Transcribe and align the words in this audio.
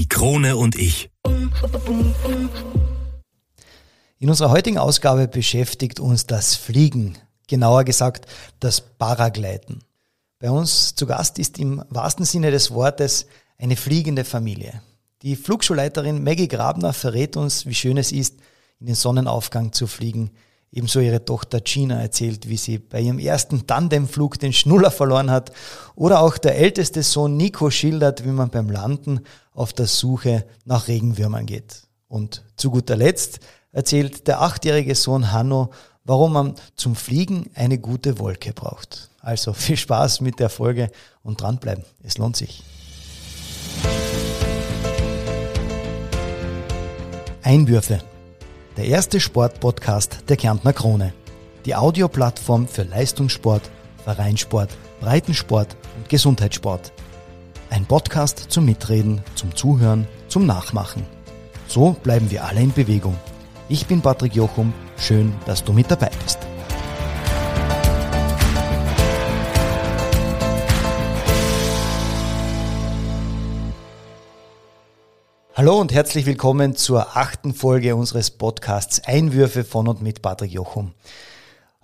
Die 0.00 0.08
Krone 0.08 0.56
und 0.56 0.76
ich. 0.76 1.10
In 4.18 4.30
unserer 4.30 4.48
heutigen 4.48 4.78
Ausgabe 4.78 5.28
beschäftigt 5.28 6.00
uns 6.00 6.24
das 6.24 6.54
Fliegen, 6.54 7.18
genauer 7.48 7.84
gesagt 7.84 8.24
das 8.60 8.80
Paragleiten. 8.80 9.80
Bei 10.38 10.50
uns 10.50 10.94
zu 10.94 11.04
Gast 11.04 11.38
ist 11.38 11.58
im 11.58 11.84
wahrsten 11.90 12.24
Sinne 12.24 12.50
des 12.50 12.70
Wortes 12.70 13.26
eine 13.58 13.76
fliegende 13.76 14.24
Familie. 14.24 14.80
Die 15.20 15.36
Flugschulleiterin 15.36 16.24
Maggie 16.24 16.48
Grabner 16.48 16.94
verrät 16.94 17.36
uns, 17.36 17.66
wie 17.66 17.74
schön 17.74 17.98
es 17.98 18.10
ist, 18.10 18.36
in 18.78 18.86
den 18.86 18.94
Sonnenaufgang 18.94 19.74
zu 19.74 19.86
fliegen. 19.86 20.30
Ebenso 20.72 21.00
ihre 21.00 21.24
Tochter 21.24 21.60
Gina 21.60 22.00
erzählt, 22.00 22.48
wie 22.48 22.56
sie 22.56 22.78
bei 22.78 23.00
ihrem 23.00 23.18
ersten 23.18 23.66
Tandemflug 23.66 24.38
den 24.38 24.52
Schnuller 24.52 24.92
verloren 24.92 25.30
hat. 25.30 25.50
Oder 25.96 26.20
auch 26.20 26.38
der 26.38 26.56
älteste 26.56 27.02
Sohn 27.02 27.36
Nico 27.36 27.70
schildert, 27.70 28.24
wie 28.24 28.30
man 28.30 28.50
beim 28.50 28.70
Landen 28.70 29.20
auf 29.60 29.74
der 29.74 29.86
Suche 29.86 30.46
nach 30.64 30.88
Regenwürmern 30.88 31.44
geht. 31.44 31.82
Und 32.08 32.42
zu 32.56 32.70
guter 32.70 32.96
Letzt 32.96 33.40
erzählt 33.72 34.26
der 34.26 34.40
achtjährige 34.40 34.94
Sohn 34.94 35.32
Hanno, 35.32 35.70
warum 36.02 36.32
man 36.32 36.54
zum 36.76 36.96
Fliegen 36.96 37.50
eine 37.54 37.78
gute 37.78 38.18
Wolke 38.18 38.54
braucht. 38.54 39.10
Also 39.20 39.52
viel 39.52 39.76
Spaß 39.76 40.22
mit 40.22 40.40
der 40.40 40.48
Folge 40.48 40.90
und 41.22 41.42
dranbleiben. 41.42 41.84
Es 42.02 42.16
lohnt 42.16 42.36
sich. 42.36 42.62
Einwürfe. 47.42 48.00
Der 48.78 48.86
erste 48.86 49.20
Sportpodcast 49.20 50.24
der 50.30 50.38
Kärntner 50.38 50.72
Krone. 50.72 51.12
Die 51.66 51.74
Audioplattform 51.74 52.66
für 52.66 52.84
Leistungssport, 52.84 53.70
Vereinssport, 54.04 54.70
Breitensport 55.00 55.76
und 55.98 56.08
Gesundheitssport. 56.08 56.92
Ein 57.70 57.86
Podcast 57.86 58.46
zum 58.48 58.64
Mitreden, 58.64 59.22
zum 59.36 59.54
Zuhören, 59.54 60.08
zum 60.26 60.44
Nachmachen. 60.44 61.06
So 61.68 61.92
bleiben 62.02 62.28
wir 62.28 62.44
alle 62.44 62.62
in 62.62 62.72
Bewegung. 62.72 63.16
Ich 63.68 63.86
bin 63.86 64.02
Patrick 64.02 64.34
Jochum. 64.34 64.74
Schön, 64.96 65.32
dass 65.46 65.62
du 65.62 65.72
mit 65.72 65.88
dabei 65.88 66.10
bist. 66.20 66.40
Hallo 75.54 75.80
und 75.80 75.92
herzlich 75.92 76.26
willkommen 76.26 76.74
zur 76.74 77.16
achten 77.16 77.54
Folge 77.54 77.94
unseres 77.94 78.32
Podcasts 78.32 79.00
Einwürfe 79.04 79.62
von 79.62 79.86
und 79.86 80.02
mit 80.02 80.22
Patrick 80.22 80.50
Jochum. 80.50 80.92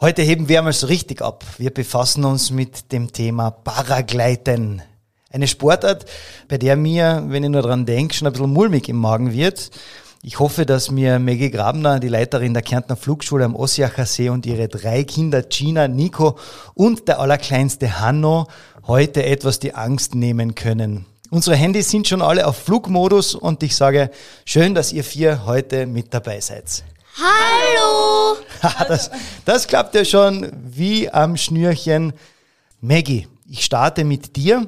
Heute 0.00 0.22
heben 0.22 0.48
wir 0.48 0.58
einmal 0.58 0.72
so 0.72 0.88
richtig 0.88 1.22
ab. 1.22 1.44
Wir 1.58 1.72
befassen 1.72 2.24
uns 2.24 2.50
mit 2.50 2.90
dem 2.90 3.12
Thema 3.12 3.52
Paragleiten. 3.52 4.82
Eine 5.36 5.48
Sportart, 5.48 6.06
bei 6.48 6.56
der 6.56 6.76
mir, 6.76 7.22
wenn 7.26 7.44
ich 7.44 7.50
nur 7.50 7.60
dran 7.60 7.84
denke, 7.84 8.14
schon 8.14 8.26
ein 8.26 8.32
bisschen 8.32 8.54
mulmig 8.54 8.88
im 8.88 8.96
Magen 8.96 9.34
wird. 9.34 9.70
Ich 10.22 10.38
hoffe, 10.38 10.64
dass 10.64 10.90
mir 10.90 11.18
Maggie 11.18 11.50
Grabner, 11.50 12.00
die 12.00 12.08
Leiterin 12.08 12.54
der 12.54 12.62
Kärntner 12.62 12.96
Flugschule 12.96 13.44
am 13.44 13.54
Ossiacher 13.54 14.06
See 14.06 14.30
und 14.30 14.46
ihre 14.46 14.68
drei 14.68 15.04
Kinder 15.04 15.42
Gina, 15.42 15.88
Nico 15.88 16.38
und 16.72 17.06
der 17.06 17.20
allerkleinste 17.20 18.00
Hanno 18.00 18.46
heute 18.86 19.26
etwas 19.26 19.58
die 19.58 19.74
Angst 19.74 20.14
nehmen 20.14 20.54
können. 20.54 21.04
Unsere 21.28 21.54
Handys 21.54 21.90
sind 21.90 22.08
schon 22.08 22.22
alle 22.22 22.46
auf 22.46 22.56
Flugmodus 22.56 23.34
und 23.34 23.62
ich 23.62 23.76
sage, 23.76 24.10
schön, 24.46 24.74
dass 24.74 24.90
ihr 24.90 25.04
vier 25.04 25.44
heute 25.44 25.84
mit 25.84 26.14
dabei 26.14 26.40
seid. 26.40 26.82
Hallo! 27.18 28.38
das, 28.88 29.10
das 29.44 29.66
klappt 29.66 29.94
ja 29.96 30.06
schon 30.06 30.50
wie 30.64 31.10
am 31.10 31.36
Schnürchen. 31.36 32.14
Maggie, 32.80 33.28
ich 33.46 33.66
starte 33.66 34.02
mit 34.02 34.36
dir 34.36 34.66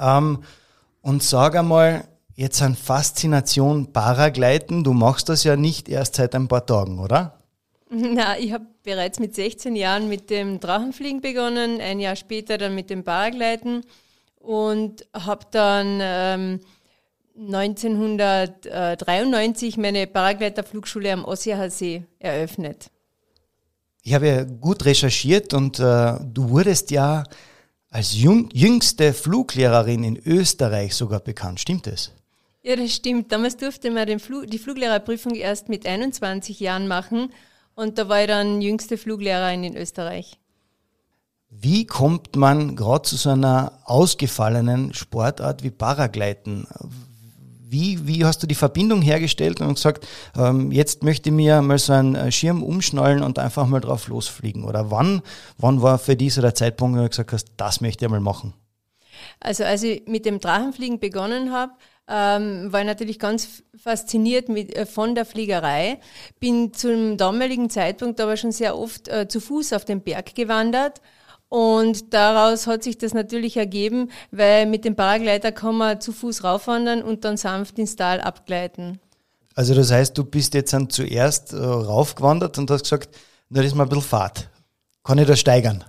ähm, 0.00 0.42
und 1.02 1.22
sage 1.22 1.60
einmal, 1.60 2.04
jetzt 2.34 2.62
an 2.62 2.76
Faszination 2.76 3.92
Paragleiten, 3.92 4.84
du 4.84 4.92
machst 4.92 5.28
das 5.28 5.44
ja 5.44 5.56
nicht 5.56 5.88
erst 5.88 6.16
seit 6.16 6.34
ein 6.34 6.48
paar 6.48 6.66
Tagen, 6.66 6.98
oder? 6.98 7.38
Na, 7.90 8.38
ich 8.38 8.52
habe 8.52 8.66
bereits 8.84 9.18
mit 9.18 9.34
16 9.34 9.74
Jahren 9.74 10.08
mit 10.08 10.30
dem 10.30 10.60
Drachenfliegen 10.60 11.20
begonnen, 11.20 11.80
ein 11.80 12.00
Jahr 12.00 12.16
später 12.16 12.58
dann 12.58 12.74
mit 12.74 12.90
dem 12.90 13.02
Paragleiten 13.02 13.82
und 14.36 15.06
habe 15.14 15.46
dann 15.50 15.98
ähm, 16.00 16.60
1993 17.38 19.76
meine 19.76 20.06
Paragleiterflugschule 20.06 21.12
am 21.12 21.24
Ossiacher 21.24 21.70
See 21.70 22.04
eröffnet. 22.18 22.90
Ich 24.02 24.14
habe 24.14 24.28
ja 24.28 24.44
gut 24.44 24.84
recherchiert 24.84 25.54
und 25.54 25.80
äh, 25.80 26.14
du 26.22 26.50
wurdest 26.50 26.90
ja 26.90 27.24
als 27.90 28.14
jüngste 28.14 29.12
Fluglehrerin 29.12 30.04
in 30.04 30.16
Österreich 30.16 30.94
sogar 30.94 31.20
bekannt. 31.20 31.60
Stimmt 31.60 31.86
das? 31.86 32.12
Ja, 32.62 32.76
das 32.76 32.92
stimmt. 32.92 33.32
Damals 33.32 33.56
durfte 33.56 33.90
man 33.90 34.18
Flug, 34.18 34.46
die 34.48 34.58
Fluglehrerprüfung 34.58 35.34
erst 35.34 35.68
mit 35.68 35.86
21 35.86 36.60
Jahren 36.60 36.88
machen 36.88 37.32
und 37.74 37.96
da 37.96 38.08
war 38.08 38.20
ich 38.20 38.26
dann 38.26 38.60
jüngste 38.60 38.98
Fluglehrerin 38.98 39.64
in 39.64 39.76
Österreich. 39.76 40.38
Wie 41.50 41.86
kommt 41.86 42.36
man 42.36 42.76
gerade 42.76 43.02
zu 43.02 43.16
so 43.16 43.30
einer 43.30 43.78
ausgefallenen 43.84 44.92
Sportart 44.92 45.62
wie 45.62 45.70
Paragleiten? 45.70 46.66
Wie, 47.70 48.06
wie 48.06 48.24
hast 48.24 48.42
du 48.42 48.46
die 48.46 48.54
Verbindung 48.54 49.02
hergestellt 49.02 49.60
und 49.60 49.74
gesagt, 49.74 50.06
ähm, 50.36 50.72
jetzt 50.72 51.02
möchte 51.02 51.28
ich 51.28 51.34
mir 51.34 51.60
mal 51.60 51.78
so 51.78 51.92
einen 51.92 52.32
Schirm 52.32 52.62
umschnallen 52.62 53.22
und 53.22 53.38
einfach 53.38 53.66
mal 53.66 53.80
drauf 53.80 54.08
losfliegen? 54.08 54.64
Oder 54.64 54.90
wann, 54.90 55.22
wann 55.58 55.82
war 55.82 55.98
für 55.98 56.16
dich 56.16 56.34
so 56.34 56.40
der 56.40 56.54
Zeitpunkt, 56.54 56.96
wo 56.96 57.02
du 57.02 57.08
gesagt 57.08 57.32
hast, 57.32 57.48
das 57.56 57.80
möchte 57.80 58.04
ich 58.04 58.10
mal 58.10 58.20
machen? 58.20 58.54
Also 59.40 59.64
als 59.64 59.82
ich 59.82 60.06
mit 60.06 60.24
dem 60.24 60.40
Drachenfliegen 60.40 60.98
begonnen 60.98 61.52
habe, 61.52 61.72
ähm, 62.08 62.72
war 62.72 62.80
ich 62.80 62.86
natürlich 62.86 63.18
ganz 63.18 63.62
fasziniert 63.76 64.48
mit, 64.48 64.74
äh, 64.74 64.86
von 64.86 65.14
der 65.14 65.26
Fliegerei. 65.26 66.00
Bin 66.40 66.72
zum 66.72 67.16
damaligen 67.18 67.68
Zeitpunkt 67.68 68.20
aber 68.20 68.36
schon 68.36 68.52
sehr 68.52 68.78
oft 68.78 69.08
äh, 69.08 69.28
zu 69.28 69.40
Fuß 69.40 69.74
auf 69.74 69.84
den 69.84 70.00
Berg 70.00 70.34
gewandert 70.34 71.00
und 71.48 72.12
daraus 72.12 72.66
hat 72.66 72.82
sich 72.82 72.98
das 72.98 73.14
natürlich 73.14 73.56
ergeben, 73.56 74.10
weil 74.30 74.66
mit 74.66 74.84
dem 74.84 74.96
Paragleiter 74.96 75.52
kann 75.52 75.76
man 75.76 76.00
zu 76.00 76.12
Fuß 76.12 76.44
raufwandern 76.44 77.02
und 77.02 77.24
dann 77.24 77.36
sanft 77.36 77.78
ins 77.78 77.96
Tal 77.96 78.20
abgleiten. 78.20 78.98
Also 79.54 79.74
das 79.74 79.90
heißt, 79.90 80.16
du 80.16 80.24
bist 80.24 80.54
jetzt 80.54 80.72
dann 80.72 80.88
zuerst 80.88 81.52
äh, 81.52 81.56
raufgewandert 81.56 82.58
und 82.58 82.70
hast 82.70 82.82
gesagt, 82.82 83.16
na, 83.48 83.62
das 83.62 83.72
ist 83.72 83.74
mal 83.74 83.84
ein 83.84 83.88
bisschen 83.88 84.04
Fahrt. 84.04 84.48
Kann 85.02 85.18
ich 85.18 85.26
das 85.26 85.40
steigern? 85.40 85.84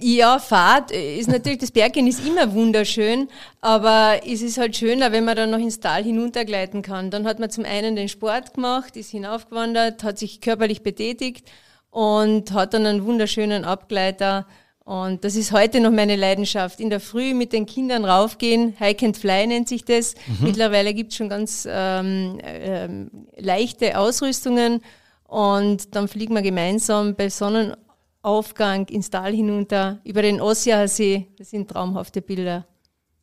Ja, 0.00 0.38
Fahrt 0.38 0.92
ist 0.92 1.28
natürlich, 1.28 1.58
das 1.58 1.70
Berggehen 1.70 2.06
ist 2.06 2.26
immer 2.26 2.54
wunderschön, 2.54 3.28
aber 3.60 4.20
es 4.26 4.40
ist 4.40 4.56
halt 4.56 4.74
schöner, 4.74 5.12
wenn 5.12 5.26
man 5.26 5.36
dann 5.36 5.50
noch 5.50 5.58
ins 5.58 5.80
Tal 5.80 6.04
hinuntergleiten 6.04 6.80
kann. 6.80 7.10
Dann 7.10 7.26
hat 7.26 7.38
man 7.38 7.50
zum 7.50 7.66
einen 7.66 7.94
den 7.94 8.08
Sport 8.08 8.54
gemacht, 8.54 8.96
ist 8.96 9.10
hinaufgewandert, 9.10 10.02
hat 10.02 10.18
sich 10.18 10.40
körperlich 10.40 10.82
betätigt 10.82 11.46
und 11.90 12.52
hat 12.52 12.72
dann 12.72 12.86
einen 12.86 13.04
wunderschönen 13.04 13.66
Abgleiter 13.66 14.46
und 14.84 15.24
das 15.24 15.34
ist 15.34 15.50
heute 15.52 15.80
noch 15.80 15.90
meine 15.90 16.14
Leidenschaft. 16.14 16.78
In 16.78 16.90
der 16.90 17.00
Früh 17.00 17.32
mit 17.32 17.54
den 17.54 17.64
Kindern 17.64 18.04
raufgehen, 18.04 18.74
Hike 18.78 19.06
and 19.06 19.16
Fly 19.16 19.46
nennt 19.46 19.66
sich 19.66 19.84
das. 19.84 20.14
Mhm. 20.26 20.46
Mittlerweile 20.46 20.92
gibt 20.92 21.12
es 21.12 21.16
schon 21.16 21.30
ganz 21.30 21.66
ähm, 21.70 22.38
ähm, 22.42 23.10
leichte 23.36 23.98
Ausrüstungen 23.98 24.82
und 25.26 25.94
dann 25.94 26.06
fliegen 26.06 26.34
wir 26.34 26.42
gemeinsam 26.42 27.14
bei 27.14 27.30
Sonnenaufgang 27.30 28.86
ins 28.88 29.08
Tal 29.08 29.32
hinunter 29.32 30.00
über 30.04 30.20
den 30.20 30.38
Ossiacher 30.38 30.88
See. 30.88 31.28
Das 31.38 31.48
sind 31.48 31.70
traumhafte 31.70 32.20
Bilder. 32.20 32.66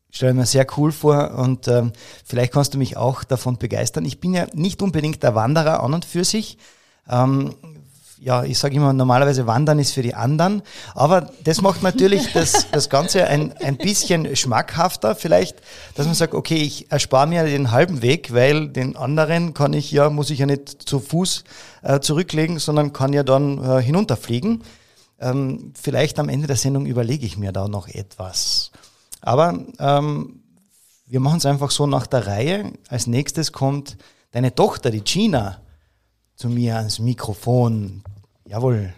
Stelle 0.10 0.34
mir 0.34 0.48
sehr 0.48 0.66
cool 0.78 0.92
vor 0.92 1.36
und 1.38 1.68
ähm, 1.68 1.94
vielleicht 2.26 2.54
kannst 2.54 2.74
du 2.74 2.80
mich 2.80 2.98
auch 2.98 3.24
davon 3.24 3.58
begeistern. 3.58 4.04
Ich 4.04 4.20
bin 4.20 4.34
ja 4.34 4.48
nicht 4.54 4.82
unbedingt 4.82 5.22
der 5.22 5.36
Wanderer 5.36 5.84
an 5.84 5.94
und 5.94 6.06
für 6.06 6.24
sich. 6.24 6.58
Ähm, 7.08 7.56
ja, 8.24 8.44
ich 8.44 8.60
sage 8.60 8.76
immer, 8.76 8.94
normalerweise 8.94 9.48
Wandern 9.48 9.80
ist 9.80 9.94
für 9.94 10.04
die 10.04 10.14
anderen. 10.14 10.62
Aber 10.94 11.32
das 11.44 11.60
macht 11.62 11.82
natürlich 11.82 12.32
das, 12.34 12.68
das 12.72 12.88
Ganze 12.90 13.26
ein, 13.26 13.52
ein 13.58 13.78
bisschen 13.78 14.36
schmackhafter. 14.36 15.16
Vielleicht, 15.16 15.58
dass 15.96 16.06
man 16.06 16.14
sagt, 16.14 16.36
okay, 16.36 16.58
ich 16.58 16.92
erspare 16.92 17.26
mir 17.26 17.44
den 17.44 17.72
halben 17.72 18.04
Weg, 18.04 18.32
weil 18.32 18.70
den 18.70 18.96
anderen 18.96 19.56
kann 19.56 19.74
ich 19.74 19.92
ja, 19.92 20.12
muss 20.12 20.30
ich 20.30 20.38
ja 20.38 20.46
nicht 20.46 20.88
zu 20.88 21.00
Fuß 21.00 21.44
äh, 21.82 22.00
zurücklegen, 22.00 22.60
sondern 22.60 22.94
kann 22.94 23.12
ja 23.12 23.24
dann 23.24 23.58
äh, 23.58 23.82
hinunterfliegen. 23.82 24.64
Ähm, 25.20 25.74
vielleicht 25.74 26.20
am 26.20 26.30
Ende 26.30 26.46
der 26.46 26.58
Sendung 26.58 26.86
überlege 26.86 27.26
ich 27.26 27.38
mir 27.38 27.52
da 27.52 27.68
noch 27.68 27.88
etwas. 27.88 28.70
Aber 29.22 29.66
ähm, 29.80 30.44
wir 31.08 31.20
machen 31.20 31.38
es 31.38 31.48
einfach 31.48 31.72
so 31.72 31.88
nach 31.88 32.06
der 32.06 32.28
Reihe. 32.28 32.72
Als 32.88 33.08
nächstes 33.08 33.52
kommt 33.52 33.98
deine 34.30 34.54
Tochter, 34.54 34.92
die 34.92 35.02
Gina 35.02 35.60
zu 36.36 36.50
mir 36.50 36.78
ans 36.78 37.00
Mikrofon. 37.00 38.04
Jawohl. 38.52 38.94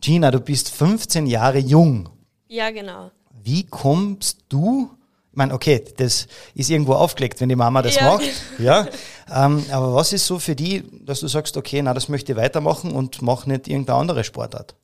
Gina, 0.00 0.30
du 0.30 0.38
bist 0.38 0.70
15 0.70 1.26
Jahre 1.26 1.58
jung. 1.58 2.08
Ja, 2.46 2.70
genau. 2.70 3.10
Wie 3.42 3.64
kommst 3.66 4.44
du? 4.48 4.90
Ich 5.32 5.36
meine, 5.36 5.52
okay, 5.52 5.84
das 5.96 6.28
ist 6.54 6.70
irgendwo 6.70 6.92
aufgelegt, 6.92 7.40
wenn 7.40 7.48
die 7.48 7.56
Mama 7.56 7.82
das 7.82 7.96
ja. 7.96 8.04
macht. 8.04 8.30
Ja. 8.60 8.86
Ähm, 9.34 9.64
aber 9.72 9.94
was 9.94 10.12
ist 10.12 10.26
so 10.26 10.38
für 10.38 10.54
die, 10.54 10.84
dass 11.04 11.18
du 11.20 11.26
sagst, 11.26 11.56
okay, 11.56 11.82
na, 11.82 11.92
das 11.92 12.08
möchte 12.08 12.32
ich 12.32 12.38
weitermachen 12.38 12.92
und 12.92 13.20
mach 13.20 13.46
nicht 13.46 13.66
irgendeine 13.66 13.98
andere 13.98 14.22
Sportart? 14.22 14.76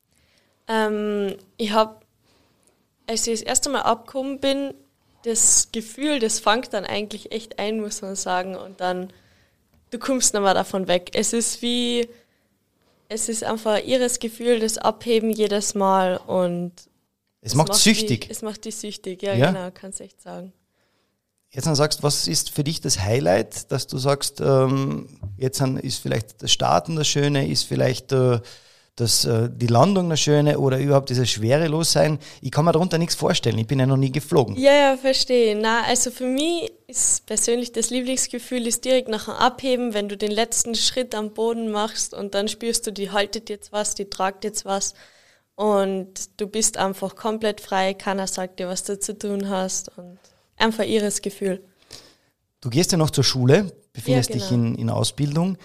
Ähm, 0.67 1.35
ich 1.55 1.71
habe, 1.71 1.95
als 3.07 3.25
ich 3.27 3.39
das 3.39 3.47
erste 3.47 3.69
Mal 3.69 3.83
abgekommen 3.83 4.41
bin, 4.41 4.73
das 5.23 5.69
Gefühl, 5.71 6.19
das 6.19 6.41
fängt 6.41 6.73
dann 6.73 6.83
eigentlich 6.83 7.31
echt 7.31 7.59
ein, 7.59 7.79
muss 7.79 8.01
man 8.01 8.17
sagen. 8.17 8.57
Und 8.57 8.81
dann, 8.81 9.13
du 9.91 9.99
kommst 9.99 10.33
nicht 10.33 10.43
mehr 10.43 10.53
davon 10.53 10.89
weg. 10.89 11.11
Es 11.13 11.31
ist 11.31 11.61
wie, 11.61 12.09
es 13.09 13.29
ist 13.29 13.43
einfach 13.43 13.83
ihres 13.83 14.19
Gefühl, 14.19 14.59
das 14.59 14.77
Abheben 14.77 15.31
jedes 15.31 15.75
Mal 15.75 16.17
und 16.17 16.73
es, 17.41 17.51
es 17.51 17.55
macht, 17.55 17.69
macht 17.69 17.79
süchtig. 17.79 18.21
Die, 18.21 18.31
es 18.31 18.41
macht 18.41 18.65
die 18.65 18.71
süchtig, 18.71 19.21
ja, 19.21 19.33
ja? 19.33 19.51
genau, 19.51 19.69
kannst 19.73 20.01
echt 20.01 20.21
sagen. 20.21 20.53
Jetzt 21.51 21.67
dann 21.67 21.75
sagst, 21.75 22.03
was 22.03 22.27
ist 22.27 22.49
für 22.49 22.63
dich 22.63 22.81
das 22.81 22.99
Highlight, 22.99 23.71
dass 23.71 23.87
du 23.87 23.97
sagst, 23.97 24.41
ähm, 24.41 25.19
jetzt 25.37 25.61
ist 25.61 25.99
vielleicht 25.99 26.43
das 26.43 26.51
Starten 26.51 26.95
das 26.95 27.07
Schöne, 27.07 27.47
ist 27.47 27.63
vielleicht 27.63 28.11
äh, 28.11 28.41
das, 28.95 29.25
äh, 29.25 29.49
die 29.51 29.67
Landung 29.67 30.05
eine 30.05 30.17
schöne 30.17 30.57
oder 30.57 30.79
überhaupt 30.79 31.09
dieses 31.09 31.29
Schwerelossein. 31.29 32.17
Ich 32.41 32.51
kann 32.51 32.63
mir 32.63 32.71
darunter 32.71 32.97
nichts 32.97 33.15
vorstellen. 33.15 33.57
Ich 33.57 33.67
bin 33.67 33.79
ja 33.79 33.85
noch 33.85 33.97
nie 33.97 34.11
geflogen. 34.11 34.55
Ja, 34.55 34.73
ja, 34.73 34.97
verstehe. 34.97 35.57
Na, 35.59 35.83
also 35.83 36.11
für 36.11 36.25
mich 36.25 36.71
ist 36.87 37.25
persönlich 37.25 37.73
das 37.73 37.89
Lieblingsgefühl 37.89 38.65
ist 38.65 38.85
direkt 38.85 39.09
nach 39.09 39.25
dem 39.25 39.33
Abheben, 39.33 39.93
wenn 39.93 40.07
du 40.07 40.15
den 40.15 40.31
letzten 40.31 40.75
Schritt 40.75 41.13
am 41.13 41.33
Boden 41.33 41.71
machst 41.71 42.13
und 42.13 42.35
dann 42.35 42.47
spürst 42.47 42.87
du, 42.87 42.91
die 42.91 43.11
haltet 43.11 43.49
jetzt 43.49 43.73
was, 43.73 43.95
die 43.95 44.05
tragt 44.05 44.45
jetzt 44.45 44.63
was 44.63 44.93
und 45.55 46.29
du 46.37 46.47
bist 46.47 46.77
einfach 46.77 47.15
komplett 47.17 47.59
frei. 47.59 47.93
Keiner 47.93 48.27
sagt 48.27 48.59
dir, 48.59 48.69
was 48.69 48.85
du 48.85 48.97
zu 48.97 49.17
tun 49.17 49.49
hast 49.49 49.91
und 49.97 50.19
einfach 50.55 50.85
ihres 50.85 51.21
Gefühl. 51.21 51.61
Du 52.61 52.69
gehst 52.69 52.93
ja 52.93 52.97
noch 52.97 53.09
zur 53.09 53.25
Schule, 53.25 53.73
befindest 53.91 54.29
ja, 54.29 54.35
genau. 54.35 54.47
dich 54.47 54.53
in, 54.53 54.75
in 54.75 54.89
Ausbildung 54.89 55.57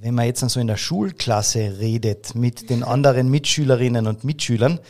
wenn 0.00 0.14
man 0.14 0.26
jetzt 0.26 0.42
dann 0.42 0.48
so 0.48 0.60
in 0.60 0.66
der 0.66 0.76
Schulklasse 0.76 1.78
redet 1.78 2.34
mit 2.34 2.70
den 2.70 2.82
anderen 2.82 3.30
Mitschülerinnen 3.30 4.06
und 4.06 4.24
Mitschülern 4.24 4.80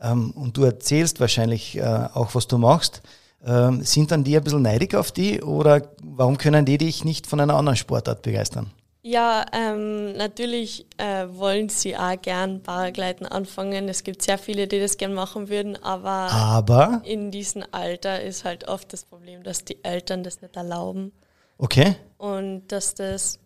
ähm, 0.00 0.30
und 0.32 0.56
du 0.56 0.64
erzählst 0.64 1.20
wahrscheinlich 1.20 1.76
äh, 1.76 1.82
auch, 1.82 2.34
was 2.34 2.46
du 2.46 2.58
machst, 2.58 3.02
ähm, 3.44 3.82
sind 3.82 4.10
dann 4.10 4.24
die 4.24 4.36
ein 4.36 4.44
bisschen 4.44 4.62
neidig 4.62 4.94
auf 4.94 5.12
die 5.12 5.42
oder 5.42 5.82
warum 6.02 6.38
können 6.38 6.64
die 6.64 6.78
dich 6.78 7.04
nicht 7.04 7.26
von 7.26 7.40
einer 7.40 7.54
anderen 7.54 7.76
Sportart 7.76 8.22
begeistern? 8.22 8.70
Ja, 9.00 9.46
ähm, 9.52 10.12
natürlich 10.16 10.86
äh, 10.98 11.26
wollen 11.30 11.68
sie 11.68 11.96
auch 11.96 12.20
gern 12.20 12.62
Paragleiten 12.62 13.26
anfangen. 13.26 13.88
Es 13.88 14.02
gibt 14.02 14.22
sehr 14.22 14.38
viele, 14.38 14.66
die 14.66 14.80
das 14.80 14.98
gern 14.98 15.14
machen 15.14 15.48
würden, 15.48 15.82
aber, 15.82 16.30
aber 16.32 17.00
in 17.04 17.30
diesem 17.30 17.64
Alter 17.70 18.20
ist 18.20 18.44
halt 18.44 18.68
oft 18.68 18.92
das 18.92 19.04
Problem, 19.04 19.44
dass 19.44 19.64
die 19.64 19.82
Eltern 19.82 20.24
das 20.24 20.42
nicht 20.42 20.56
erlauben. 20.56 21.12
Okay. 21.58 21.96
Und 22.18 22.68
dass 22.68 22.94
das 22.94 23.38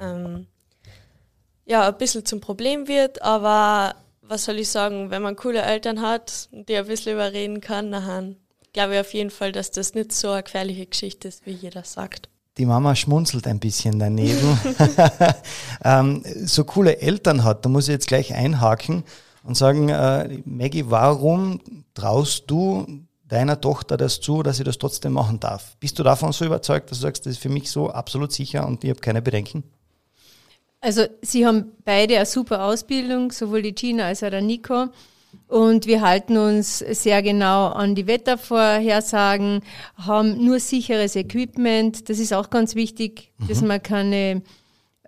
ähm, 0.00 0.46
ja, 1.64 1.88
ein 1.88 1.98
bisschen 1.98 2.24
zum 2.24 2.40
Problem 2.40 2.88
wird, 2.88 3.22
aber 3.22 3.94
was 4.22 4.44
soll 4.44 4.58
ich 4.58 4.68
sagen, 4.68 5.10
wenn 5.10 5.22
man 5.22 5.36
coole 5.36 5.62
Eltern 5.62 6.00
hat, 6.00 6.48
die 6.52 6.76
ein 6.76 6.86
bisschen 6.86 7.14
überreden 7.14 7.60
kann, 7.60 7.92
dann 7.92 8.36
glaube 8.72 8.94
ich 8.94 9.00
auf 9.00 9.12
jeden 9.14 9.30
Fall, 9.30 9.52
dass 9.52 9.70
das 9.70 9.94
nicht 9.94 10.12
so 10.12 10.30
eine 10.30 10.42
gefährliche 10.42 10.86
Geschichte 10.86 11.28
ist, 11.28 11.46
wie 11.46 11.52
jeder 11.52 11.84
sagt. 11.84 12.28
Die 12.58 12.66
Mama 12.66 12.94
schmunzelt 12.94 13.46
ein 13.46 13.58
bisschen 13.58 13.98
daneben. 13.98 14.58
ähm, 15.84 16.22
so 16.44 16.64
coole 16.64 16.98
Eltern 16.98 17.44
hat, 17.44 17.64
da 17.64 17.68
muss 17.68 17.88
ich 17.88 17.92
jetzt 17.92 18.08
gleich 18.08 18.34
einhaken 18.34 19.04
und 19.44 19.56
sagen, 19.56 19.88
äh, 19.88 20.40
Maggie, 20.44 20.84
warum 20.90 21.60
traust 21.94 22.44
du 22.48 22.86
deiner 23.26 23.60
Tochter 23.60 23.96
das 23.96 24.20
zu, 24.20 24.42
dass 24.42 24.56
sie 24.56 24.64
das 24.64 24.78
trotzdem 24.78 25.12
machen 25.12 25.40
darf? 25.40 25.76
Bist 25.78 25.98
du 25.98 26.02
davon 26.02 26.32
so 26.32 26.44
überzeugt, 26.44 26.90
dass 26.90 26.98
du 26.98 27.02
sagst, 27.02 27.26
das 27.26 27.34
ist 27.34 27.42
für 27.42 27.48
mich 27.48 27.70
so 27.70 27.90
absolut 27.90 28.32
sicher 28.32 28.66
und 28.66 28.84
ich 28.84 28.90
habe 28.90 29.00
keine 29.00 29.22
Bedenken? 29.22 29.64
Also 30.80 31.04
sie 31.20 31.46
haben 31.46 31.72
beide 31.84 32.16
eine 32.16 32.26
super 32.26 32.64
Ausbildung, 32.64 33.32
sowohl 33.32 33.62
die 33.62 33.74
Gina 33.74 34.06
als 34.06 34.22
auch 34.22 34.30
der 34.30 34.40
Nico. 34.40 34.88
Und 35.46 35.86
wir 35.86 36.00
halten 36.00 36.36
uns 36.36 36.78
sehr 36.78 37.22
genau 37.22 37.68
an 37.68 37.94
die 37.94 38.06
Wettervorhersagen, 38.06 39.62
haben 39.96 40.44
nur 40.44 40.58
sicheres 40.58 41.16
Equipment. 41.16 42.08
Das 42.08 42.18
ist 42.18 42.32
auch 42.32 42.50
ganz 42.50 42.74
wichtig, 42.74 43.30
mhm. 43.38 43.48
dass 43.48 43.62
man 43.62 43.82
keine 43.82 44.42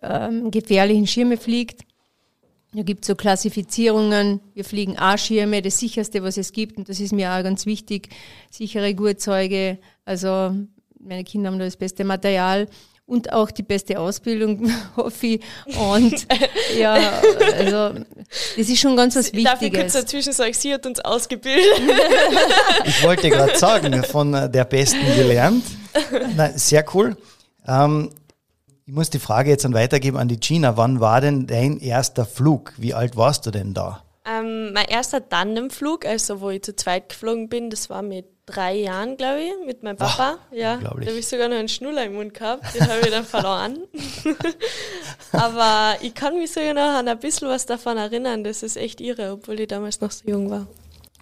ähm, 0.02 0.50
gefährlichen 0.50 1.06
Schirme 1.06 1.36
fliegt. 1.36 1.82
Da 2.74 2.82
gibt 2.82 3.04
es 3.04 3.08
so 3.08 3.14
Klassifizierungen. 3.14 4.40
Wir 4.54 4.64
fliegen 4.64 4.98
A-Schirme, 4.98 5.62
das 5.62 5.78
sicherste, 5.78 6.22
was 6.22 6.36
es 6.38 6.52
gibt. 6.52 6.78
Und 6.78 6.88
das 6.88 7.00
ist 7.00 7.12
mir 7.12 7.32
auch 7.32 7.42
ganz 7.42 7.66
wichtig. 7.66 8.08
Sichere 8.50 8.94
Gurtzeuge. 8.94 9.78
Also 10.04 10.54
meine 10.98 11.24
Kinder 11.24 11.50
haben 11.50 11.58
da 11.58 11.66
das 11.66 11.76
beste 11.76 12.04
Material 12.04 12.68
und 13.06 13.32
auch 13.32 13.50
die 13.50 13.62
beste 13.62 13.98
Ausbildung, 13.98 14.70
hoffe 14.96 15.26
ich. 15.26 15.40
Und 15.78 16.26
ja, 16.76 17.20
also 17.58 18.00
das 18.56 18.68
ist 18.68 18.78
schon 18.78 18.96
ganz 18.96 19.16
was 19.16 19.26
Wichtiges. 19.26 19.52
Darf 19.52 19.62
ich 19.62 19.72
kurz 19.72 19.92
dazwischen 19.92 20.32
sagen, 20.32 20.54
sie 20.54 20.72
hat 20.72 20.86
uns 20.86 21.00
ausgebildet. 21.00 21.64
ich 22.84 23.02
wollte 23.02 23.28
gerade 23.30 23.56
sagen, 23.58 24.02
von 24.04 24.32
der 24.32 24.64
Besten 24.64 25.04
gelernt. 25.14 25.64
Na, 26.36 26.50
sehr 26.56 26.84
cool. 26.94 27.16
Ähm, 27.66 28.10
ich 28.84 28.92
muss 28.92 29.10
die 29.10 29.18
Frage 29.18 29.50
jetzt 29.50 29.64
dann 29.64 29.74
weitergeben 29.74 30.16
an 30.16 30.28
die 30.28 30.40
Gina. 30.40 30.76
Wann 30.76 31.00
war 31.00 31.20
denn 31.20 31.46
dein 31.46 31.78
erster 31.78 32.24
Flug? 32.24 32.72
Wie 32.78 32.94
alt 32.94 33.16
warst 33.16 33.46
du 33.46 33.50
denn 33.50 33.74
da? 33.74 34.02
Ähm, 34.24 34.72
mein 34.72 34.86
erster 34.86 35.28
Tandemflug, 35.28 36.06
also 36.06 36.40
wo 36.40 36.50
ich 36.50 36.62
zu 36.62 36.76
zweit 36.76 37.08
geflogen 37.08 37.48
bin, 37.48 37.70
das 37.70 37.90
war 37.90 38.02
mit 38.02 38.26
drei 38.46 38.74
Jahren, 38.74 39.16
glaube 39.16 39.40
ich, 39.40 39.66
mit 39.66 39.82
meinem 39.82 39.96
Papa. 39.96 40.38
Ach, 40.38 40.52
ja, 40.54 40.76
da 40.78 40.90
habe 40.90 41.04
ich 41.04 41.26
sogar 41.26 41.48
noch 41.48 41.56
einen 41.56 41.68
Schnuller 41.68 42.04
im 42.04 42.14
Mund 42.14 42.34
gehabt, 42.34 42.74
den 42.74 42.86
habe 42.88 43.00
ich 43.00 43.10
dann 43.10 43.24
verloren. 43.24 43.78
Aber 45.32 45.96
ich 46.02 46.14
kann 46.14 46.36
mich 46.36 46.52
sogar 46.52 46.74
noch 46.74 46.98
an 46.98 47.08
ein 47.08 47.18
bisschen 47.18 47.48
was 47.48 47.66
davon 47.66 47.96
erinnern. 47.96 48.44
Das 48.44 48.62
ist 48.62 48.76
echt 48.76 49.00
irre, 49.00 49.32
obwohl 49.32 49.60
ich 49.60 49.68
damals 49.68 50.00
noch 50.00 50.10
so 50.10 50.28
jung 50.28 50.50
war. 50.50 50.66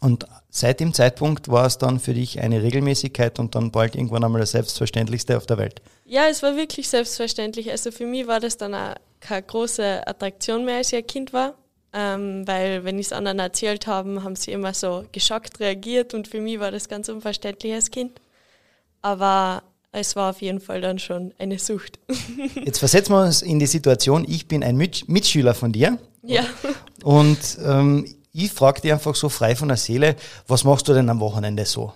Und 0.01 0.27
seit 0.49 0.81
dem 0.81 0.95
Zeitpunkt 0.95 1.49
war 1.49 1.67
es 1.67 1.77
dann 1.77 2.01
für 2.01 2.15
dich 2.15 2.41
eine 2.41 2.63
Regelmäßigkeit 2.63 3.39
und 3.39 3.55
dann 3.55 3.71
bald 3.71 3.95
irgendwann 3.95 4.25
einmal 4.25 4.41
das 4.41 4.53
Selbstverständlichste 4.53 5.37
auf 5.37 5.45
der 5.45 5.59
Welt? 5.59 5.83
Ja, 6.07 6.27
es 6.29 6.43
war 6.43 6.57
wirklich 6.57 6.89
selbstverständlich. 6.89 7.71
Also 7.71 7.93
für 7.93 8.07
mich 8.07 8.27
war 8.27 8.41
das 8.41 8.57
dann 8.57 8.75
auch 8.75 8.95
keine 9.21 9.43
große 9.43 10.07
Attraktion 10.07 10.65
mehr, 10.65 10.77
als 10.77 10.93
ich 10.93 10.99
ein 10.99 11.07
Kind 11.07 11.35
war. 11.35 11.55
Ähm, 11.93 12.47
weil 12.47 12.85
wenn 12.85 12.99
ich 12.99 13.07
es 13.07 13.13
anderen 13.13 13.41
erzählt 13.41 13.87
habe, 13.87 14.23
haben 14.23 14.37
sie 14.37 14.53
immer 14.53 14.75
so 14.75 15.05
geschockt 15.11 15.59
reagiert 15.59 16.15
und 16.15 16.29
für 16.29 16.41
mich 16.41 16.61
war 16.61 16.71
das 16.71 16.89
ganz 16.89 17.09
unverständlich 17.09 17.73
als 17.73 17.91
Kind. 17.91 18.21
Aber 19.03 19.63
es 19.93 20.15
war 20.15 20.31
auf 20.31 20.41
jeden 20.41 20.61
Fall 20.61 20.81
dann 20.81 20.99
schon 20.99 21.35
eine 21.39 21.59
Sucht. 21.59 21.99
Jetzt 22.65 22.79
versetzen 22.79 23.13
wir 23.13 23.23
uns 23.23 23.43
in 23.43 23.59
die 23.59 23.67
Situation, 23.67 24.25
ich 24.29 24.47
bin 24.47 24.63
ein 24.63 24.77
Mitschüler 24.77 25.55
von 25.55 25.73
dir. 25.73 25.99
Ja. 26.23 26.45
Und 27.03 27.59
ähm, 27.65 28.07
ich 28.33 28.53
frage 28.53 28.83
dich 28.83 28.93
einfach 28.93 29.15
so 29.17 29.29
frei 29.29 29.57
von 29.57 29.69
der 29.69 29.77
Seele, 29.77 30.15
was 30.47 30.63
machst 30.65 30.87
du 30.87 30.93
denn 30.93 31.09
am 31.09 31.19
Wochenende 31.19 31.65
so? 31.65 31.93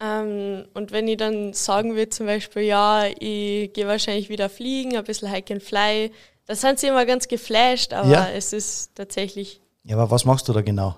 Ähm, 0.00 0.64
und 0.74 0.92
wenn 0.92 1.06
ich 1.06 1.18
dann 1.18 1.52
sagen 1.52 1.94
würde 1.94 2.08
zum 2.08 2.26
Beispiel, 2.26 2.62
ja, 2.62 3.04
ich 3.06 3.72
gehe 3.72 3.86
wahrscheinlich 3.86 4.28
wieder 4.28 4.48
fliegen, 4.48 4.96
ein 4.96 5.04
bisschen 5.04 5.30
Hike 5.30 5.52
and 5.52 5.62
Fly, 5.62 6.10
da 6.50 6.56
sind 6.56 6.80
sie 6.80 6.88
immer 6.88 7.06
ganz 7.06 7.28
geflasht, 7.28 7.92
aber 7.92 8.08
ja. 8.10 8.28
es 8.28 8.52
ist 8.52 8.96
tatsächlich. 8.96 9.60
Ja, 9.84 9.96
aber 9.96 10.10
was 10.10 10.24
machst 10.24 10.48
du 10.48 10.52
da 10.52 10.62
genau? 10.62 10.96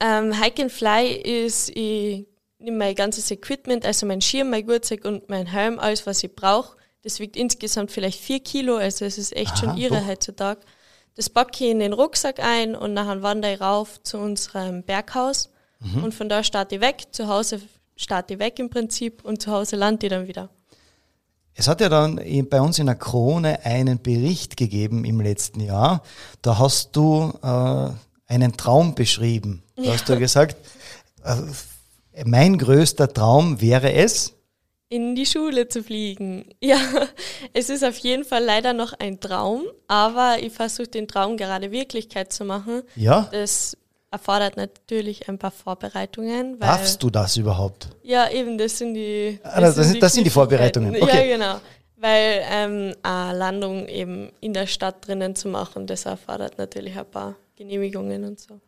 Ähm, 0.00 0.42
Hike 0.42 0.60
and 0.60 0.72
Fly 0.72 1.06
ist, 1.06 1.68
ich 1.68 2.26
nehme 2.58 2.78
mein 2.78 2.96
ganzes 2.96 3.30
Equipment, 3.30 3.86
also 3.86 4.06
mein 4.06 4.20
Schirm, 4.20 4.50
mein 4.50 4.66
Gurtzeug 4.66 5.04
und 5.04 5.28
mein 5.28 5.46
Helm, 5.46 5.78
alles, 5.78 6.04
was 6.04 6.24
ich 6.24 6.34
brauche. 6.34 6.76
Das 7.04 7.20
wiegt 7.20 7.36
insgesamt 7.36 7.92
vielleicht 7.92 8.18
vier 8.18 8.40
Kilo, 8.40 8.74
also 8.74 9.04
es 9.04 9.18
ist 9.18 9.36
echt 9.36 9.52
Aha, 9.52 9.56
schon 9.58 9.76
irre 9.76 10.00
doch. 10.00 10.06
heutzutage. 10.08 10.62
Das 11.14 11.30
packe 11.30 11.64
ich 11.64 11.70
in 11.70 11.78
den 11.78 11.92
Rucksack 11.92 12.40
ein 12.40 12.74
und 12.74 12.92
nachher 12.92 13.22
wandere 13.22 13.54
ich 13.54 13.60
rauf 13.60 14.02
zu 14.02 14.18
unserem 14.18 14.82
Berghaus. 14.82 15.48
Mhm. 15.78 16.02
Und 16.02 16.12
von 16.12 16.28
da 16.28 16.42
starte 16.42 16.74
ich 16.74 16.80
weg. 16.80 17.04
Zu 17.12 17.28
Hause 17.28 17.60
starte 17.94 18.34
ich 18.34 18.40
weg 18.40 18.58
im 18.58 18.68
Prinzip 18.68 19.24
und 19.24 19.40
zu 19.40 19.52
Hause 19.52 19.76
lande 19.76 20.06
ich 20.06 20.10
dann 20.10 20.26
wieder. 20.26 20.50
Es 21.54 21.68
hat 21.68 21.80
ja 21.80 21.88
dann 21.88 22.20
bei 22.48 22.60
uns 22.60 22.78
in 22.78 22.86
der 22.86 22.94
Krone 22.94 23.64
einen 23.64 24.00
Bericht 24.00 24.56
gegeben 24.56 25.04
im 25.04 25.20
letzten 25.20 25.60
Jahr. 25.60 26.02
Da 26.40 26.58
hast 26.58 26.96
du 26.96 27.32
äh, 27.42 27.90
einen 28.32 28.56
Traum 28.56 28.94
beschrieben. 28.94 29.62
Da 29.76 29.82
ja. 29.82 29.92
hast 29.92 30.08
du 30.08 30.18
gesagt, 30.18 30.56
äh, 31.24 31.36
mein 32.24 32.58
größter 32.58 33.12
Traum 33.12 33.60
wäre 33.60 33.92
es, 33.92 34.34
in 34.92 35.14
die 35.14 35.24
Schule 35.24 35.68
zu 35.68 35.82
fliegen. 35.82 36.44
Ja, 36.60 36.78
es 37.54 37.70
ist 37.70 37.82
auf 37.82 37.96
jeden 37.96 38.24
Fall 38.24 38.44
leider 38.44 38.74
noch 38.74 38.92
ein 38.92 39.20
Traum, 39.20 39.62
aber 39.88 40.36
ich 40.42 40.52
versuche 40.52 40.88
den 40.88 41.08
Traum 41.08 41.38
gerade 41.38 41.70
Wirklichkeit 41.72 42.30
zu 42.30 42.44
machen. 42.44 42.82
Ja. 42.94 43.30
Das 43.32 43.74
erfordert 44.12 44.56
natürlich 44.56 45.28
ein 45.28 45.38
paar 45.38 45.50
Vorbereitungen. 45.50 46.58
Darfst 46.60 47.02
du 47.02 47.10
das 47.10 47.36
überhaupt? 47.36 47.88
Ja, 48.02 48.30
eben, 48.30 48.58
das 48.58 48.78
sind 48.78 48.94
die. 48.94 49.40
Das, 49.42 49.54
ah, 49.54 49.60
das, 49.60 49.74
sind, 49.76 49.94
die, 49.94 50.00
das 50.00 50.12
sind 50.12 50.24
die 50.24 50.30
Vorbereitungen. 50.30 50.94
Okay. 50.94 51.30
Ja, 51.30 51.36
genau. 51.36 51.60
Weil 51.96 52.42
ähm, 52.50 52.94
eine 53.02 53.38
Landung 53.38 53.88
eben 53.88 54.30
in 54.40 54.52
der 54.52 54.66
Stadt 54.66 55.06
drinnen 55.06 55.34
zu 55.34 55.48
machen, 55.48 55.86
das 55.86 56.04
erfordert 56.04 56.58
natürlich 56.58 56.96
ein 56.96 57.06
paar 57.06 57.36
Genehmigungen 57.56 58.24
und 58.24 58.38
so. 58.38 58.60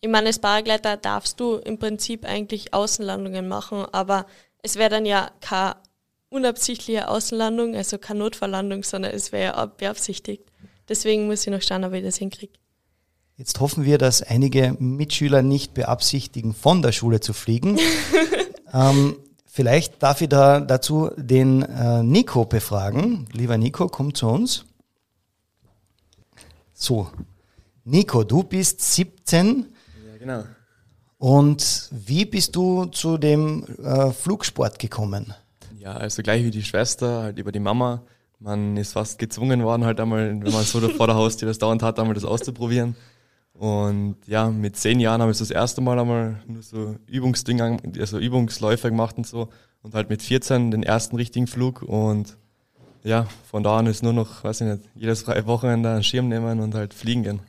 Ich 0.00 0.08
meine, 0.08 0.28
als 0.28 0.38
Paragleiter 0.38 0.96
darfst 0.96 1.38
du 1.38 1.56
im 1.56 1.78
Prinzip 1.78 2.24
eigentlich 2.24 2.74
Außenlandungen 2.74 3.46
machen, 3.46 3.86
aber 3.92 4.26
es 4.62 4.76
wäre 4.76 4.90
dann 4.90 5.06
ja 5.06 5.30
keine 5.40 5.76
unabsichtliche 6.28 7.08
Außenlandung, 7.08 7.76
also 7.76 7.98
keine 7.98 8.20
Notfalllandung, 8.20 8.82
sondern 8.82 9.12
es 9.12 9.32
wäre 9.32 9.54
ja 9.54 9.66
beabsichtigt. 9.66 10.44
Deswegen 10.88 11.26
muss 11.26 11.46
ich 11.46 11.52
noch 11.52 11.62
schauen, 11.62 11.84
ob 11.84 11.92
ich 11.92 12.04
das 12.04 12.16
hinkriege. 12.16 12.52
Jetzt 13.36 13.60
hoffen 13.60 13.84
wir, 13.84 13.98
dass 13.98 14.22
einige 14.22 14.76
Mitschüler 14.78 15.42
nicht 15.42 15.74
beabsichtigen, 15.74 16.54
von 16.54 16.82
der 16.82 16.92
Schule 16.92 17.20
zu 17.20 17.32
fliegen. 17.32 17.78
ähm, 18.72 19.16
Vielleicht 19.56 20.02
darf 20.02 20.20
ich 20.20 20.28
da 20.28 20.60
dazu 20.60 21.10
den 21.16 21.62
äh, 21.62 22.02
Nico 22.02 22.44
befragen. 22.44 23.26
Lieber 23.32 23.56
Nico, 23.56 23.88
komm 23.88 24.12
zu 24.12 24.28
uns. 24.28 24.66
So, 26.74 27.08
Nico, 27.82 28.22
du 28.22 28.42
bist 28.42 28.82
17. 28.82 29.64
Ja, 30.06 30.18
genau. 30.18 30.44
Und 31.16 31.88
wie 31.90 32.26
bist 32.26 32.54
du 32.54 32.84
zu 32.84 33.16
dem 33.16 33.64
äh, 33.82 34.10
Flugsport 34.10 34.78
gekommen? 34.78 35.32
Ja, 35.78 35.94
also 35.94 36.22
gleich 36.22 36.44
wie 36.44 36.50
die 36.50 36.62
Schwester, 36.62 37.22
halt 37.22 37.38
über 37.38 37.50
die 37.50 37.58
Mama. 37.58 38.02
Man 38.38 38.76
ist 38.76 38.92
fast 38.92 39.18
gezwungen 39.18 39.64
worden, 39.64 39.86
halt 39.86 39.98
einmal, 40.00 40.38
wenn 40.38 40.52
man 40.52 40.64
so 40.64 40.86
vor 40.90 41.06
der 41.06 41.16
Haustür 41.16 41.48
das 41.48 41.56
dauernd 41.56 41.82
hat, 41.82 41.98
einmal 41.98 42.12
das 42.12 42.26
auszuprobieren. 42.26 42.94
Und 43.58 44.16
ja, 44.26 44.50
mit 44.50 44.76
zehn 44.76 45.00
Jahren 45.00 45.22
habe 45.22 45.32
ich 45.32 45.38
das 45.38 45.50
erste 45.50 45.80
Mal 45.80 45.98
einmal 45.98 46.42
nur 46.46 46.62
so 46.62 46.96
Übungsdinge, 47.06 47.78
also 47.98 48.18
Übungsläufe 48.18 48.90
gemacht 48.90 49.16
und 49.16 49.26
so. 49.26 49.48
Und 49.82 49.94
halt 49.94 50.10
mit 50.10 50.22
14 50.22 50.70
den 50.70 50.82
ersten 50.82 51.16
richtigen 51.16 51.46
Flug. 51.46 51.82
Und 51.82 52.36
ja, 53.02 53.26
von 53.50 53.62
da 53.62 53.78
an 53.78 53.86
ist 53.86 54.02
nur 54.02 54.12
noch, 54.12 54.44
weiß 54.44 54.60
ich 54.62 54.66
nicht, 54.66 54.82
jedes 54.94 55.22
freie 55.22 55.46
Wochenende 55.46 55.90
einen 55.90 56.02
Schirm 56.02 56.28
nehmen 56.28 56.60
und 56.60 56.74
halt 56.74 56.92
fliegen 56.92 57.22
gehen. 57.22 57.40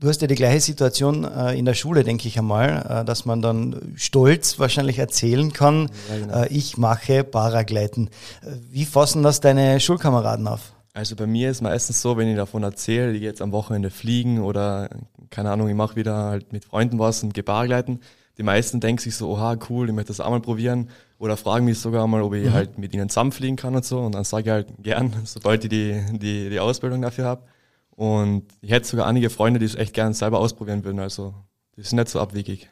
Du 0.00 0.08
hast 0.08 0.22
ja 0.22 0.26
die 0.26 0.34
gleiche 0.34 0.60
Situation 0.60 1.24
äh, 1.24 1.58
in 1.58 1.66
der 1.66 1.74
Schule, 1.74 2.04
denke 2.04 2.26
ich 2.26 2.38
einmal, 2.38 3.02
äh, 3.02 3.04
dass 3.04 3.26
man 3.26 3.42
dann 3.42 3.92
stolz 3.96 4.58
wahrscheinlich 4.58 4.98
erzählen 4.98 5.52
kann, 5.52 5.90
ja, 6.08 6.18
genau. 6.18 6.42
äh, 6.42 6.48
ich 6.48 6.78
mache 6.78 7.22
Paragleiten. 7.22 8.08
Äh, 8.42 8.52
wie 8.70 8.86
fassen 8.86 9.22
das 9.22 9.40
deine 9.40 9.78
Schulkameraden 9.78 10.48
auf? 10.48 10.72
Also 10.92 11.14
bei 11.14 11.26
mir 11.26 11.50
ist 11.50 11.60
meistens 11.60 12.02
so, 12.02 12.16
wenn 12.16 12.28
ich 12.28 12.36
davon 12.36 12.62
erzähle, 12.62 13.12
ich 13.12 13.20
gehe 13.20 13.28
jetzt 13.28 13.42
am 13.42 13.52
Wochenende 13.52 13.90
fliegen 13.90 14.40
oder 14.40 14.90
keine 15.30 15.50
Ahnung, 15.50 15.68
ich 15.68 15.74
mache 15.74 15.96
wieder 15.96 16.16
halt 16.16 16.52
mit 16.52 16.64
Freunden 16.64 16.98
was 16.98 17.22
und 17.22 17.32
gehe 17.32 17.44
Paragleiten. 17.44 18.00
Die 18.38 18.42
meisten 18.42 18.80
denken 18.80 19.02
sich 19.02 19.14
so, 19.16 19.30
oha, 19.30 19.56
cool, 19.68 19.88
ich 19.88 19.94
möchte 19.94 20.08
das 20.08 20.20
auch 20.20 20.30
mal 20.30 20.40
probieren. 20.40 20.88
Oder 21.18 21.36
fragen 21.36 21.66
mich 21.66 21.78
sogar 21.78 22.06
mal, 22.06 22.22
ob 22.22 22.32
ich 22.32 22.46
mhm. 22.46 22.52
halt 22.54 22.78
mit 22.78 22.94
ihnen 22.94 23.08
zusammenfliegen 23.08 23.56
kann 23.56 23.76
und 23.76 23.84
so. 23.84 24.00
Und 24.00 24.14
dann 24.14 24.24
sage 24.24 24.44
ich 24.44 24.50
halt 24.50 24.68
gern, 24.82 25.12
sobald 25.24 25.62
ich 25.64 25.70
die, 25.70 26.02
die, 26.12 26.48
die 26.48 26.58
Ausbildung 26.58 27.02
dafür 27.02 27.26
habe. 27.26 27.42
Und 27.90 28.44
ich 28.62 28.70
hätte 28.70 28.88
sogar 28.88 29.06
einige 29.06 29.28
Freunde, 29.28 29.60
die 29.60 29.66
es 29.66 29.74
echt 29.74 29.92
gerne 29.92 30.14
selber 30.14 30.38
ausprobieren 30.38 30.84
würden. 30.84 31.00
Also 31.00 31.34
die 31.76 31.82
sind 31.82 31.98
nicht 31.98 32.08
so 32.08 32.18
abwegig. 32.18 32.68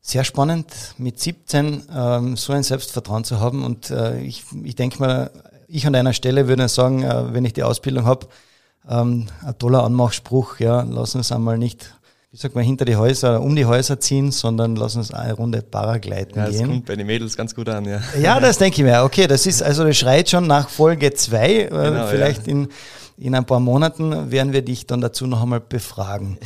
Sehr 0.00 0.22
spannend, 0.22 0.94
mit 0.98 1.18
17 1.18 1.82
ähm, 1.92 2.36
so 2.36 2.52
ein 2.52 2.62
Selbstvertrauen 2.62 3.24
zu 3.24 3.40
haben. 3.40 3.64
Und 3.64 3.90
äh, 3.90 4.20
ich, 4.20 4.44
ich 4.62 4.76
denke 4.76 5.00
mal, 5.00 5.32
ich 5.68 5.86
an 5.86 5.92
deiner 5.92 6.12
Stelle 6.12 6.48
würde 6.48 6.68
sagen, 6.68 7.02
äh, 7.02 7.32
wenn 7.32 7.44
ich 7.44 7.52
die 7.52 7.62
Ausbildung 7.62 8.04
habe, 8.04 8.26
ähm, 8.88 9.26
ein 9.44 9.58
toller 9.58 9.84
Anmachspruch, 9.84 10.58
ja, 10.58 10.82
lass 10.82 11.14
uns 11.14 11.32
einmal 11.32 11.58
nicht, 11.58 11.94
wie 12.30 12.36
sagt 12.36 12.54
man, 12.54 12.64
hinter 12.64 12.84
die 12.84 12.96
Häuser, 12.96 13.40
um 13.40 13.56
die 13.56 13.66
Häuser 13.66 13.98
ziehen, 13.98 14.30
sondern 14.30 14.76
lass 14.76 14.96
uns 14.96 15.12
eine 15.12 15.32
Runde 15.32 15.62
Paragleiten 15.62 16.38
ja, 16.38 16.46
das 16.46 16.56
gehen. 16.56 16.68
kommt 16.68 16.86
bei 16.86 16.96
den 16.96 17.06
Mädels 17.06 17.36
ganz 17.36 17.54
gut 17.54 17.68
an, 17.68 17.84
ja. 17.84 18.00
Ja, 18.20 18.40
das 18.40 18.58
denke 18.58 18.80
ich 18.80 18.84
mir. 18.84 19.02
Okay, 19.02 19.26
das 19.26 19.46
ist, 19.46 19.62
also 19.62 19.84
das 19.84 19.96
schreit 19.96 20.30
schon 20.30 20.46
nach 20.46 20.68
Folge 20.68 21.12
2, 21.12 21.48
äh, 21.48 21.68
genau, 21.68 22.06
vielleicht 22.06 22.46
ja. 22.46 22.52
in 22.52 22.68
in 23.18 23.34
ein 23.34 23.46
paar 23.46 23.60
Monaten 23.60 24.30
werden 24.30 24.52
wir 24.52 24.62
dich 24.62 24.86
dann 24.86 25.00
dazu 25.00 25.26
noch 25.26 25.42
einmal 25.42 25.60
befragen. 25.60 26.38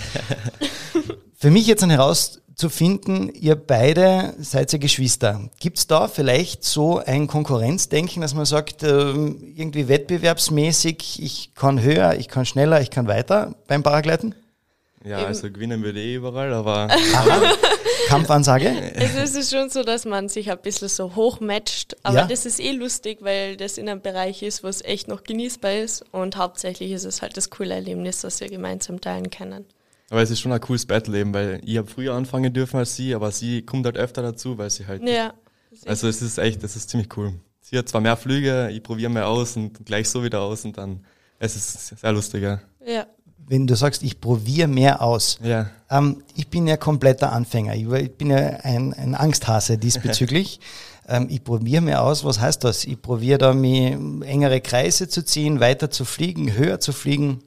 Für 1.34 1.50
mich 1.50 1.66
jetzt 1.66 1.82
dann 2.60 2.70
herauszufinden, 2.70 3.32
ihr 3.34 3.56
beide 3.56 4.34
seid 4.38 4.72
ja 4.72 4.78
Geschwister. 4.78 5.48
Gibt 5.58 5.78
es 5.78 5.86
da 5.86 6.08
vielleicht 6.08 6.64
so 6.64 6.98
ein 6.98 7.26
Konkurrenzdenken, 7.26 8.20
dass 8.22 8.34
man 8.34 8.44
sagt, 8.44 8.82
ähm, 8.82 9.52
irgendwie 9.56 9.88
wettbewerbsmäßig, 9.88 11.22
ich 11.22 11.54
kann 11.54 11.82
höher, 11.82 12.14
ich 12.14 12.28
kann 12.28 12.44
schneller, 12.44 12.80
ich 12.80 12.90
kann 12.90 13.06
weiter 13.08 13.54
beim 13.66 13.82
Paragleiten? 13.82 14.34
Ja, 15.02 15.24
also 15.24 15.50
gewinnen 15.50 15.82
würde 15.82 15.98
eh 15.98 16.16
überall, 16.16 16.52
aber. 16.52 16.88
Kampfansage? 18.08 18.70
Also 18.98 19.18
es 19.18 19.34
ist 19.34 19.50
schon 19.50 19.70
so, 19.70 19.82
dass 19.82 20.04
man 20.04 20.28
sich 20.28 20.50
ein 20.50 20.58
bisschen 20.58 20.88
so 20.88 21.14
hochmatcht, 21.14 21.96
aber 22.02 22.18
ja. 22.18 22.26
das 22.26 22.44
ist 22.44 22.60
eh 22.60 22.72
lustig, 22.72 23.18
weil 23.22 23.56
das 23.56 23.78
in 23.78 23.88
einem 23.88 24.02
Bereich 24.02 24.42
ist, 24.42 24.62
wo 24.62 24.68
es 24.68 24.82
echt 24.82 25.08
noch 25.08 25.22
genießbar 25.22 25.74
ist 25.76 26.04
und 26.12 26.36
hauptsächlich 26.36 26.90
ist 26.92 27.04
es 27.04 27.22
halt 27.22 27.36
das 27.36 27.48
coole 27.48 27.74
Erlebnis, 27.74 28.20
das 28.20 28.40
wir 28.40 28.48
gemeinsam 28.48 29.00
teilen 29.00 29.30
können. 29.30 29.64
Aber 30.10 30.20
es 30.20 30.30
ist 30.30 30.40
schon 30.40 30.52
ein 30.52 30.60
cooles 30.60 30.84
Battle 30.84 31.18
eben, 31.18 31.32
weil 31.32 31.60
ich 31.64 31.78
habe 31.78 31.88
früher 31.88 32.14
anfangen 32.14 32.52
dürfen 32.52 32.76
als 32.76 32.96
sie, 32.96 33.14
aber 33.14 33.30
sie 33.30 33.62
kommt 33.62 33.86
halt 33.86 33.96
öfter 33.96 34.22
dazu, 34.22 34.58
weil 34.58 34.68
sie 34.68 34.86
halt. 34.86 35.08
Ja. 35.08 35.32
Also 35.86 36.08
es 36.08 36.20
ist 36.20 36.36
echt, 36.36 36.62
das 36.62 36.76
ist 36.76 36.90
ziemlich 36.90 37.16
cool. 37.16 37.32
Sie 37.60 37.78
hat 37.78 37.88
zwar 37.88 38.00
mehr 38.00 38.16
Flüge, 38.16 38.68
ich 38.70 38.82
probiere 38.82 39.10
mehr 39.10 39.28
aus 39.28 39.56
und 39.56 39.86
gleich 39.86 40.08
so 40.08 40.22
wieder 40.22 40.40
aus 40.42 40.64
und 40.64 40.76
dann, 40.76 41.04
es 41.38 41.56
ist 41.56 41.98
sehr 42.00 42.12
lustig, 42.12 42.42
ja. 42.42 42.60
Ja 42.84 43.06
wenn 43.50 43.66
du 43.66 43.74
sagst, 43.74 44.04
ich 44.04 44.20
probiere 44.20 44.68
mehr 44.68 45.02
aus. 45.02 45.40
Ja. 45.42 45.70
Ähm, 45.90 46.22
ich 46.36 46.48
bin 46.48 46.68
ja 46.68 46.76
kompletter 46.76 47.32
Anfänger. 47.32 47.74
Ich, 47.74 47.90
ich 47.90 48.16
bin 48.16 48.30
ja 48.30 48.38
ein, 48.62 48.94
ein 48.94 49.16
Angsthase 49.16 49.76
diesbezüglich. 49.78 50.60
ähm, 51.08 51.26
ich 51.28 51.42
probiere 51.42 51.82
mehr 51.82 52.04
aus. 52.04 52.24
Was 52.24 52.38
heißt 52.38 52.62
das? 52.62 52.84
Ich 52.84 53.02
probiere 53.02 53.38
da, 53.38 53.52
mir 53.52 53.98
engere 54.24 54.60
Kreise 54.60 55.08
zu 55.08 55.24
ziehen, 55.24 55.58
weiter 55.58 55.90
zu 55.90 56.04
fliegen, 56.04 56.56
höher 56.56 56.78
zu 56.78 56.92
fliegen. 56.92 57.42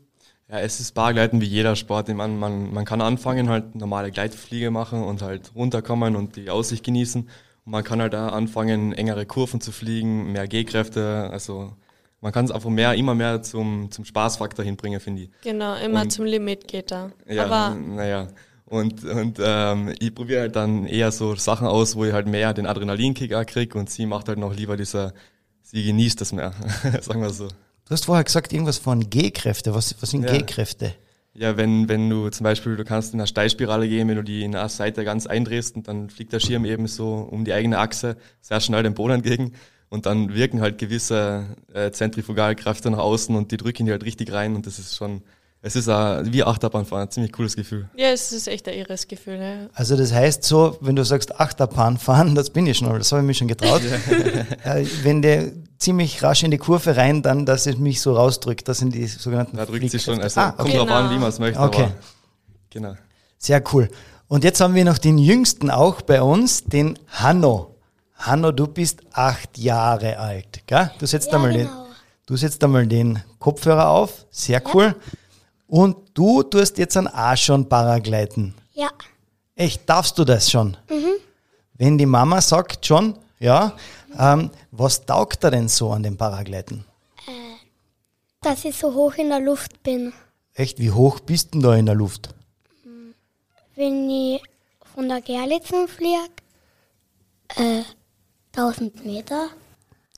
Ja, 0.53 0.59
es 0.59 0.79
ist 0.79 0.93
Bargleiten 0.93 1.41
wie 1.41 1.47
jeder 1.47 1.75
Sport. 1.75 2.09
Man, 2.09 2.37
man, 2.37 2.71
man 2.71 2.85
kann 2.85 3.01
anfangen, 3.01 3.49
halt 3.49 3.73
normale 3.73 4.11
Gleitfliege 4.11 4.69
machen 4.69 5.03
und 5.03 5.23
halt 5.23 5.51
runterkommen 5.55 6.15
und 6.15 6.35
die 6.35 6.51
Aussicht 6.51 6.83
genießen. 6.83 7.23
Und 7.23 7.71
man 7.71 7.83
kann 7.83 7.99
halt 7.99 8.13
da 8.13 8.29
anfangen, 8.29 8.93
engere 8.93 9.25
Kurven 9.25 9.61
zu 9.61 9.71
fliegen, 9.71 10.31
mehr 10.31 10.47
G-Kräfte, 10.47 11.27
also 11.31 11.73
man 12.21 12.31
kann 12.31 12.45
es 12.45 12.51
einfach 12.51 12.69
mehr, 12.69 12.93
immer 12.93 13.15
mehr 13.15 13.41
zum, 13.41 13.89
zum 13.89 14.05
Spaßfaktor 14.05 14.63
hinbringen, 14.63 14.99
finde 14.99 15.23
ich. 15.23 15.29
Genau, 15.41 15.73
immer 15.75 16.03
und, 16.03 16.11
zum 16.11 16.25
Limit 16.25 16.67
geht 16.67 16.91
er. 16.91 17.11
Ja, 17.27 17.45
Aber 17.45 17.75
naja. 17.75 18.27
Und, 18.65 19.03
und 19.05 19.39
ähm, 19.43 19.91
ich 19.99 20.13
probiere 20.13 20.41
halt 20.41 20.55
dann 20.55 20.85
eher 20.85 21.11
so 21.11 21.35
Sachen 21.35 21.65
aus, 21.65 21.95
wo 21.95 22.05
ich 22.05 22.13
halt 22.13 22.27
mehr 22.27 22.53
den 22.53 22.67
Adrenalinkick 22.67 23.33
auch 23.33 23.45
kriege 23.47 23.75
und 23.79 23.89
sie 23.89 24.05
macht 24.05 24.27
halt 24.27 24.37
noch 24.37 24.53
lieber 24.53 24.77
dieser, 24.77 25.13
sie 25.63 25.83
genießt 25.83 26.21
das 26.21 26.31
mehr, 26.31 26.53
sagen 27.01 27.23
wir 27.23 27.31
so. 27.31 27.47
Du 27.85 27.91
hast 27.91 28.05
vorher 28.05 28.23
gesagt, 28.23 28.53
irgendwas 28.53 28.77
von 28.77 29.09
G-Kräfte. 29.09 29.73
Was, 29.73 29.95
was 30.01 30.11
sind 30.11 30.23
ja. 30.23 30.31
G-Kräfte? 30.31 30.95
Ja, 31.35 31.57
wenn, 31.57 31.89
wenn 31.89 32.09
du 32.09 32.29
zum 32.29 32.43
Beispiel, 32.43 32.75
du 32.75 32.85
kannst 32.85 33.13
in 33.13 33.19
eine 33.19 33.27
Steilspirale 33.27 33.87
gehen, 33.87 34.07
wenn 34.07 34.17
du 34.17 34.23
die 34.23 34.43
in 34.43 34.55
einer 34.55 34.69
Seite 34.69 35.03
ganz 35.03 35.25
eindrehst 35.25 35.75
und 35.75 35.87
dann 35.87 36.09
fliegt 36.09 36.31
der 36.31 36.39
Schirm 36.39 36.63
eben 36.63 36.87
so 36.87 37.15
um 37.15 37.43
die 37.43 37.53
eigene 37.53 37.79
Achse 37.79 38.17
sehr 38.39 38.61
schnell 38.61 38.83
den 38.83 38.93
Boden 38.93 39.15
entgegen 39.15 39.53
und 39.89 40.05
dann 40.05 40.33
wirken 40.35 40.61
halt 40.61 40.77
gewisse 40.77 41.55
äh, 41.73 41.91
Zentrifugalkräfte 41.91 42.91
nach 42.91 42.99
außen 42.99 43.35
und 43.35 43.51
die 43.51 43.57
drücken 43.57 43.87
die 43.87 43.91
halt 43.91 44.05
richtig 44.05 44.31
rein 44.31 44.55
und 44.55 44.67
das 44.67 44.77
ist 44.77 44.95
schon, 44.95 45.23
es 45.65 45.77
ist 45.77 45.87
a, 45.87 46.21
wie 46.25 46.43
Achterbahnfahren, 46.43 47.07
ein 47.07 47.09
ziemlich 47.09 47.31
cooles 47.31 47.55
Gefühl. 47.55 47.89
Ja, 47.95 48.09
es 48.09 48.33
ist 48.33 48.49
echt 48.49 48.67
ein 48.67 48.77
irres 48.77 49.07
Gefühl. 49.07 49.39
Ja. 49.39 49.69
Also 49.73 49.95
das 49.95 50.11
heißt 50.11 50.43
so, 50.43 50.77
wenn 50.81 50.97
du 50.97 51.05
sagst 51.05 51.39
Achterbahnfahren, 51.39 52.35
das 52.35 52.49
bin 52.49 52.67
ich 52.67 52.77
schon, 52.77 52.89
das 52.97 53.13
habe 53.13 53.21
ich 53.21 53.27
mir 53.27 53.33
schon 53.33 53.47
getraut. 53.47 53.81
äh, 54.65 54.85
wenn 55.03 55.21
der 55.21 55.53
ziemlich 55.77 56.21
rasch 56.21 56.43
in 56.43 56.51
die 56.51 56.57
Kurve 56.57 56.97
rein, 56.97 57.21
dann, 57.21 57.45
dass 57.45 57.65
es 57.65 57.77
mich 57.77 58.01
so 58.01 58.13
rausdrückt, 58.13 58.67
das 58.67 58.79
sind 58.79 58.93
die 58.93 59.07
sogenannten 59.07 59.55
Da 59.55 59.65
drückt 59.65 59.89
sich 59.89 60.03
schon, 60.03 60.21
also 60.21 60.41
ah, 60.41 60.49
okay. 60.49 60.57
kommt 60.57 60.71
genau. 60.71 60.85
drauf 60.85 60.95
an, 60.95 61.11
wie 61.11 61.19
man 61.19 61.29
es 61.29 61.39
möchte. 61.39 61.61
Okay. 61.61 61.87
genau. 62.69 62.95
Sehr 63.37 63.63
cool. 63.73 63.87
Und 64.27 64.43
jetzt 64.43 64.59
haben 64.59 64.75
wir 64.75 64.83
noch 64.83 64.97
den 64.97 65.17
Jüngsten 65.17 65.71
auch 65.71 66.01
bei 66.01 66.21
uns, 66.21 66.65
den 66.65 66.99
Hanno. 67.07 67.73
Hanno, 68.17 68.51
du 68.51 68.67
bist 68.67 68.99
acht 69.13 69.57
Jahre 69.57 70.19
alt, 70.19 70.63
gell? 70.67 70.91
Du 70.99 71.05
setzt, 71.05 71.27
ja, 71.27 71.35
einmal 71.35 71.53
genau. 71.53 71.69
den, 71.69 71.93
du 72.25 72.35
setzt 72.35 72.61
einmal 72.65 72.85
den 72.85 73.23
Kopfhörer 73.39 73.87
auf, 73.87 74.25
sehr 74.29 74.61
cool. 74.73 74.87
Ja. 74.87 74.95
Und 75.73 75.97
du 76.13 76.43
tust 76.43 76.77
jetzt 76.77 76.95
an 76.97 77.07
auch 77.07 77.35
schon 77.35 77.67
Paragleiten. 77.67 78.53
Ja. 78.73 78.91
Echt, 79.55 79.89
darfst 79.89 80.15
du 80.19 80.23
das 80.23 80.51
schon? 80.51 80.77
Mhm. 80.87 81.13
Wenn 81.73 81.97
die 81.97 82.05
Mama 82.05 82.41
sagt 82.41 82.85
schon, 82.85 83.17
ja, 83.39 83.75
ähm, 84.19 84.51
was 84.69 85.03
taugt 85.03 85.43
da 85.43 85.49
denn 85.49 85.67
so 85.67 85.89
an 85.89 86.03
dem 86.03 86.15
Paragleiten? 86.15 86.85
Äh, 87.25 87.55
dass 88.39 88.65
ich 88.65 88.77
so 88.77 88.93
hoch 88.93 89.15
in 89.15 89.29
der 89.29 89.39
Luft 89.39 89.81
bin. 89.81 90.13
Echt, 90.53 90.77
wie 90.77 90.91
hoch 90.91 91.19
bist 91.21 91.47
du 91.47 91.51
denn 91.53 91.61
da 91.67 91.75
in 91.75 91.87
der 91.87 91.95
Luft? 91.95 92.29
Wenn 93.73 94.07
ich 94.11 94.43
von 94.93 95.09
der 95.09 95.21
Gerlitzen 95.21 95.87
fliege, 95.87 96.35
äh, 97.55 97.81
1000 98.55 99.03
Meter. 99.03 99.47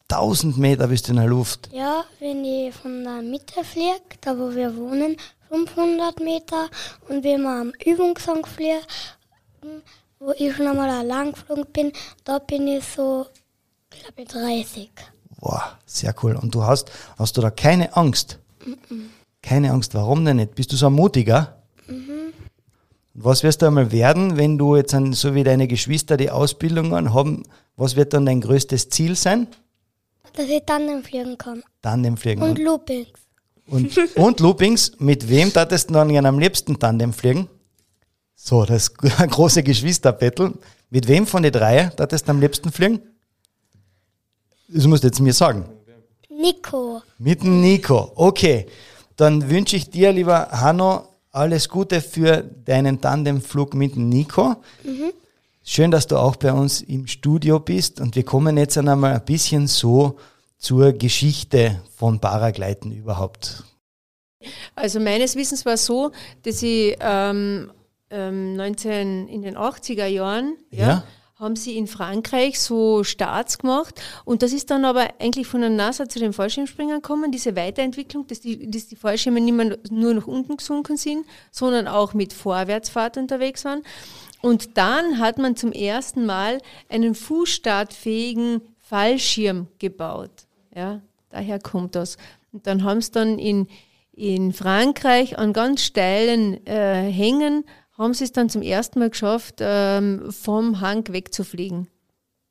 1000 0.10 0.58
Meter 0.58 0.88
bist 0.88 1.08
du 1.08 1.12
in 1.12 1.18
der 1.20 1.28
Luft? 1.28 1.70
Ja, 1.72 2.04
wenn 2.20 2.44
ich 2.44 2.76
von 2.76 3.06
der 3.06 3.22
Mitte 3.22 3.64
fliege, 3.64 4.02
da 4.20 4.38
wo 4.38 4.54
wir 4.54 4.76
wohnen, 4.76 5.16
500 5.56 6.20
Meter. 6.20 6.70
Und 7.08 7.24
wenn 7.24 7.42
wir 7.42 7.50
am 7.50 7.72
Übungshang 7.86 8.46
fliegen, 8.46 8.82
wo 10.20 10.32
ich 10.38 10.56
schon 10.56 10.68
einmal 10.68 10.90
allein 10.90 11.32
geflogen 11.32 11.66
bin, 11.72 11.92
da 12.24 12.40
bin 12.40 12.68
ich 12.68 12.84
so, 12.84 13.26
glaube 13.90 14.22
ich, 14.22 14.28
30. 14.28 14.90
Boah, 15.40 15.78
sehr 15.86 16.14
cool. 16.24 16.36
Und 16.36 16.54
du 16.56 16.64
hast, 16.64 16.92
hast 17.18 17.38
du 17.38 17.42
da 17.42 17.52
keine 17.52 17.96
Angst? 17.96 18.40
Mhm. 18.66 19.10
Keine 19.42 19.72
Angst, 19.72 19.94
warum 19.94 20.26
denn 20.26 20.38
nicht? 20.38 20.56
Bist 20.56 20.72
du 20.72 20.76
so 20.76 20.88
ein 20.88 20.94
Mutiger? 20.94 21.62
Mhm. 21.88 22.34
Was 23.14 23.44
wirst 23.44 23.62
du 23.62 23.68
einmal 23.68 23.92
werden, 23.92 24.38
wenn 24.38 24.58
du 24.58 24.76
jetzt, 24.76 24.94
an, 24.94 25.14
so 25.14 25.36
wie 25.36 25.44
deine 25.44 25.68
Geschwister 25.68 26.18
die 26.18 26.32
Ausbildungen 26.32 27.14
haben, 27.14 27.44
was 27.78 27.96
wird 27.96 28.14
dann 28.14 28.26
dein 28.26 28.42
größtes 28.42 28.90
Ziel 28.90 29.16
sein? 29.16 29.48
Dass 30.34 30.48
ich 30.48 30.64
Tandem 30.66 31.04
fliegen 31.04 31.38
kann. 31.38 31.64
Tandem 31.82 32.18
fliegen. 32.18 32.42
Und 32.42 32.60
Loopings. 32.60 33.25
Und, 33.68 33.98
und 34.16 34.40
Loopings. 34.40 34.94
Mit 35.00 35.28
wem 35.28 35.52
darfst 35.52 35.90
du 35.90 35.94
dann 35.94 36.26
am 36.26 36.40
liebsten 36.40 36.78
Tandem 36.80 37.14
fliegen? 37.14 37.50
So, 38.36 38.66
das 38.66 38.94
große 38.94 39.64
Geschwisterbattle. 39.64 40.54
Mit 40.90 41.08
wem 41.08 41.26
von 41.26 41.44
den 41.44 41.52
drei 41.52 41.92
darfst 41.96 42.28
du 42.28 42.32
am 42.32 42.40
liebsten 42.40 42.72
fliegen? 42.72 43.02
Das 44.68 44.86
musst 44.86 45.04
du 45.04 45.08
jetzt 45.08 45.20
mir 45.20 45.34
sagen. 45.34 45.66
Nico. 46.30 47.02
Mit 47.18 47.44
Nico. 47.44 48.12
Okay. 48.16 48.68
Dann 49.16 49.50
wünsche 49.50 49.78
ich 49.78 49.90
dir, 49.90 50.12
lieber 50.12 50.50
Hanno, 50.52 51.08
alles 51.32 51.70
Gute 51.70 52.02
für 52.02 52.44
deinen 52.44 53.00
Tandemflug 53.00 53.74
mit 53.74 53.96
Nico. 53.96 54.56
Schön, 55.64 55.90
dass 55.90 56.08
du 56.08 56.18
auch 56.18 56.36
bei 56.36 56.54
uns 56.54 56.82
im 56.82 57.08
Studio 57.08 57.60
bist 57.60 58.00
und 58.00 58.16
wir 58.16 58.24
kommen 58.24 58.58
jetzt 58.58 58.78
einmal 58.78 59.14
ein 59.14 59.26
bisschen 59.26 59.68
so 59.68 60.18
zur 60.66 60.94
Geschichte 60.94 61.80
von 61.96 62.20
Paragleiten 62.20 62.92
überhaupt. 62.92 63.64
Also 64.74 65.00
meines 65.00 65.36
Wissens 65.36 65.64
war 65.64 65.74
es 65.74 65.86
so, 65.86 66.12
dass 66.42 66.64
ich 66.64 66.98
ähm, 67.02 67.72
ähm, 68.10 68.56
19 68.56 69.28
in 69.28 69.44
den 69.44 69.58
80er 69.58 70.08
Jahren 70.08 70.58
ja, 70.72 70.88
Ja. 70.88 71.04
haben 71.36 71.56
sie 71.56 71.78
in 71.78 71.86
Frankreich 71.86 72.60
so 72.60 73.04
Starts 73.04 73.60
gemacht 73.60 74.02
und 74.26 74.42
das 74.42 74.54
ist 74.54 74.72
dann 74.72 74.86
aber 74.86 75.08
eigentlich 75.20 75.46
von 75.46 75.62
der 75.62 75.70
NASA 75.70 76.10
zu 76.10 76.18
den 76.18 76.34
Fallschirmspringern 76.34 77.04
gekommen, 77.04 77.32
diese 77.32 77.56
Weiterentwicklung, 77.56 78.26
dass 78.26 78.40
die, 78.42 78.70
dass 78.72 78.88
die 78.88 78.96
Fallschirme 78.96 79.42
nicht 79.42 79.54
mehr 79.54 79.78
nur 79.92 80.16
nach 80.16 80.26
unten 80.26 80.58
gesunken 80.58 80.98
sind, 80.98 81.28
sondern 81.52 81.88
auch 81.88 82.16
mit 82.16 82.34
Vorwärtsfahrt 82.34 83.18
unterwegs 83.18 83.66
waren. 83.66 83.84
Und 84.42 84.78
dann 84.80 85.20
hat 85.20 85.38
man 85.38 85.56
zum 85.56 85.72
ersten 85.72 86.26
Mal 86.26 86.60
einen 86.90 87.14
fußstartfähigen 87.14 88.62
Fallschirm 88.80 89.68
gebaut. 89.80 90.35
Ja, 90.76 91.02
daher 91.30 91.60
kommt 91.60 91.96
das. 91.96 92.18
Und 92.52 92.68
dann 92.68 92.84
haben 92.84 93.02
sie 93.02 93.12
dann 93.12 93.40
in, 93.40 93.68
in 94.12 94.54
Frankreich 94.54 95.40
an 95.40 95.54
ganz 95.54 95.84
steilen 95.84 96.66
äh, 96.68 97.10
Hängen, 97.12 97.64
haben 97.98 98.14
sie 98.14 98.26
es 98.26 98.34
dann 98.34 98.50
zum 98.50 98.62
ersten 98.62 99.00
Mal 99.00 99.10
geschafft, 99.10 99.56
ähm, 99.60 100.32
vom 100.32 100.82
Hang 100.82 101.08
wegzufliegen. 101.08 101.88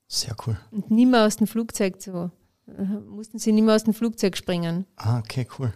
Sehr 0.09 0.35
cool. 0.47 0.59
Und 0.71 0.91
nicht 0.91 1.11
mehr 1.11 1.27
aus 1.27 1.37
dem 1.37 1.47
Flugzeug 1.47 2.01
zu, 2.01 2.31
äh, 2.67 2.83
mussten 2.83 3.39
sie 3.39 3.53
nicht 3.53 3.65
mehr 3.65 3.75
aus 3.75 3.85
dem 3.85 3.95
Flugzeug 3.95 4.37
springen. 4.37 4.87
Ah, 4.97 5.19
okay, 5.19 5.47
cool. 5.59 5.73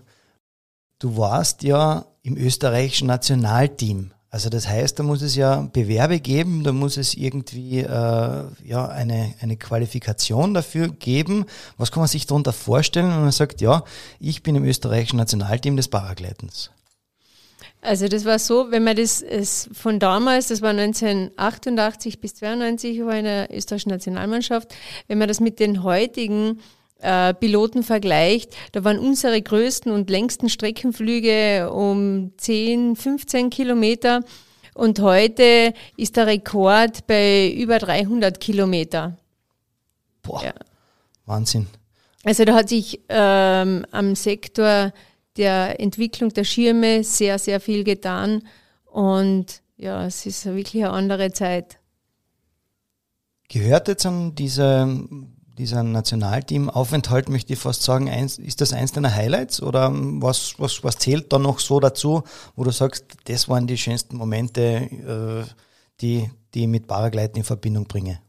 Du 0.99 1.17
warst 1.17 1.63
ja 1.63 2.07
im 2.23 2.37
österreichischen 2.37 3.09
Nationalteam. 3.09 4.13
Also 4.31 4.51
das 4.51 4.69
heißt, 4.69 4.99
da 4.99 5.03
muss 5.03 5.23
es 5.23 5.37
ja 5.37 5.69
Bewerbe 5.73 6.21
geben, 6.21 6.63
da 6.63 6.73
muss 6.73 6.99
es 6.99 7.15
irgendwie 7.15 7.79
äh, 7.79 7.87
ja, 7.87 8.89
eine, 8.89 9.35
eine 9.41 9.57
Qualifikation 9.57 10.53
dafür 10.53 10.89
geben. 10.89 11.47
Was 11.79 11.93
kann 11.93 12.03
man 12.03 12.09
sich 12.09 12.27
darunter 12.27 12.53
vorstellen, 12.53 13.09
wenn 13.09 13.23
man 13.23 13.33
sagt, 13.33 13.63
ja, 13.63 13.85
ich 14.21 14.43
bin 14.43 14.55
im 14.55 14.65
österreichischen 14.65 15.17
Nationalteam 15.17 15.77
des 15.77 15.89
Paragleitens? 15.89 16.71
Also 17.81 18.09
das 18.09 18.27
war 18.27 18.39
so, 18.39 18.71
wenn 18.71 18.85
man 18.85 18.97
das 18.97 19.25
von 19.73 19.99
damals, 19.99 20.49
das 20.49 20.61
war 20.61 20.71
1988 20.71 22.21
bis 22.21 22.35
92, 22.35 23.01
war 23.07 23.17
in 23.17 23.25
der 23.25 23.55
österreichischen 23.55 23.91
Nationalmannschaft, 23.91 24.75
wenn 25.07 25.19
man 25.19 25.29
das 25.29 25.41
mit 25.41 25.59
den 25.59 25.85
heutigen 25.85 26.61
äh, 26.99 27.35
Piloten 27.35 27.83
vergleicht, 27.83 28.55
da 28.73 28.85
waren 28.85 28.99
unsere 28.99 29.41
größten 29.41 29.93
und 29.93 30.11
längsten 30.11 30.49
Streckenflüge 30.49 31.71
um 31.71 32.33
10, 32.37 32.97
15 32.97 33.51
Kilometer 33.51 34.23
und 34.75 35.01
heute 35.01 35.75
ist 35.97 36.17
der 36.17 36.27
Rekord 36.27 37.07
bei 37.07 37.51
über 37.51 37.79
300 37.79 38.41
Kilometer. 38.41 39.17
Boah, 40.23 40.45
Ja. 40.45 40.55
Wahnsinn. 41.27 41.67
Also 42.25 42.45
da 42.45 42.55
hat 42.55 42.69
sich 42.69 43.01
ähm, 43.09 43.87
am 43.91 44.15
Sektor 44.15 44.93
der 45.37 45.81
Entwicklung 45.81 46.31
der 46.31 46.45
Schirme 46.45 47.05
sehr, 47.05 47.39
sehr 47.39 47.61
viel 47.61 47.85
getan 47.85 48.43
und 48.85 49.63
ja, 49.77 50.05
es 50.07 50.27
ist 50.27 50.45
wirklich 50.47 50.85
eine 50.85 50.93
andere 50.93 51.33
Zeit. 51.33 51.79
Gehört 53.49 53.89
jetzt 53.89 54.05
an 54.05 54.35
diese, 54.35 55.07
dieser 55.59 55.83
Nationalteam-Aufenthalt, 55.83 57.29
möchte 57.29 57.53
ich 57.53 57.59
fast 57.59 57.83
sagen, 57.83 58.09
eins, 58.09 58.39
ist 58.39 58.61
das 58.61 58.73
eins 58.73 58.93
deiner 58.93 59.15
Highlights 59.15 59.63
oder 59.63 59.87
ähm, 59.87 60.23
was, 60.23 60.55
was, 60.59 60.85
was 60.85 60.99
zählt 60.99 61.33
da 61.33 61.39
noch 61.39 61.59
so 61.59 61.81
dazu, 61.81 62.23
wo 62.57 62.65
du 62.65 62.71
sagst, 62.71 63.05
das 63.25 63.49
waren 63.49 63.67
die 63.67 63.77
schönsten 63.77 64.17
Momente, 64.17 64.63
äh, 64.63 65.45
die, 66.01 66.31
die 66.55 66.63
ich 66.63 66.69
mit 66.69 66.87
Paragleiten 66.87 67.39
in 67.39 67.45
Verbindung 67.45 67.87
bringe? 67.87 68.21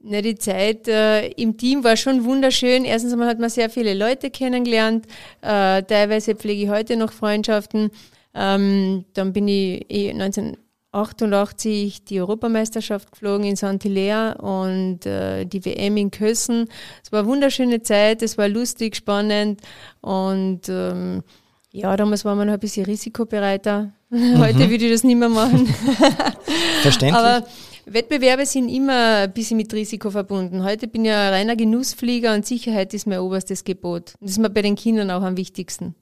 Na, 0.00 0.22
die 0.22 0.36
Zeit 0.36 0.86
äh, 0.86 1.26
im 1.30 1.56
Team 1.56 1.82
war 1.82 1.96
schon 1.96 2.24
wunderschön. 2.24 2.84
Erstens 2.84 3.12
einmal 3.12 3.28
hat 3.28 3.40
man 3.40 3.50
sehr 3.50 3.68
viele 3.70 3.92
Leute 3.92 4.30
kennengelernt. 4.30 5.06
Äh, 5.40 5.82
teilweise 5.82 6.36
pflege 6.36 6.62
ich 6.62 6.68
heute 6.68 6.96
noch 6.96 7.12
Freundschaften. 7.12 7.90
Ähm, 8.32 9.04
dann 9.14 9.32
bin 9.32 9.48
ich 9.48 9.84
eh 9.90 10.12
19, 10.12 10.56
88 10.96 12.04
die 12.04 12.20
Europameisterschaft 12.20 13.12
geflogen 13.12 13.46
in 13.46 13.56
Santilea 13.56 14.32
und 14.32 15.06
äh, 15.06 15.44
die 15.44 15.64
WM 15.64 15.96
in 15.96 16.10
Kössen. 16.10 16.68
Es 17.04 17.12
war 17.12 17.20
eine 17.20 17.28
wunderschöne 17.28 17.82
Zeit, 17.82 18.22
es 18.22 18.38
war 18.38 18.48
lustig, 18.48 18.96
spannend 18.96 19.60
und 20.00 20.68
ähm, 20.68 21.22
ja, 21.70 21.96
damals 21.96 22.24
war 22.24 22.34
man 22.34 22.48
halt 22.48 22.58
ein 22.58 22.60
bisschen 22.60 22.86
risikobereiter. 22.86 23.92
Heute 24.10 24.58
mhm. 24.58 24.70
würde 24.70 24.86
ich 24.86 24.92
das 24.92 25.04
nicht 25.04 25.18
mehr 25.18 25.28
machen. 25.28 25.66
Verständlich. 26.82 27.14
Aber 27.14 27.46
Wettbewerbe 27.84 28.46
sind 28.46 28.68
immer 28.68 29.24
ein 29.24 29.32
bisschen 29.32 29.56
mit 29.56 29.72
Risiko 29.72 30.10
verbunden. 30.10 30.64
Heute 30.64 30.88
bin 30.88 31.04
ich 31.04 31.10
ja 31.10 31.28
reiner 31.30 31.54
Genussflieger 31.54 32.34
und 32.34 32.44
Sicherheit 32.44 32.92
ist 32.94 33.06
mein 33.06 33.20
oberstes 33.20 33.62
Gebot. 33.62 34.14
Das 34.20 34.32
ist 34.32 34.38
mir 34.38 34.50
bei 34.50 34.62
den 34.62 34.74
Kindern 34.74 35.10
auch 35.10 35.22
am 35.22 35.36
wichtigsten. 35.36 35.94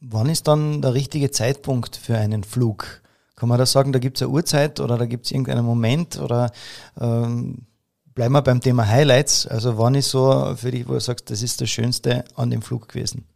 Wann 0.00 0.28
ist 0.28 0.48
dann 0.48 0.80
der 0.80 0.94
richtige 0.94 1.30
Zeitpunkt 1.30 1.96
für 1.96 2.16
einen 2.16 2.42
Flug? 2.42 3.01
Kann 3.36 3.48
man 3.48 3.58
da 3.58 3.66
sagen, 3.66 3.92
da 3.92 3.98
gibt 3.98 4.18
es 4.18 4.22
eine 4.22 4.30
Uhrzeit 4.30 4.80
oder 4.80 4.98
da 4.98 5.06
gibt 5.06 5.26
es 5.26 5.32
irgendeinen 5.32 5.64
Moment 5.64 6.20
oder 6.20 6.50
ähm, 7.00 7.66
bleiben 8.14 8.32
wir 8.34 8.42
beim 8.42 8.60
Thema 8.60 8.86
Highlights? 8.86 9.46
Also 9.46 9.78
wann 9.78 9.94
ist 9.94 10.10
so 10.10 10.54
für 10.56 10.70
dich, 10.70 10.88
wo 10.88 10.92
du 10.92 11.00
sagst, 11.00 11.30
das 11.30 11.42
ist 11.42 11.60
das 11.60 11.70
Schönste 11.70 12.24
an 12.36 12.50
dem 12.50 12.62
Flug 12.62 12.88
gewesen? 12.88 13.26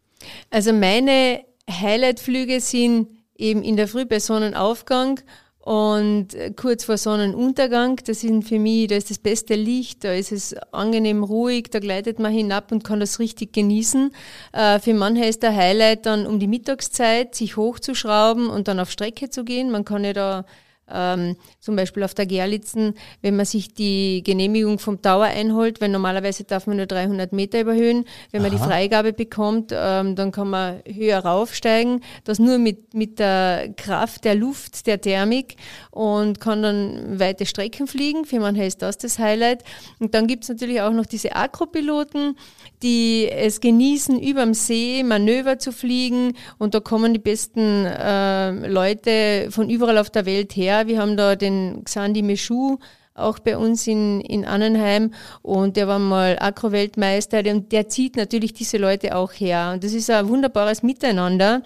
Also 0.51 0.73
meine 0.73 1.45
Highlightflüge 1.71 2.61
sind 2.61 3.09
eben 3.37 3.63
in 3.63 3.77
der 3.77 3.89
Früh 3.89 4.05
bei 4.05 4.21
Sonnenaufgang 4.21 5.21
und 5.67 6.29
kurz 6.55 6.85
vor 6.85 6.97
Sonnenuntergang. 6.97 8.01
Das 8.07 8.21
sind 8.21 8.45
für 8.45 8.61
mich, 8.61 8.87
da 8.87 8.95
ist 8.95 9.11
das 9.11 9.19
beste 9.19 9.57
Licht, 9.57 10.05
da 10.05 10.13
ist 10.13 10.31
es 10.31 10.55
angenehm 10.71 11.25
ruhig, 11.25 11.71
da 11.73 11.81
gleitet 11.81 12.21
man 12.21 12.33
hinab 12.33 12.71
und 12.71 12.85
kann 12.85 13.01
das 13.01 13.19
richtig 13.19 13.53
genießen. 13.53 14.13
Äh, 14.53 14.79
für 14.79 14.95
manche 14.95 15.25
ist 15.25 15.43
der 15.43 15.57
Highlight 15.57 16.07
dann 16.07 16.25
um 16.25 16.39
die 16.39 16.47
Mittagszeit, 16.47 17.35
sich 17.35 17.57
hochzuschrauben 17.57 18.47
und 18.47 18.69
dann 18.69 18.79
auf 18.79 18.93
Strecke 18.93 19.29
zu 19.29 19.43
gehen. 19.43 19.73
Man 19.73 19.85
kann 19.85 20.05
ja 20.05 20.13
da 20.13 20.45
ähm, 20.91 21.37
zum 21.61 21.77
Beispiel 21.77 22.03
auf 22.03 22.15
der 22.15 22.27
Gerlitzen, 22.27 22.95
wenn 23.23 23.37
man 23.37 23.47
sich 23.47 23.75
die 23.75 24.23
Genehmigung 24.25 24.79
vom 24.79 25.03
Tower 25.03 25.25
einholt, 25.25 25.81
weil 25.81 25.89
normalerweise 25.89 26.45
darf 26.45 26.67
man 26.67 26.77
nur 26.77 26.87
300 26.87 27.33
Meter 27.33 27.61
überhöhen. 27.61 28.05
Wenn 28.31 28.43
man 28.43 28.51
die 28.51 28.59
Aha. 28.59 28.67
Freigabe 28.67 29.13
bekommt, 29.13 29.73
ähm, 29.75 30.15
dann 30.15 30.33
kann 30.33 30.51
man 30.51 30.81
höher 30.87 31.19
raufsteigen. 31.19 32.03
Das 32.25 32.39
nur 32.39 32.59
mit, 32.59 32.95
mit 32.95 33.19
der 33.19 33.73
Kraft 33.77 34.25
der 34.25 34.35
Luft, 34.35 34.87
der 34.87 35.01
Thermik 35.01 35.57
und 35.91 36.41
kann 36.41 36.63
dann 36.63 37.19
weite 37.19 37.47
Strecken 37.47 37.87
fliegen. 37.87 38.25
Für 38.25 38.41
manche 38.41 38.65
ist 38.65 38.83
das 38.83 38.99
das 38.99 39.19
Highlight. 39.19 39.65
Und 39.99 40.15
dann 40.15 40.27
gibt 40.27 40.45
es 40.45 40.49
natürlich 40.49 40.81
auch 40.81 40.93
noch 40.93 41.07
diese 41.07 41.35
Akropiloten, 41.35 42.37
die 42.83 43.29
es 43.31 43.61
genießen, 43.61 44.21
überm 44.21 44.55
See 44.55 45.03
Manöver 45.03 45.59
zu 45.59 45.73
fliegen. 45.73 46.35
Und 46.59 46.75
da 46.75 46.81
kommen 46.81 47.13
die 47.13 47.19
besten 47.19 47.87
äh, 47.87 48.69
Leute 48.69 49.49
von 49.51 49.71
überall 49.71 49.99
auf 49.99 50.11
der 50.11 50.27
Welt 50.27 50.55
her. 50.55 50.76
Wir 50.85 51.01
haben 51.01 51.17
da 51.17 51.37
den 51.37 51.85
Xandi 51.85 52.23
Meschu, 52.23 52.79
auch 53.17 53.39
bei 53.39 53.57
uns 53.57 53.87
in, 53.87 54.21
in 54.21 54.45
Annenheim 54.45 55.13
und 55.43 55.77
der 55.77 55.89
war 55.89 55.99
mal 55.99 56.37
Akro-Weltmeister 56.39 57.39
und 57.51 57.73
der 57.73 57.89
zieht 57.89 58.17
natürlich 58.17 58.53
diese 58.53 58.79
Leute 58.79 59.17
auch 59.17 59.33
her. 59.33 59.71
Und 59.75 59.85
das 59.85 59.93
ist 59.93 60.11
ein 60.11 60.29
wunderbares 60.29 60.83
Miteinander. 60.83 61.63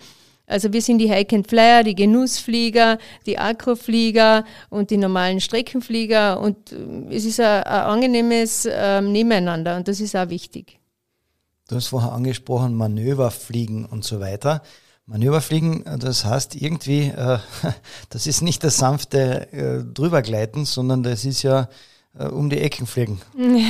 Also 0.46 0.73
wir 0.73 0.83
sind 0.83 0.99
die 0.99 1.12
Hike 1.12 1.44
Flyer, 1.46 1.85
die 1.85 1.94
Genussflieger, 1.94 2.99
die 3.25 3.38
Akroflieger 3.38 4.44
und 4.68 4.90
die 4.90 4.96
normalen 4.96 5.40
Streckenflieger 5.40 6.40
und 6.40 6.73
äh, 6.73 7.14
es 7.14 7.25
ist 7.25 7.40
ein, 7.40 7.62
ein 7.62 7.83
angenehmes 7.83 8.68
ähm, 8.70 9.12
Nebeneinander 9.12 9.77
und 9.77 9.87
das 9.87 10.01
ist 10.01 10.16
auch 10.16 10.29
wichtig. 10.29 10.81
Du 11.68 11.77
hast 11.77 11.87
vorher 11.87 12.12
angesprochen, 12.12 12.75
Manöverfliegen 12.75 13.85
und 13.85 14.03
so 14.03 14.18
weiter. 14.18 14.62
Manöverfliegen, 15.11 15.85
das 15.99 16.25
heißt 16.25 16.55
irgendwie, 16.55 17.09
äh, 17.09 17.38
das 18.11 18.29
ist 18.29 18.42
nicht 18.42 18.62
das 18.62 18.79
sanfte 18.79 19.53
äh, 19.53 19.85
drübergleiten, 19.92 20.64
sondern 20.64 21.03
das 21.03 21.25
ist 21.25 21.42
ja 21.42 21.68
äh, 22.16 22.27
um 22.27 22.49
die 22.49 22.59
Ecken 22.59 22.87
fliegen. 22.87 23.20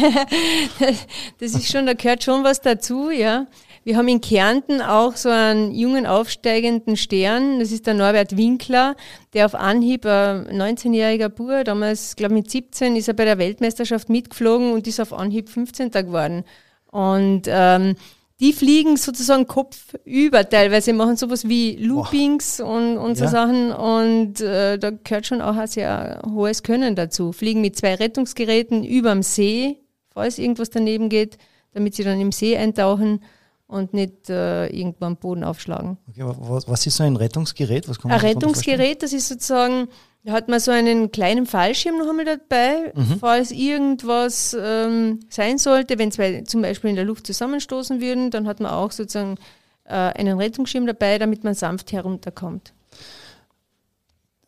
Das 1.39 1.53
ist 1.53 1.73
schon, 1.73 1.87
da 1.87 1.95
gehört 1.95 2.23
schon 2.23 2.45
was 2.45 2.61
dazu, 2.61 3.11
ja. 3.11 3.47
Wir 3.85 3.97
haben 3.97 4.09
in 4.09 4.21
Kärnten 4.21 4.83
auch 4.83 5.17
so 5.17 5.31
einen 5.31 5.75
jungen 5.75 6.07
aufsteigenden 6.07 6.99
Stern. 6.99 7.59
Das 7.59 7.73
ist 7.73 7.87
der 7.87 7.95
Norbert 7.95 8.37
Winkler, 8.37 8.95
der 9.33 9.47
auf 9.47 9.55
Anhieb, 9.55 10.05
ein 10.05 10.61
19-jähriger 10.61 11.31
Bur, 11.31 11.65
damals, 11.65 12.17
glaube 12.17 12.35
mit 12.35 12.51
17, 12.51 12.97
ist 12.97 13.09
er 13.09 13.15
bei 13.15 13.25
der 13.25 13.39
Weltmeisterschaft 13.39 14.11
mitgeflogen 14.11 14.73
und 14.73 14.87
ist 14.87 15.01
auf 15.01 15.15
Anhieb 15.15 15.49
15. 15.49 15.91
geworden. 15.91 16.45
Und 16.91 17.45
ähm, 17.47 17.97
die 18.41 18.55
fliegen 18.55 18.97
sozusagen 18.97 19.47
kopfüber 19.47 20.49
teilweise, 20.49 20.95
machen 20.95 21.17
sowas 21.17 21.47
wie 21.47 21.77
Loopings 21.77 22.57
Boah. 22.57 22.75
und, 22.75 22.97
und 22.97 23.17
so 23.17 23.25
ja. 23.25 23.31
Sachen 23.31 23.71
und 23.73 24.41
äh, 24.41 24.79
da 24.79 24.91
gehört 24.91 25.27
schon 25.27 25.43
auch 25.43 25.57
ein 25.57 25.67
sehr 25.67 26.23
hohes 26.27 26.63
Können 26.63 26.97
dazu. 26.97 27.33
Fliegen 27.33 27.61
mit 27.61 27.77
zwei 27.77 27.95
Rettungsgeräten 27.95 28.83
überm 28.83 29.23
See, 29.23 29.79
falls 30.09 30.39
irgendwas 30.39 30.71
daneben 30.71 31.11
geht, 31.11 31.37
damit 31.73 31.95
sie 31.95 32.03
dann 32.03 32.21
im 32.21 32.33
See 32.33 32.57
eintauchen 32.57 33.21
und 33.67 33.93
nicht 33.93 34.31
äh, 34.31 34.67
irgendwo 34.69 35.05
am 35.05 35.17
Boden 35.17 35.45
aufschlagen. 35.45 35.99
Okay, 36.09 36.23
was, 36.25 36.67
was, 36.67 36.87
ist 36.87 36.97
so 36.97 37.05
ein 37.05 37.17
Rettungsgerät? 37.17 37.89
Was 37.89 38.03
ein 38.05 38.11
Rettungsgerät, 38.11 39.03
das 39.03 39.13
ist 39.13 39.29
sozusagen 39.29 39.89
da 40.23 40.33
hat 40.33 40.49
man 40.49 40.61
so 40.61 40.71
einen 40.71 41.11
kleinen 41.13 41.47
Fallschirm 41.47 41.97
noch 41.99 42.09
einmal 42.09 42.27
dabei, 42.27 42.93
mhm. 42.95 43.19
falls 43.19 43.51
irgendwas 43.53 44.57
ähm, 44.59 45.21
sein 45.31 45.57
sollte. 45.57 45.99
Wenn 45.99 46.13
zwei 46.13 46.43
zum 46.43 46.61
Beispiel 46.61 46.91
in 46.91 46.97
der 46.97 47.07
Luft 47.07 47.27
zusammenstoßen 47.27 48.01
würden, 48.01 48.31
dann 48.31 48.47
hat 48.47 48.61
man 48.61 48.71
auch 48.71 48.93
sozusagen 48.93 49.37
äh, 49.85 49.95
einen 49.95 50.39
Rettungsschirm 50.39 50.87
dabei, 50.87 51.19
damit 51.19 51.43
man 51.43 51.55
sanft 51.55 51.93
herunterkommt. 51.93 52.75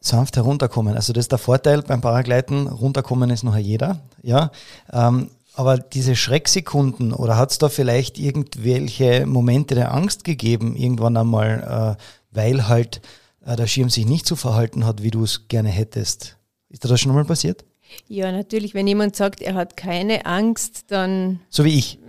Sanft 0.01 0.37
herunterkommen. 0.37 0.95
Also 0.95 1.13
das 1.13 1.25
ist 1.25 1.33
der 1.33 1.39
Vorteil 1.39 1.81
beim 1.83 2.01
Paragleiten. 2.03 2.67
Runterkommen 2.67 3.31
ist 3.31 3.45
noch 3.45 3.57
jeder. 3.57 4.01
Ja. 4.23 4.51
Ähm, 4.93 5.31
aber 5.55 5.79
diese 5.79 6.17
Schrecksekunden 6.17 7.13
oder 7.13 7.37
hat 7.37 7.51
es 7.51 7.59
da 7.59 7.69
vielleicht 7.69 8.19
irgendwelche 8.19 9.27
Momente 9.27 9.75
der 9.75 9.95
Angst 9.95 10.25
gegeben, 10.25 10.77
irgendwann 10.77 11.17
einmal, 11.17 11.97
äh, 11.99 12.03
weil 12.35 12.69
halt 12.69 13.01
der 13.45 13.67
Schirm 13.67 13.91
sich 13.91 14.07
nicht 14.07 14.27
so 14.27 14.37
verhalten 14.37 14.85
hat, 14.87 15.03
wie 15.03 15.11
du 15.11 15.25
es 15.25 15.49
gerne 15.49 15.69
hättest. 15.69 16.39
Ist 16.69 16.85
dir 16.85 16.89
das 16.89 17.01
schon 17.01 17.15
mal 17.15 17.25
passiert? 17.25 17.65
Ja, 18.09 18.33
natürlich. 18.33 18.75
Wenn 18.75 18.87
jemand 18.87 19.17
sagt, 19.17 19.43
er 19.43 19.55
hat 19.55 19.77
keine 19.77 20.27
Angst, 20.27 20.85
dann. 20.89 21.41
So 21.51 21.65
wie 21.65 21.79
ich. 21.79 21.99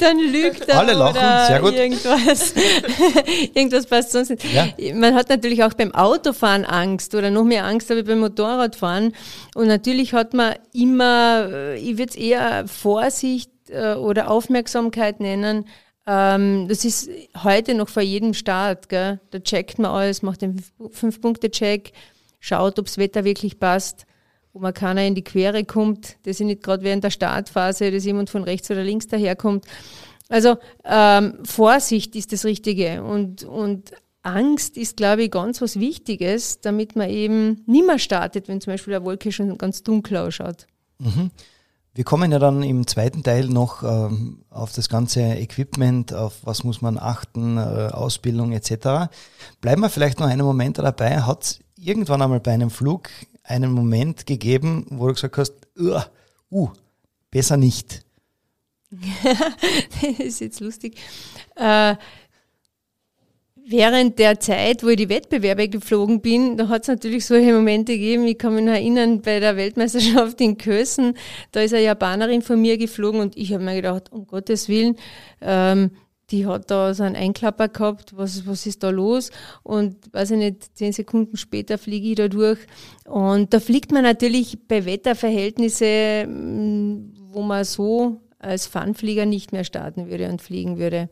dann 0.00 0.18
lügt 0.18 0.68
er. 0.68 0.78
Alle 0.78 0.92
lachen, 0.94 1.16
oder 1.16 1.46
sehr 1.46 1.60
gut. 1.60 1.74
Irgendwas, 1.74 2.54
irgendwas 3.54 3.86
passt 3.86 4.12
sonst 4.12 4.30
nicht. 4.30 4.44
Ja. 4.52 4.66
Man 4.94 5.14
hat 5.14 5.28
natürlich 5.28 5.62
auch 5.64 5.74
beim 5.74 5.94
Autofahren 5.94 6.64
Angst 6.64 7.14
oder 7.14 7.30
noch 7.30 7.44
mehr 7.44 7.64
Angst 7.64 7.90
aber 7.90 8.02
beim 8.02 8.20
Motorradfahren. 8.20 9.14
Und 9.54 9.68
natürlich 9.68 10.12
hat 10.12 10.34
man 10.34 10.54
immer, 10.72 11.48
äh, 11.50 11.78
ich 11.78 11.98
würde 11.98 12.10
es 12.10 12.16
eher 12.16 12.66
Vorsicht 12.68 13.50
äh, 13.68 13.94
oder 13.94 14.30
Aufmerksamkeit 14.30 15.20
nennen, 15.20 15.66
ähm, 16.06 16.66
das 16.68 16.84
ist 16.84 17.08
heute 17.42 17.74
noch 17.74 17.88
vor 17.88 18.02
jedem 18.02 18.34
Start. 18.34 18.88
Gell? 18.88 19.20
Da 19.30 19.40
checkt 19.40 19.78
man 19.78 19.90
alles, 19.90 20.22
macht 20.22 20.42
den 20.42 20.62
Fünf-Punkte-Check, 20.90 21.92
schaut, 22.40 22.78
ob 22.78 22.86
das 22.86 22.98
Wetter 22.98 23.24
wirklich 23.24 23.58
passt, 23.58 24.06
wo 24.52 24.60
man 24.60 24.74
keiner 24.74 25.06
in 25.06 25.14
die 25.14 25.24
Quere 25.24 25.64
kommt, 25.64 26.16
dass 26.24 26.40
ich 26.40 26.46
nicht 26.46 26.62
gerade 26.62 26.82
während 26.82 27.04
der 27.04 27.10
Startphase, 27.10 27.90
dass 27.90 28.04
jemand 28.04 28.30
von 28.30 28.42
rechts 28.42 28.70
oder 28.70 28.82
links 28.82 29.06
daherkommt. 29.06 29.64
Also 30.28 30.56
ähm, 30.84 31.38
Vorsicht 31.44 32.16
ist 32.16 32.32
das 32.32 32.44
Richtige 32.44 33.02
und, 33.02 33.44
und 33.44 33.92
Angst 34.22 34.76
ist, 34.76 34.96
glaube 34.96 35.24
ich, 35.24 35.30
ganz 35.30 35.60
was 35.60 35.78
Wichtiges, 35.78 36.60
damit 36.60 36.96
man 36.96 37.10
eben 37.10 37.62
nimmer 37.66 37.98
startet, 37.98 38.48
wenn 38.48 38.60
zum 38.60 38.72
Beispiel 38.72 38.92
der 38.92 39.04
Wolke 39.04 39.32
schon 39.32 39.58
ganz 39.58 39.82
dunkel 39.82 40.16
ausschaut. 40.16 40.66
Mhm. 40.98 41.30
Wir 41.94 42.04
kommen 42.04 42.32
ja 42.32 42.38
dann 42.38 42.62
im 42.62 42.86
zweiten 42.86 43.22
Teil 43.22 43.48
noch 43.48 43.82
ähm, 43.82 44.44
auf 44.48 44.72
das 44.72 44.88
ganze 44.88 45.20
Equipment, 45.20 46.14
auf 46.14 46.38
was 46.42 46.64
muss 46.64 46.80
man 46.80 46.96
achten, 46.98 47.58
äh, 47.58 47.90
Ausbildung 47.92 48.52
etc. 48.52 49.10
Bleiben 49.60 49.82
wir 49.82 49.90
vielleicht 49.90 50.18
noch 50.18 50.26
einen 50.26 50.46
Moment 50.46 50.78
dabei. 50.78 51.20
Hat 51.20 51.42
es 51.42 51.60
irgendwann 51.76 52.22
einmal 52.22 52.40
bei 52.40 52.52
einem 52.52 52.70
Flug 52.70 53.10
einen 53.42 53.72
Moment 53.72 54.26
gegeben, 54.26 54.86
wo 54.88 55.06
du 55.08 55.14
gesagt 55.14 55.36
hast, 55.36 55.54
uh, 56.50 56.70
besser 57.30 57.58
nicht? 57.58 58.04
das 58.90 60.18
ist 60.18 60.40
jetzt 60.40 60.60
lustig. 60.60 60.98
Äh, 61.56 61.96
Während 63.64 64.18
der 64.18 64.40
Zeit, 64.40 64.82
wo 64.82 64.88
ich 64.88 64.96
die 64.96 65.08
Wettbewerbe 65.08 65.68
geflogen 65.68 66.20
bin, 66.20 66.56
da 66.56 66.68
hat 66.68 66.82
es 66.82 66.88
natürlich 66.88 67.24
solche 67.24 67.52
Momente 67.52 67.92
gegeben. 67.92 68.26
Ich 68.26 68.38
kann 68.38 68.56
mich 68.56 68.64
noch 68.64 68.72
erinnern, 68.72 69.22
bei 69.22 69.38
der 69.38 69.56
Weltmeisterschaft 69.56 70.40
in 70.40 70.58
Kösen, 70.58 71.16
da 71.52 71.60
ist 71.60 71.72
eine 71.72 71.84
Japanerin 71.84 72.42
von 72.42 72.60
mir 72.60 72.76
geflogen 72.76 73.20
und 73.20 73.36
ich 73.36 73.52
habe 73.52 73.62
mir 73.62 73.76
gedacht, 73.76 74.10
um 74.10 74.26
Gottes 74.26 74.68
Willen, 74.68 74.96
ähm, 75.40 75.92
die 76.32 76.44
hat 76.46 76.72
da 76.72 76.92
so 76.94 77.04
einen 77.04 77.14
Einklapper 77.14 77.68
gehabt, 77.68 78.16
was, 78.16 78.44
was 78.46 78.64
ist 78.66 78.82
da 78.82 78.90
los? 78.90 79.30
Und 79.62 80.12
weiß 80.12 80.32
ich 80.32 80.38
nicht, 80.38 80.76
zehn 80.76 80.92
Sekunden 80.92 81.36
später 81.36 81.78
fliege 81.78 82.08
ich 82.08 82.16
da 82.16 82.26
durch. 82.28 82.58
Und 83.04 83.54
da 83.54 83.60
fliegt 83.60 83.92
man 83.92 84.02
natürlich 84.02 84.58
bei 84.66 84.84
Wetterverhältnissen, 84.86 87.14
wo 87.30 87.42
man 87.42 87.62
so 87.64 88.20
als 88.38 88.66
Funflieger 88.66 89.26
nicht 89.26 89.52
mehr 89.52 89.64
starten 89.64 90.08
würde 90.08 90.28
und 90.28 90.42
fliegen 90.42 90.78
würde. 90.78 91.08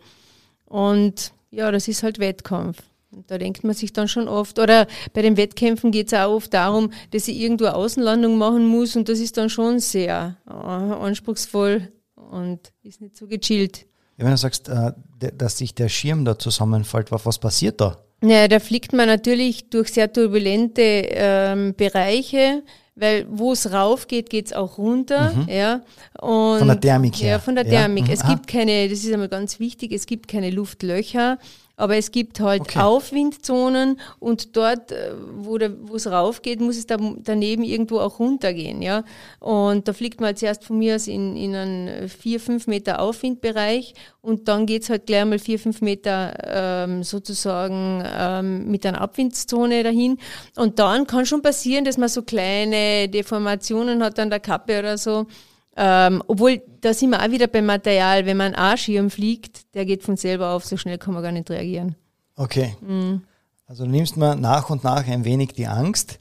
Und 0.65 1.33
ja, 1.51 1.71
das 1.71 1.89
ist 1.89 2.03
halt 2.03 2.19
Wettkampf. 2.19 2.83
Und 3.13 3.31
da 3.31 3.39
denkt 3.39 3.65
man 3.65 3.75
sich 3.75 3.93
dann 3.93 4.07
schon 4.07 4.29
oft, 4.29 4.59
oder 4.61 4.87
bei 5.13 5.23
den 5.23 5.37
Wettkämpfen 5.37 5.91
geht 5.91 6.07
es 6.07 6.15
auch 6.15 6.33
oft 6.33 6.55
darum, 6.55 6.93
dass 7.11 7.27
ich 7.27 7.41
irgendwo 7.41 7.67
Außenlandung 7.67 8.39
machen 8.39 8.67
muss 8.67 8.95
und 8.95 9.09
das 9.09 9.19
ist 9.19 9.37
dann 9.37 9.51
schon 9.51 9.81
sehr 9.81 10.37
äh, 10.47 10.53
anspruchsvoll 10.53 11.89
und 12.15 12.73
ist 12.83 13.01
nicht 13.01 13.17
so 13.17 13.27
gechillt. 13.27 13.87
Ja, 14.17 14.25
wenn 14.25 14.31
du 14.31 14.37
sagst, 14.37 14.69
äh, 14.69 14.93
dass 15.37 15.59
sich 15.59 15.75
der 15.75 15.89
Schirm 15.89 16.25
da 16.25 16.39
zusammenfällt, 16.39 17.11
was 17.11 17.39
passiert 17.39 17.81
da? 17.81 17.99
Ja, 18.23 18.47
da 18.49 18.61
fliegt 18.61 18.93
man 18.93 19.07
natürlich 19.07 19.71
durch 19.71 19.89
sehr 19.89 20.13
turbulente 20.13 20.83
ähm, 20.83 21.75
Bereiche 21.75 22.63
weil 23.01 23.27
wo 23.31 23.53
es 23.53 23.73
rauf 23.73 24.07
geht, 24.07 24.31
geht 24.31 24.47
es 24.47 24.53
auch 24.53 24.79
runter. 24.79 25.33
Mhm. 25.33 25.49
Ja. 25.49 25.81
Und, 26.21 26.59
von 26.59 26.69
der 26.69 26.81
Thermik 26.81 27.17
her. 27.17 27.31
Ja, 27.31 27.39
von 27.39 27.55
der 27.55 27.65
Thermik. 27.65 28.07
Mhm. 28.07 28.13
Es 28.13 28.27
gibt 28.27 28.47
keine, 28.47 28.89
das 28.89 29.01
ist 29.01 29.13
einmal 29.13 29.29
ganz 29.29 29.59
wichtig, 29.59 29.93
es 29.93 30.07
gibt 30.07 30.29
keine 30.29 30.51
Luftlöcher. 30.51 31.39
Aber 31.81 31.97
es 31.97 32.11
gibt 32.11 32.41
halt 32.41 32.61
okay. 32.61 32.81
Aufwindzonen 32.81 33.99
und 34.19 34.57
dort, 34.57 34.93
äh, 34.93 35.15
wo 35.17 35.57
es 35.57 36.07
rauf 36.07 36.43
geht, 36.43 36.61
muss 36.61 36.77
es 36.77 36.87
da, 36.87 36.99
daneben 36.99 37.63
irgendwo 37.63 38.01
auch 38.01 38.19
runtergehen. 38.19 38.83
Ja? 38.83 39.05
Und 39.39 39.89
da 39.89 39.93
fliegt 39.95 40.21
man 40.21 40.29
halt 40.29 40.39
zuerst 40.39 40.65
von 40.65 40.79
mir 40.79 40.97
aus 40.97 41.07
in, 41.07 41.37
in 41.37 41.55
einen 41.55 42.09
4, 42.09 42.39
5 42.39 42.67
Meter 42.67 43.01
Aufwindbereich 43.01 43.95
und 44.21 44.49
dann 44.49 44.67
geht 44.67 44.83
es 44.83 44.91
halt 44.91 45.07
gleich 45.07 45.25
mal 45.25 45.39
4, 45.39 45.59
5 45.59 45.81
Meter 45.81 46.35
ähm, 46.47 47.03
sozusagen 47.03 48.05
ähm, 48.05 48.71
mit 48.71 48.85
einer 48.85 49.01
Abwindzone 49.01 49.83
dahin. 49.83 50.19
Und 50.57 50.79
dann 50.79 51.07
kann 51.07 51.25
schon 51.25 51.41
passieren, 51.41 51.85
dass 51.87 51.97
man 51.97 52.11
so 52.11 52.23
kleine 52.23 53.09
Deformationen 53.09 54.03
hat 54.05 54.19
an 54.19 54.29
der 54.29 54.41
Kappe 54.41 54.79
oder 54.79 54.99
so. 54.99 55.27
Ähm, 55.77 56.23
obwohl, 56.27 56.63
da 56.81 56.93
sind 56.93 57.11
wir 57.11 57.23
auch 57.23 57.31
wieder 57.31 57.47
beim 57.47 57.67
Material, 57.67 58.27
wenn 58.27 58.37
man 58.37 58.55
einen 58.55 58.73
A-Schirm 58.73 59.11
fliegt, 59.11 59.75
der 59.75 59.85
geht 59.85 60.03
von 60.03 60.17
selber 60.17 60.51
auf, 60.51 60.65
so 60.65 60.77
schnell 60.77 60.99
kann 60.99 61.15
man 61.15 61.23
gar 61.23 61.33
nicht 61.33 61.51
reagieren. 61.51 61.97
Okay. 62.37 62.77
Mhm. 62.81 63.23
Also 63.67 63.85
du 63.85 63.91
nimmst 63.91 64.17
mir 64.17 64.35
nach 64.35 64.69
und 64.69 64.83
nach 64.83 65.07
ein 65.07 65.25
wenig 65.25 65.53
die 65.53 65.69
Angst. 65.69 66.19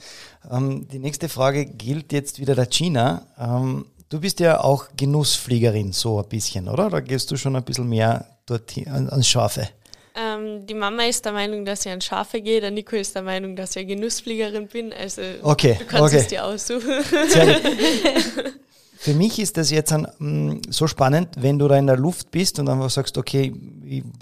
Ähm, 0.52 0.88
die 0.88 1.00
nächste 1.00 1.30
Frage 1.30 1.66
gilt 1.66 2.14
jetzt 2.14 2.40
wieder 2.40 2.54
der 2.54 2.68
Gina. 2.68 3.26
Ähm, 3.40 3.86
du 4.10 4.20
bist 4.20 4.40
ja 4.40 4.62
auch 4.64 4.86
Genussfliegerin, 4.96 5.92
so 5.92 6.20
ein 6.20 6.30
bisschen, 6.30 6.68
oder? 6.68 6.92
Da 6.92 7.00
gehst 7.00 7.32
du 7.32 7.38
schon 7.38 7.56
ein 7.56 7.64
bisschen 7.64 7.90
mehr 7.90 8.26
dort 8.46 8.78
ans 8.78 9.28
Schafe. 9.28 9.68
Ähm, 10.16 10.66
die 10.68 10.74
Mama 10.74 11.04
ist 11.04 11.26
der 11.26 11.32
Meinung, 11.32 11.66
dass 11.66 11.86
ich 11.86 11.92
an 11.92 12.02
Schafe 12.02 12.42
gehe, 12.42 12.62
der 12.62 12.72
Nico 12.72 12.96
ist 12.96 13.16
der 13.16 13.24
Meinung, 13.24 13.56
dass 13.56 13.76
ich 13.76 13.88
Genussfliegerin 13.88 14.68
bin. 14.68 14.94
Also 14.94 15.22
okay, 15.42 15.78
du 15.80 15.86
kannst 15.86 16.14
okay. 16.14 16.22
es 16.22 16.28
dir 16.28 16.46
aussuchen. 16.46 17.04
Sehr 17.30 17.46
gut. 17.46 18.54
Für 19.02 19.14
mich 19.14 19.40
ist 19.40 19.56
das 19.56 19.72
jetzt 19.72 19.94
ein, 19.94 20.08
mm, 20.20 20.62
so 20.72 20.86
spannend, 20.86 21.30
wenn 21.38 21.58
du 21.58 21.70
da 21.70 21.78
in 21.78 21.88
der 21.88 21.96
Luft 21.96 22.32
bist 22.32 22.60
und 22.60 22.68
einfach 22.68 22.90
sagst, 22.90 23.18
okay, 23.18 23.54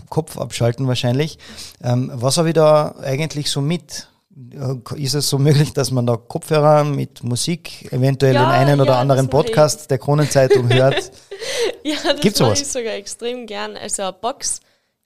Kopf 0.07 0.37
abschalten 0.37 0.87
wahrscheinlich. 0.87 1.39
Ähm, 1.83 2.11
was 2.13 2.37
habe 2.37 2.49
ich 2.49 2.53
da 2.53 2.93
eigentlich 3.01 3.49
so 3.49 3.59
mit? 3.59 4.07
Äh, 4.51 5.01
ist 5.01 5.15
es 5.15 5.29
so 5.29 5.39
möglich, 5.39 5.73
dass 5.73 5.89
man 5.89 6.05
da 6.05 6.15
Kopfhörer 6.15 6.83
mit 6.83 7.23
Musik, 7.23 7.91
eventuell 7.91 8.35
ja, 8.35 8.45
den 8.45 8.51
einen 8.51 8.79
oder 8.79 8.91
ja, 8.91 8.99
anderen 8.99 9.29
Podcast 9.29 9.81
ich. 9.81 9.87
der 9.87 9.97
Kronenzeitung 9.97 10.71
hört? 10.71 11.11
ja, 11.83 11.95
das 12.03 12.21
Gibt's 12.21 12.39
mache 12.39 12.53
ich 12.53 12.67
sogar 12.67 12.93
extrem 12.93 13.47
gern. 13.47 13.75
Also 13.77 14.03
eine 14.03 14.13
Box, 14.13 14.59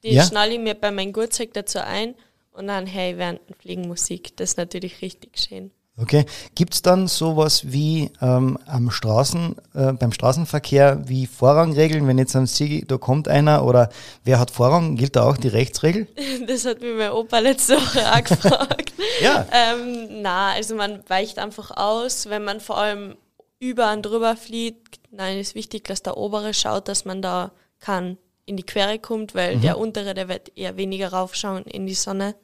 die 0.04 0.16
ja? 0.16 0.24
schnalle 0.26 0.56
ich 0.56 0.60
mir 0.60 0.76
bei 0.76 0.92
meinem 0.92 1.14
Gurtzeug 1.14 1.54
dazu 1.54 1.80
ein 1.80 2.16
und 2.52 2.68
dann, 2.68 2.86
hey, 2.88 3.18
während 3.18 3.40
dem 3.48 3.56
Fliegen 3.56 3.88
Musik. 3.88 4.36
Das 4.36 4.50
ist 4.50 4.58
natürlich 4.58 5.02
richtig 5.02 5.40
schön. 5.40 5.72
Okay. 5.98 6.26
Gibt 6.56 6.74
es 6.74 6.82
dann 6.82 7.08
sowas 7.08 7.72
wie 7.72 8.12
ähm, 8.22 8.58
am 8.66 8.90
Straßen, 8.90 9.56
äh, 9.76 9.94
beim 9.94 10.12
Straßenverkehr 10.12 11.02
wie 11.06 11.28
Vorrangregeln, 11.28 12.08
wenn 12.08 12.18
jetzt 12.18 12.36
am 12.36 12.48
Sieg, 12.48 12.88
da 12.88 12.98
kommt 12.98 13.28
einer 13.28 13.66
oder 13.66 13.90
wer 14.24 14.40
hat 14.40 14.52
Vorrang, 14.52 14.96
gilt 14.96 15.16
da 15.16 15.24
auch 15.24 15.38
die 15.38 15.50
Rechtsregel? 15.50 16.08
Das 16.48 16.66
hat 16.66 16.82
mir 16.82 16.96
mein 16.96 17.12
Opa 17.12 17.40
letzte 17.40 17.76
Woche 17.76 18.12
auch 18.12 18.24
gefragt. 18.24 18.94
ja. 19.22 19.46
Ähm, 19.52 20.22
na, 20.22 20.52
also 20.52 20.76
man 20.76 21.04
weicht 21.08 21.38
einfach 21.38 21.72
aus, 21.72 22.30
wenn 22.30 22.44
man 22.44 22.60
vor 22.60 22.78
allem 22.78 23.16
über 23.60 23.94
und 23.94 24.04
drüber 24.04 24.36
fliegt. 24.36 25.00
Nein, 25.12 25.38
ist 25.38 25.56
wichtig, 25.56 25.84
dass 25.86 26.02
der 26.02 26.18
obere 26.18 26.54
schaut, 26.54 26.88
dass 26.88 27.06
man 27.06 27.22
da 27.22 27.52
kann 27.80 28.18
in 28.46 28.58
die 28.58 28.64
Quere 28.64 28.98
kommt, 28.98 29.36
weil 29.36 29.58
mhm. 29.58 29.62
der 29.62 29.78
untere, 29.78 30.14
der 30.14 30.28
wird 30.28 30.52
eher 30.58 30.78
weniger 30.78 31.14
raufschauen 31.14 31.64
in 31.64 31.86
die 31.86 31.94
Sonne. 31.94 32.36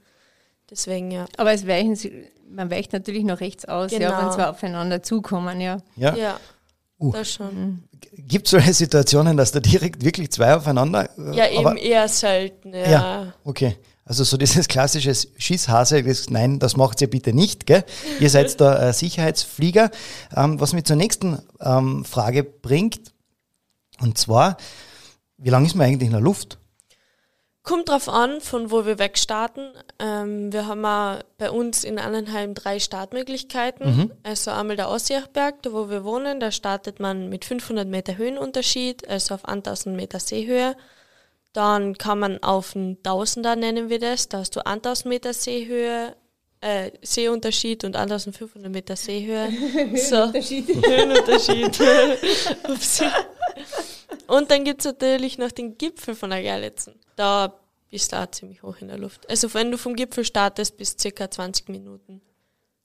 Deswegen 0.69 1.11
ja. 1.11 1.25
Aber 1.37 1.53
es 1.53 1.65
weichen 1.65 1.95
sie, 1.95 2.27
man 2.49 2.71
weicht 2.71 2.93
natürlich 2.93 3.23
noch 3.23 3.39
rechts 3.39 3.65
aus, 3.65 3.91
genau. 3.91 4.09
ja, 4.09 4.21
wenn 4.21 4.31
zwei 4.31 4.47
aufeinander 4.47 5.03
zukommen, 5.03 5.61
ja. 5.61 5.77
Ja. 5.95 6.15
ja. 6.15 6.39
Uh. 6.99 7.11
Das 7.11 7.31
schon. 7.31 7.83
Gibt 8.13 8.47
es 8.47 8.51
solche 8.51 8.73
Situationen, 8.73 9.37
dass 9.37 9.51
da 9.51 9.59
direkt 9.59 10.03
wirklich 10.03 10.31
zwei 10.31 10.55
aufeinander? 10.55 11.09
Äh, 11.17 11.35
ja, 11.35 11.47
eben 11.47 11.77
eher 11.77 12.07
selten. 12.07 12.73
Ja. 12.73 12.89
ja, 12.89 13.33
okay. 13.43 13.77
Also 14.03 14.23
so 14.23 14.37
dieses 14.37 14.67
klassische 14.69 15.13
Schießhase, 15.13 16.01
das, 16.01 16.29
nein, 16.29 16.59
das 16.59 16.77
macht 16.77 17.01
ihr 17.01 17.09
bitte 17.09 17.33
nicht, 17.33 17.65
gell? 17.65 17.83
Ihr 18.21 18.29
seid 18.29 18.59
da 18.61 18.89
äh, 18.89 18.93
Sicherheitsflieger. 18.93 19.91
Ähm, 20.33 20.61
was 20.61 20.71
mich 20.71 20.85
zur 20.85 20.95
nächsten 20.95 21.39
ähm, 21.59 22.05
Frage 22.05 22.43
bringt, 22.43 23.13
und 23.99 24.17
zwar, 24.17 24.57
wie 25.37 25.49
lange 25.49 25.67
ist 25.67 25.75
man 25.75 25.87
eigentlich 25.87 26.07
in 26.07 26.13
der 26.13 26.21
Luft? 26.21 26.57
Kommt 27.67 27.89
drauf 27.89 28.07
an, 28.07 28.39
von 28.39 28.71
wo 28.71 28.85
wir 28.85 28.97
wegstarten. 28.97 29.73
Ähm, 29.99 30.53
wir 30.53 30.67
haben 30.67 30.85
auch 30.85 31.21
bei 31.37 31.51
uns 31.51 31.83
in 31.83 31.99
Annenheim 31.99 32.53
drei 32.53 32.79
Startmöglichkeiten. 32.79 33.97
Mhm. 33.97 34.11
Also 34.23 34.51
einmal 34.51 34.77
der 34.77 34.87
Aussichtberg, 34.87 35.61
da 35.63 35.73
wo 35.73 35.89
wir 35.89 36.05
wohnen, 36.05 36.39
da 36.39 36.49
startet 36.51 37.01
man 37.01 37.27
mit 37.27 37.43
500 37.43 37.85
Meter 37.85 38.15
Höhenunterschied, 38.15 39.09
also 39.09 39.35
auf 39.35 39.43
1000 39.43 39.97
Meter 39.97 40.21
Seehöhe. 40.21 40.77
Dann 41.51 41.97
kann 41.97 42.19
man 42.19 42.41
auf 42.41 42.73
einen 42.73 43.03
Tausender 43.03 43.57
nennen 43.57 43.89
wir 43.89 43.99
das, 43.99 44.29
da 44.29 44.37
hast 44.37 44.55
du 44.55 44.65
1000 44.65 45.07
Meter 45.07 45.33
Seehöhe, 45.33 46.15
äh, 46.61 46.91
Seeunterschied 47.01 47.83
und 47.83 47.97
1500 47.97 48.71
Meter 48.71 48.95
Seehöhe. 48.95 49.49
so. 49.97 50.31
Höhenunterschied. 50.31 51.79
Höhenunterschied. 51.79 53.11
und 54.27 54.51
dann 54.51 54.63
gibt 54.63 54.79
es 54.79 54.85
natürlich 54.85 55.37
noch 55.37 55.51
den 55.51 55.77
Gipfel 55.77 56.15
von 56.15 56.29
der 56.29 56.41
Gerlitzen 56.41 56.97
da 57.17 57.53
bist 57.89 58.13
du 58.13 58.21
auch 58.21 58.31
ziemlich 58.31 58.63
hoch 58.63 58.77
in 58.79 58.87
der 58.87 58.97
Luft. 58.97 59.29
Also 59.29 59.53
wenn 59.53 59.71
du 59.71 59.77
vom 59.77 59.95
Gipfel 59.95 60.23
startest, 60.23 60.77
bis 60.77 60.95
circa 60.97 61.29
20 61.29 61.69
Minuten. 61.69 62.21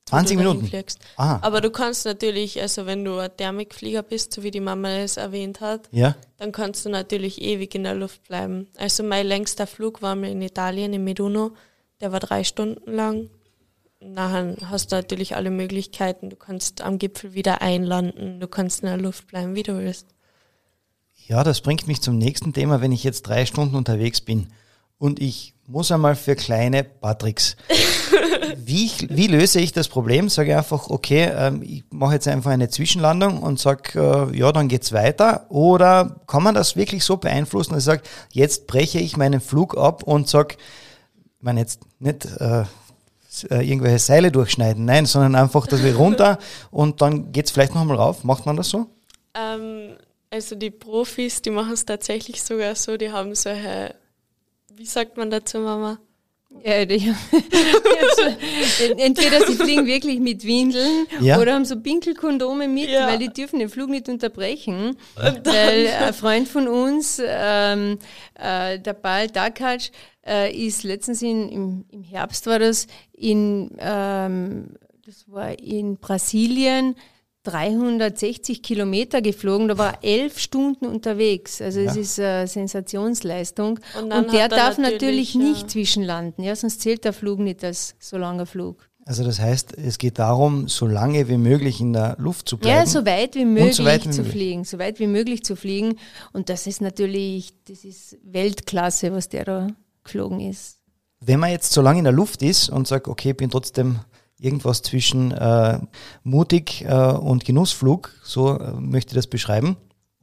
20 0.07 0.37
Minuten? 0.37 0.71
Aha. 1.16 1.38
Aber 1.42 1.61
du 1.61 1.71
kannst 1.71 2.05
natürlich, 2.05 2.61
also 2.61 2.87
wenn 2.87 3.05
du 3.05 3.16
ein 3.18 3.35
Thermikflieger 3.37 4.03
bist, 4.03 4.33
so 4.33 4.42
wie 4.42 4.51
die 4.51 4.61
Mama 4.61 4.90
es 4.99 5.16
erwähnt 5.16 5.61
hat, 5.61 5.88
ja. 5.92 6.16
dann 6.38 6.53
kannst 6.53 6.85
du 6.85 6.90
natürlich 6.90 7.40
ewig 7.40 7.75
in 7.75 7.85
der 7.85 7.95
Luft 7.95 8.25
bleiben. 8.29 8.68
Also 8.77 9.03
mein 9.05 9.27
längster 9.27 9.66
Flug 9.66 10.03
war 10.03 10.14
mal 10.14 10.31
in 10.31 10.42
Italien, 10.42 10.92
in 10.92 11.05
Meduno. 11.05 11.53
Der 12.01 12.12
war 12.12 12.21
drei 12.21 12.45
Stunden 12.45 12.92
lang. 12.92 13.31
Nachher 14.01 14.57
hast 14.68 14.90
du 14.90 14.97
natürlich 14.97 15.37
alle 15.37 15.51
Möglichkeiten. 15.51 16.29
Du 16.29 16.37
kannst 16.37 16.83
am 16.83 16.99
Gipfel 16.99 17.35
wieder 17.35 17.62
einlanden, 17.62 18.40
du 18.40 18.49
kannst 18.49 18.83
in 18.83 18.88
der 18.88 18.99
Luft 18.99 19.29
bleiben, 19.29 19.55
wie 19.55 19.62
du 19.62 19.79
willst. 19.79 20.09
Ja, 21.29 21.45
das 21.45 21.61
bringt 21.61 21.87
mich 21.87 22.01
zum 22.01 22.19
nächsten 22.19 22.53
Thema, 22.53 22.81
wenn 22.81 22.93
ich 22.93 23.05
jetzt 23.05 23.23
drei 23.23 23.47
Stunden 23.47 23.77
unterwegs 23.77 24.21
bin 24.21 24.49
und 24.99 25.21
ich 25.21 25.55
muss 25.67 25.91
einmal 25.91 26.15
für 26.15 26.37
kleine 26.37 26.85
Patricks. 26.85 27.57
wie, 28.57 28.91
wie 29.09 29.27
löse 29.27 29.61
ich 29.61 29.73
das 29.73 29.89
Problem? 29.89 30.29
Sage 30.29 30.57
einfach, 30.57 30.91
okay, 30.91 31.31
ähm, 31.35 31.63
ich 31.63 31.85
mache 31.91 32.15
jetzt 32.15 32.29
einfach 32.29 32.51
eine 32.51 32.69
Zwischenlandung 32.69 33.43
und 33.43 33.59
sage, 33.59 34.31
äh, 34.33 34.37
ja, 34.37 34.53
dann 34.53 34.69
geht's 34.69 34.93
weiter. 34.93 35.47
Oder 35.49 36.21
kann 36.27 36.43
man 36.43 36.55
das 36.55 36.77
wirklich 36.77 37.05
so 37.05 37.17
beeinflussen, 37.17 37.73
dass 37.73 37.83
ich 37.83 37.87
sage, 37.87 38.03
jetzt 38.33 38.67
breche 38.67 38.99
ich 38.99 39.17
meinen 39.17 39.41
Flug 39.41 39.77
ab 39.77 40.03
und 40.03 40.29
sage, 40.29 40.57
ich 41.39 41.43
meine 41.43 41.61
jetzt 41.61 41.81
nicht 41.99 42.27
äh, 42.39 42.65
äh, 43.51 43.69
irgendwelche 43.69 43.99
Seile 43.99 44.31
durchschneiden, 44.31 44.85
nein, 44.85 45.07
sondern 45.07 45.35
einfach, 45.35 45.67
dass 45.67 45.83
wir 45.83 45.97
runter 45.97 46.39
und 46.71 47.01
dann 47.01 47.33
geht's 47.33 47.51
vielleicht 47.51 47.75
nochmal 47.75 47.97
rauf. 47.97 48.25
Macht 48.25 48.47
man 48.47 48.57
das 48.57 48.69
so? 48.69 48.87
Ähm, 49.35 49.97
also 50.33 50.57
die 50.57 50.71
Profis, 50.71 51.42
die 51.42 51.51
machen 51.51 51.75
es 51.75 51.85
tatsächlich 51.85 52.42
sogar 52.42 52.75
so, 52.75 52.97
die 52.97 53.12
haben 53.12 53.35
solche, 53.35 53.95
wie 54.75 54.87
sagt 54.87 55.18
man 55.18 55.31
dazu, 55.31 55.59
Mama? 55.59 55.99
Ja, 56.64 56.85
die, 56.85 56.97
entweder 58.99 59.47
sie 59.47 59.55
fliegen 59.55 59.87
wirklich 59.87 60.21
mit 60.21 60.45
Windeln 60.45 61.07
ja. 61.21 61.38
oder 61.38 61.55
haben 61.55 61.64
so 61.64 61.81
Pinkelkondome 61.81 62.68
mit, 62.68 62.88
ja. 62.88 63.09
weil 63.09 63.18
die 63.18 63.29
dürfen 63.29 63.59
den 63.59 63.68
Flug 63.68 63.88
nicht 63.88 64.09
unterbrechen. 64.09 64.97
Weil 65.16 65.88
ein 65.88 66.14
Freund 66.14 66.49
von 66.49 66.68
uns, 66.68 67.21
ähm, 67.25 67.99
äh, 68.35 68.79
der 68.79 68.92
Paul 68.92 69.29
Dakac, 69.29 69.81
äh, 70.27 70.55
ist 70.55 70.83
letztens 70.83 71.23
in, 71.23 71.49
im, 71.49 71.85
im 71.90 72.03
Herbst 72.03 72.47
war 72.47 72.59
das 72.59 72.87
in, 73.12 73.71
ähm, 73.79 74.77
das 75.07 75.25
war 75.29 75.59
in 75.59 75.99
Brasilien 75.99 76.97
360 77.44 78.62
Kilometer 78.62 79.20
geflogen, 79.20 79.68
da 79.68 79.78
war 79.78 79.98
elf 80.02 80.38
Stunden 80.38 80.87
unterwegs. 80.87 81.61
Also 81.61 81.81
es 81.81 81.96
ist 81.96 82.20
eine 82.20 82.46
Sensationsleistung. 82.46 83.81
Und, 84.00 84.12
und 84.12 84.33
der 84.33 84.48
darf 84.48 84.78
natürlich, 84.78 85.35
natürlich 85.35 85.35
nicht 85.35 85.70
zwischenlanden, 85.70 86.44
ja, 86.44 86.55
sonst 86.55 86.81
zählt 86.81 87.05
der 87.05 87.12
Flug 87.12 87.40
nicht 87.40 87.64
als 87.64 87.94
so 87.98 88.16
langer 88.16 88.46
Flug. 88.46 88.88
Also 89.05 89.24
das 89.24 89.40
heißt, 89.40 89.76
es 89.78 89.98
geht 89.98 90.20
darum, 90.20 90.68
so 90.68 90.87
lange 90.87 91.28
wie 91.28 91.37
möglich 91.37 91.81
in 91.81 91.92
der 91.92 92.14
Luft 92.20 92.48
zu 92.48 92.57
bleiben. 92.57 92.76
Ja, 92.76 92.87
so 92.87 93.05
weit 93.05 93.35
wie 93.35 93.44
möglich 93.44 93.74
so 93.74 93.85
weit 93.85 94.07
wie 94.07 94.11
zu 94.11 94.18
möglich. 94.18 94.33
fliegen, 94.33 94.64
so 94.64 94.78
weit 94.78 95.00
wie 95.00 95.09
möglich 95.09 95.42
zu 95.42 95.57
fliegen. 95.57 95.98
Und 96.33 96.48
das 96.48 96.68
ist 96.68 96.81
natürlich, 96.81 97.52
das 97.64 97.85
ist 97.85 98.16
Weltklasse, 98.22 99.12
was 99.12 99.28
der 99.28 99.44
da 99.44 99.66
geflogen 100.05 100.40
ist. 100.40 100.78
Wenn 101.20 101.40
man 101.40 101.50
jetzt 101.50 101.72
so 101.72 101.83
lange 101.83 101.98
in 101.98 102.05
der 102.05 102.12
Luft 102.12 102.42
ist 102.42 102.68
und 102.68 102.87
sagt, 102.87 103.09
okay, 103.09 103.31
ich 103.31 103.37
bin 103.37 103.50
trotzdem 103.50 104.00
irgendwas 104.42 104.83
zwischen 104.83 105.31
äh, 105.31 105.78
mutig 106.24 106.85
äh, 106.85 106.92
und 106.92 107.44
Genussflug, 107.44 108.11
so 108.22 108.59
äh, 108.59 108.72
möchte 108.72 109.11
ich 109.11 109.16
das 109.16 109.26
beschreiben. 109.26 109.76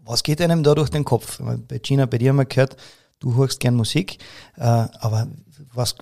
Was 0.04 0.24
geht 0.24 0.42
einem 0.42 0.64
da 0.64 0.76
durch 0.76 0.90
den 0.90 1.06
Kopf? 1.06 1.40
Bei 1.68 1.78
Gina, 1.80 2.06
bei 2.06 2.18
dir 2.18 2.30
haben 2.30 2.38
wir 2.38 2.46
gehört, 2.46 2.76
du 3.20 3.36
hörst 3.36 3.60
gern 3.60 3.76
Musik, 3.76 4.18
äh, 4.58 4.62
aber 4.62 5.28
was, 5.74 5.96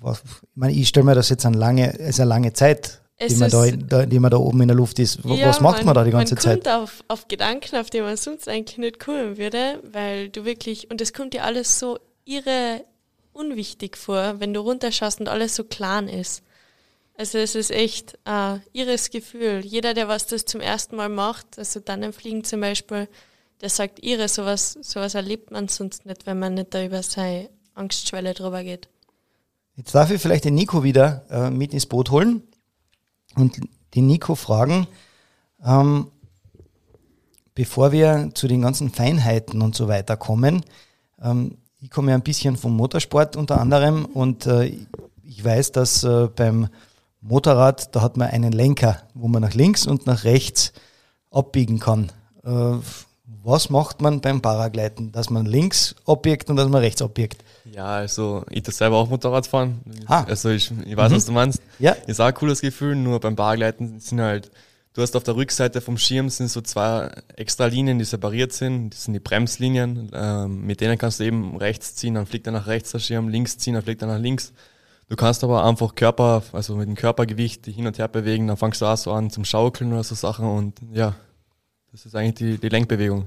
was 0.00 0.22
ich 0.24 0.48
meine, 0.54 0.72
ich 0.72 0.88
stelle 0.88 1.06
mir 1.06 1.14
das 1.14 1.28
jetzt 1.28 1.46
an 1.46 1.54
lange, 1.54 1.98
es 1.98 2.10
ist 2.10 2.20
eine 2.20 2.28
lange 2.28 2.52
Zeit, 2.52 3.00
die 3.20 3.34
man 3.36 3.50
da, 3.50 3.70
da, 3.70 4.06
die 4.06 4.18
man 4.18 4.30
da 4.30 4.36
oben 4.36 4.60
in 4.60 4.68
der 4.68 4.76
Luft 4.76 4.98
ist. 4.98 5.20
Ja, 5.24 5.48
was 5.48 5.60
macht 5.60 5.78
man, 5.78 5.86
man, 5.86 5.94
da 5.94 6.04
die 6.04 6.10
ganze 6.10 6.34
man 6.34 6.42
Zeit? 6.42 6.64
Kommt 6.64 6.76
auf, 6.76 7.04
auf 7.08 7.28
Gedanken, 7.28 7.76
auf 7.76 7.88
die 7.88 8.02
man 8.02 8.16
sonst 8.16 8.48
eigentlich 8.48 8.78
nicht 8.78 9.00
kommen 9.00 9.38
würde, 9.38 9.80
weil 9.90 10.28
du 10.28 10.44
wirklich, 10.44 10.90
und 10.90 11.00
es 11.00 11.12
kommt 11.12 11.32
dir 11.32 11.44
alles 11.44 11.78
so 11.78 11.98
irre 12.24 12.82
unwichtig 13.32 13.96
vor, 13.96 14.40
wenn 14.40 14.52
du 14.52 14.60
runterschaust 14.60 15.20
und 15.20 15.28
alles 15.28 15.54
so 15.54 15.64
klein 15.64 16.08
ist. 16.08 16.42
Also 17.18 17.38
es 17.38 17.54
ist 17.54 17.70
echt 17.70 18.18
ein 18.24 18.62
irres 18.72 19.10
Gefühl. 19.10 19.64
Jeder, 19.64 19.94
der 19.94 20.06
was 20.08 20.26
das 20.26 20.44
zum 20.44 20.60
ersten 20.60 20.96
Mal 20.96 21.08
macht, 21.08 21.58
also 21.58 21.80
dann 21.80 22.02
im 22.02 22.12
Fliegen 22.12 22.44
zum 22.44 22.60
Beispiel, 22.60 23.08
der 23.62 23.70
sagt 23.70 24.04
irre, 24.04 24.28
sowas, 24.28 24.76
sowas 24.82 25.14
erlebt 25.14 25.50
man 25.50 25.68
sonst 25.68 26.04
nicht, 26.04 26.26
wenn 26.26 26.38
man 26.38 26.54
nicht 26.54 26.74
da 26.74 26.84
über 26.84 27.02
seine 27.02 27.48
Angstschwelle 27.74 28.34
drüber 28.34 28.62
geht. 28.62 28.88
Jetzt 29.76 29.94
darf 29.94 30.10
ich 30.10 30.20
vielleicht 30.20 30.44
den 30.44 30.54
Nico 30.54 30.84
wieder 30.84 31.24
äh, 31.30 31.50
mit 31.50 31.72
ins 31.72 31.86
Boot 31.86 32.10
holen 32.10 32.42
und 33.34 33.60
den 33.94 34.06
Nico 34.06 34.34
fragen, 34.34 34.86
ähm, 35.64 36.10
bevor 37.54 37.92
wir 37.92 38.30
zu 38.34 38.46
den 38.46 38.60
ganzen 38.60 38.90
Feinheiten 38.90 39.62
und 39.62 39.74
so 39.74 39.88
weiter 39.88 40.18
kommen. 40.18 40.64
Ähm, 41.22 41.56
ich 41.80 41.90
komme 41.90 42.10
ja 42.10 42.16
ein 42.16 42.22
bisschen 42.22 42.56
vom 42.58 42.76
Motorsport 42.76 43.36
unter 43.36 43.60
anderem 43.60 44.04
und 44.04 44.46
äh, 44.46 44.66
ich 45.22 45.44
weiß, 45.44 45.72
dass 45.72 46.04
äh, 46.04 46.28
beim 46.34 46.68
Motorrad, 47.28 47.94
da 47.94 48.02
hat 48.02 48.16
man 48.16 48.28
einen 48.28 48.52
Lenker, 48.52 49.02
wo 49.14 49.28
man 49.28 49.42
nach 49.42 49.54
links 49.54 49.86
und 49.86 50.06
nach 50.06 50.24
rechts 50.24 50.72
abbiegen 51.30 51.78
kann. 51.78 52.12
Äh, 52.44 52.78
was 53.42 53.70
macht 53.70 54.00
man 54.00 54.20
beim 54.20 54.40
Paragleiten? 54.40 55.12
Dass 55.12 55.30
man 55.30 55.46
links 55.46 55.94
abbiegt 56.04 56.50
und 56.50 56.56
dass 56.56 56.68
man 56.68 56.82
rechts 56.82 57.02
abbiegt? 57.02 57.44
Ja, 57.64 57.86
also 57.86 58.44
ich 58.50 58.62
darf 58.62 58.74
selber 58.74 58.96
auch 58.96 59.08
Motorrad 59.08 59.46
fahren. 59.46 59.80
Ah. 60.06 60.24
Also 60.24 60.50
ich, 60.50 60.70
ich 60.84 60.96
weiß, 60.96 61.10
mhm. 61.10 61.16
was 61.16 61.26
du 61.26 61.32
meinst. 61.32 61.62
Ja. 61.78 61.92
Ist 62.06 62.20
auch 62.20 62.26
ein 62.26 62.34
cooles 62.34 62.60
Gefühl, 62.60 62.96
nur 62.96 63.20
beim 63.20 63.36
Paragleiten 63.36 64.00
sind 64.00 64.20
halt, 64.20 64.50
du 64.94 65.02
hast 65.02 65.14
auf 65.14 65.24
der 65.24 65.36
Rückseite 65.36 65.80
vom 65.80 65.98
Schirm 65.98 66.28
sind 66.28 66.48
so 66.48 66.60
zwei 66.60 67.10
extra 67.36 67.66
Linien, 67.66 67.98
die 67.98 68.04
separiert 68.04 68.52
sind. 68.52 68.90
Das 68.90 69.04
sind 69.04 69.14
die 69.14 69.20
Bremslinien. 69.20 70.10
Ähm, 70.12 70.66
mit 70.66 70.80
denen 70.80 70.98
kannst 70.98 71.20
du 71.20 71.24
eben 71.24 71.56
rechts 71.56 71.94
ziehen, 71.96 72.14
dann 72.14 72.26
fliegt 72.26 72.46
er 72.46 72.52
nach 72.52 72.66
rechts 72.66 72.92
der 72.92 72.98
Schirm, 73.00 73.28
links 73.28 73.58
ziehen, 73.58 73.74
dann 73.74 73.82
fliegt 73.82 74.02
er 74.02 74.08
nach 74.08 74.18
links. 74.18 74.52
Du 75.08 75.14
kannst 75.14 75.44
aber 75.44 75.64
einfach 75.64 75.94
Körper, 75.94 76.42
also 76.52 76.74
mit 76.74 76.88
dem 76.88 76.96
Körpergewicht 76.96 77.66
hin 77.66 77.86
und 77.86 77.98
her 77.98 78.08
bewegen, 78.08 78.48
dann 78.48 78.56
fangst 78.56 78.80
du 78.80 78.86
auch 78.86 78.96
so 78.96 79.12
an 79.12 79.30
zum 79.30 79.44
Schaukeln 79.44 79.92
oder 79.92 80.02
so 80.02 80.16
Sachen 80.16 80.46
und 80.46 80.80
ja, 80.92 81.14
das 81.92 82.06
ist 82.06 82.16
eigentlich 82.16 82.34
die, 82.34 82.58
die 82.58 82.68
Lenkbewegung. 82.68 83.26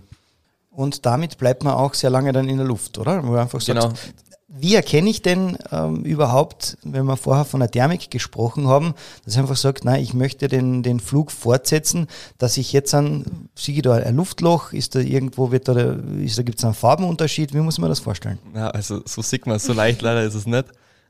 Und 0.72 1.06
damit 1.06 1.38
bleibt 1.38 1.64
man 1.64 1.74
auch 1.74 1.94
sehr 1.94 2.10
lange 2.10 2.34
dann 2.34 2.50
in 2.50 2.58
der 2.58 2.66
Luft, 2.66 2.98
oder? 2.98 3.26
Wo 3.26 3.36
einfach 3.36 3.62
sagt, 3.62 3.80
genau. 3.80 3.94
Wie 4.52 4.74
erkenne 4.74 5.10
ich 5.12 5.22
denn 5.22 5.60
ähm, 5.72 6.04
überhaupt, 6.04 6.78
wenn 6.84 7.06
wir 7.06 7.18
vorher 7.18 7.46
von 7.46 7.60
der 7.60 7.70
Thermik 7.70 8.10
gesprochen 8.10 8.68
haben, 8.68 8.96
dass 9.24 9.36
ich 9.36 9.40
einfach 9.40 9.56
sagt, 9.56 9.86
nein, 9.86 10.02
ich 10.02 10.16
möchte 10.16 10.48
den, 10.48 10.82
den 10.82 11.00
Flug 11.00 11.32
fortsetzen, 11.32 12.08
dass 12.40 12.58
ich 12.58 12.74
jetzt 12.74 12.94
an, 12.96 13.48
sehe 13.54 13.84
da 13.84 13.94
ein 13.94 14.16
Luftloch, 14.16 14.74
ist 14.74 14.96
da 14.96 15.00
irgendwo, 15.00 15.52
wird 15.52 15.68
da, 15.68 15.98
ist 16.20 16.40
da 16.40 16.42
gibt 16.42 16.58
es 16.58 16.66
einen 16.66 16.74
Farbenunterschied, 16.74 17.54
wie 17.54 17.60
muss 17.60 17.78
man 17.78 17.90
das 17.90 18.00
vorstellen? 18.00 18.40
Ja, 18.56 18.70
also 18.70 19.04
so 19.06 19.22
sieht 19.22 19.46
man, 19.46 19.60
so 19.60 19.74
leicht 19.74 20.02
leider 20.02 20.24
ist 20.24 20.34
es 20.34 20.48
nicht. 20.48 20.66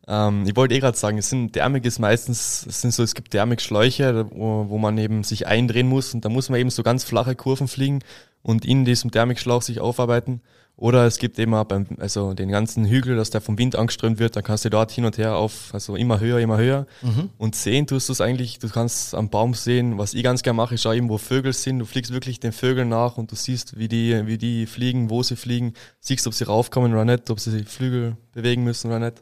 Ähm, 0.09 0.43
ich 0.47 0.55
wollte 0.55 0.73
eh 0.73 0.79
gerade 0.79 0.97
sagen, 0.97 1.19
es 1.19 1.29
sind 1.29 1.53
Thermik 1.53 1.85
ist 1.85 1.99
meistens, 1.99 2.65
es 2.67 2.81
sind 2.81 2.93
so, 2.93 3.03
es 3.03 3.13
gibt 3.13 3.29
Thermikschläuche, 3.31 4.25
wo, 4.31 4.65
wo 4.67 4.77
man 4.79 4.97
eben 4.97 5.23
sich 5.23 5.45
eindrehen 5.45 5.87
muss 5.87 6.15
und 6.15 6.25
da 6.25 6.29
muss 6.29 6.49
man 6.49 6.59
eben 6.59 6.71
so 6.71 6.81
ganz 6.81 7.03
flache 7.03 7.35
Kurven 7.35 7.67
fliegen 7.67 7.99
und 8.41 8.65
in 8.65 8.85
diesem 8.85 9.11
Thermikschlauch 9.11 9.61
sich 9.61 9.79
aufarbeiten. 9.79 10.41
Oder 10.75 11.05
es 11.05 11.17
gibt 11.17 11.37
eben 11.37 11.53
auch 11.53 11.65
beim, 11.65 11.85
also 11.97 12.33
den 12.33 12.49
ganzen 12.49 12.85
Hügel, 12.85 13.17
dass 13.17 13.29
der 13.29 13.41
vom 13.41 13.57
Wind 13.57 13.75
angeströmt 13.75 14.17
wird, 14.17 14.37
dann 14.37 14.43
kannst 14.43 14.63
du 14.63 14.69
dort 14.69 14.91
hin 14.91 15.03
und 15.03 15.17
her 15.17 15.35
auf, 15.35 15.73
also 15.73 15.97
immer 15.97 16.21
höher, 16.21 16.39
immer 16.39 16.57
höher. 16.57 16.87
Mhm. 17.01 17.29
Und 17.37 17.53
sehen 17.55 17.85
tust 17.85 18.07
du 18.07 18.13
es 18.13 18.21
eigentlich, 18.21 18.59
du 18.59 18.69
kannst 18.69 19.13
am 19.13 19.29
Baum 19.29 19.53
sehen, 19.53 19.97
was 19.97 20.13
ich 20.13 20.23
ganz 20.23 20.41
gerne 20.41 20.55
mache, 20.55 20.75
ist 20.75 20.85
auch 20.87 20.93
eben, 20.93 21.09
wo 21.09 21.17
Vögel 21.17 21.51
sind. 21.51 21.79
Du 21.79 21.85
fliegst 21.85 22.13
wirklich 22.13 22.39
den 22.39 22.53
Vögeln 22.53 22.87
nach 22.87 23.17
und 23.17 23.29
du 23.29 23.35
siehst, 23.35 23.77
wie 23.77 23.89
die, 23.89 24.25
wie 24.25 24.37
die 24.37 24.65
fliegen, 24.67 25.09
wo 25.09 25.21
sie 25.21 25.35
fliegen, 25.35 25.73
siehst, 25.99 26.25
ob 26.27 26.33
sie 26.33 26.45
raufkommen 26.45 26.93
oder 26.93 27.03
nicht, 27.03 27.29
ob 27.29 27.41
sie 27.41 27.57
die 27.57 27.65
Flügel 27.65 28.15
bewegen 28.31 28.63
müssen 28.63 28.87
oder 28.87 28.99
nicht. 28.99 29.21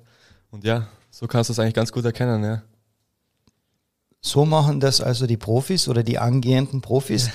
Und 0.52 0.64
ja, 0.64 0.88
so 1.10 1.28
kannst 1.28 1.50
du 1.50 1.54
es 1.54 1.60
eigentlich 1.60 1.74
ganz 1.74 1.92
gut 1.92 2.06
erkennen, 2.06 2.44
ja. 2.44 2.62
So 4.22 4.46
machen 4.46 4.80
das 4.80 5.00
also 5.00 5.28
die 5.28 5.38
Profis 5.38 5.88
oder 5.88 6.04
die 6.04 6.18
angehenden 6.18 6.82
Profis. 6.82 7.30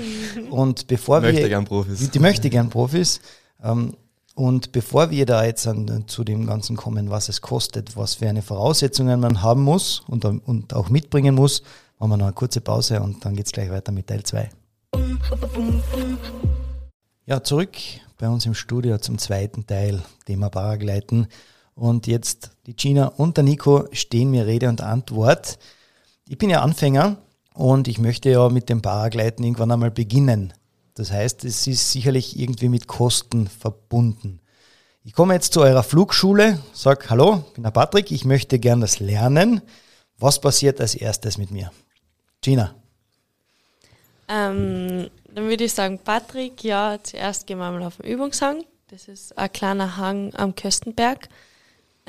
und 0.50 0.86
bevor 0.86 1.20
möchte 1.20 1.42
wir 1.42 1.48
gern 1.48 1.64
Profis. 1.64 2.10
die 2.10 2.18
möchte 2.18 2.48
gern 2.48 2.70
Profis 2.70 3.20
ähm, 3.62 3.96
und 4.34 4.72
bevor 4.72 5.10
wir 5.10 5.26
da 5.26 5.44
jetzt 5.44 5.66
an, 5.66 6.04
zu 6.06 6.22
dem 6.22 6.46
Ganzen 6.46 6.76
kommen, 6.76 7.10
was 7.10 7.28
es 7.28 7.40
kostet, 7.40 7.96
was 7.96 8.14
für 8.14 8.28
eine 8.28 8.42
Voraussetzungen 8.42 9.18
man 9.18 9.42
haben 9.42 9.62
muss 9.62 10.00
und, 10.06 10.24
und 10.24 10.74
auch 10.74 10.90
mitbringen 10.90 11.34
muss, 11.34 11.62
machen 11.98 12.12
wir 12.12 12.16
noch 12.16 12.26
eine 12.26 12.34
kurze 12.34 12.60
Pause 12.60 13.00
und 13.00 13.24
dann 13.24 13.34
geht 13.34 13.46
es 13.46 13.52
gleich 13.52 13.70
weiter 13.70 13.90
mit 13.90 14.06
Teil 14.06 14.22
2. 14.22 14.48
Ja, 17.26 17.42
zurück 17.42 17.72
bei 18.16 18.28
uns 18.28 18.46
im 18.46 18.54
Studio 18.54 18.98
zum 18.98 19.18
zweiten 19.18 19.66
Teil, 19.66 20.02
Thema 20.24 20.48
Paragleiten. 20.48 21.26
Und 21.78 22.08
jetzt 22.08 22.50
die 22.66 22.74
Gina 22.74 23.06
und 23.06 23.36
der 23.36 23.44
Nico 23.44 23.86
stehen 23.92 24.32
mir 24.32 24.46
Rede 24.46 24.68
und 24.68 24.80
Antwort. 24.80 25.60
Ich 26.28 26.36
bin 26.36 26.50
ja 26.50 26.60
Anfänger 26.60 27.18
und 27.54 27.86
ich 27.86 27.98
möchte 27.98 28.30
ja 28.30 28.48
mit 28.48 28.68
dem 28.68 28.82
Paragleiten 28.82 29.44
irgendwann 29.44 29.70
einmal 29.70 29.92
beginnen. 29.92 30.52
Das 30.94 31.12
heißt, 31.12 31.44
es 31.44 31.68
ist 31.68 31.92
sicherlich 31.92 32.36
irgendwie 32.36 32.68
mit 32.68 32.88
Kosten 32.88 33.46
verbunden. 33.46 34.40
Ich 35.04 35.12
komme 35.12 35.34
jetzt 35.34 35.52
zu 35.52 35.60
eurer 35.60 35.84
Flugschule, 35.84 36.58
sag 36.72 37.08
Hallo, 37.10 37.44
ich 37.46 37.54
bin 37.54 37.62
der 37.62 37.70
Patrick, 37.70 38.10
ich 38.10 38.24
möchte 38.24 38.58
gern 38.58 38.80
das 38.80 38.98
lernen. 38.98 39.62
Was 40.18 40.40
passiert 40.40 40.80
als 40.80 40.96
erstes 40.96 41.38
mit 41.38 41.52
mir? 41.52 41.70
Gina. 42.40 42.74
Ähm, 44.26 45.08
dann 45.32 45.48
würde 45.48 45.62
ich 45.62 45.74
sagen, 45.74 46.00
Patrick, 46.02 46.64
ja, 46.64 46.98
zuerst 47.00 47.46
gehen 47.46 47.58
wir 47.58 47.70
mal 47.70 47.84
auf 47.84 47.98
den 47.98 48.06
Übungshang. 48.06 48.64
Das 48.88 49.06
ist 49.06 49.38
ein 49.38 49.52
kleiner 49.52 49.96
Hang 49.96 50.34
am 50.34 50.56
Köstenberg. 50.56 51.28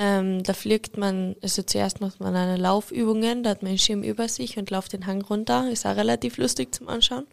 Ähm, 0.02 0.44
da 0.44 0.54
fliegt 0.54 0.98
man, 0.98 1.36
also 1.44 1.62
zuerst 1.62 2.00
macht 2.00 2.22
man 2.22 2.34
eine 2.34 2.56
Laufübungen, 2.56 3.44
da 3.44 3.50
hat 3.50 3.64
man 3.64 3.72
einen 3.72 3.78
Schirm 3.78 4.02
über 4.02 4.30
sich 4.30 4.58
und 4.58 4.72
läuft 4.72 4.94
den 4.94 5.06
Hang 5.06 5.22
runter. 5.22 5.70
Ist 5.70 5.86
auch 5.86 5.98
relativ 5.98 6.38
lustig 6.38 6.74
zum 6.74 6.88
Anschauen. 6.88 7.28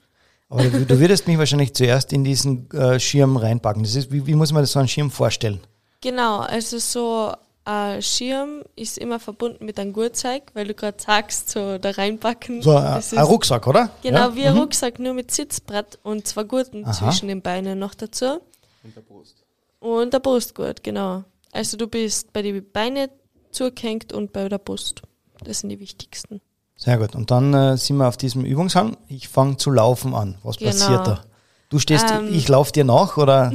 Aber 0.48 0.64
du, 0.64 0.84
du 0.84 0.98
würdest 0.98 1.28
mich 1.28 1.38
wahrscheinlich 1.38 1.74
zuerst 1.74 2.12
in 2.12 2.24
diesen 2.24 2.68
äh, 2.72 2.98
Schirm 2.98 3.36
reinpacken. 3.36 3.84
Das 3.84 3.94
ist, 3.94 4.10
wie, 4.10 4.26
wie 4.26 4.34
muss 4.34 4.52
man 4.52 4.64
das 4.64 4.72
so 4.72 4.80
einen 4.80 4.88
Schirm 4.88 5.12
vorstellen? 5.12 5.60
Genau, 6.00 6.40
also 6.40 6.78
so 6.78 7.32
ein 7.64 8.02
Schirm 8.02 8.64
ist 8.74 8.98
immer 8.98 9.20
verbunden 9.20 9.64
mit 9.64 9.78
einem 9.78 9.92
Gurtzeig, 9.92 10.50
weil 10.54 10.66
du 10.66 10.74
gerade 10.74 11.00
sagst, 11.00 11.50
so 11.50 11.78
da 11.78 11.90
reinpacken. 11.90 12.62
So 12.62 12.76
ein, 12.76 13.00
ein 13.00 13.24
Rucksack, 13.24 13.68
oder? 13.68 13.90
Genau, 14.02 14.30
ja? 14.30 14.34
wie 14.34 14.46
ein 14.46 14.54
mhm. 14.54 14.60
Rucksack, 14.60 14.98
nur 14.98 15.14
mit 15.14 15.30
Sitzbrett 15.30 16.00
und 16.02 16.26
zwei 16.26 16.42
Gurten 16.42 16.84
Aha. 16.84 16.92
zwischen 16.92 17.28
den 17.28 17.42
Beinen 17.42 17.78
noch 17.78 17.94
dazu. 17.94 18.40
Und 18.82 18.96
der 18.96 19.02
Brust. 19.02 19.44
Und 19.78 20.12
der 20.12 20.18
Brustgurt, 20.18 20.82
genau. 20.82 21.24
Also 21.56 21.76
du 21.76 21.86
bist 21.86 22.32
bei 22.32 22.42
den 22.42 22.70
Beinen 22.70 23.08
zugehängt 23.50 24.12
und 24.12 24.32
bei 24.32 24.48
der 24.48 24.58
Brust. 24.58 25.02
Das 25.42 25.60
sind 25.60 25.70
die 25.70 25.80
wichtigsten. 25.80 26.40
Sehr 26.76 26.98
gut. 26.98 27.14
Und 27.14 27.30
dann 27.30 27.54
äh, 27.54 27.76
sind 27.76 27.96
wir 27.96 28.06
auf 28.06 28.18
diesem 28.18 28.44
Übungshang. 28.44 28.96
Ich 29.08 29.28
fange 29.28 29.56
zu 29.56 29.70
laufen 29.70 30.14
an. 30.14 30.38
Was 30.42 30.58
genau. 30.58 30.70
passiert 30.70 31.06
da? 31.06 31.24
Du 31.68 31.78
stehst, 31.78 32.06
ähm, 32.10 32.28
ich 32.32 32.46
laufe 32.48 32.70
dir 32.70 32.84
nach, 32.84 33.16
oder? 33.16 33.52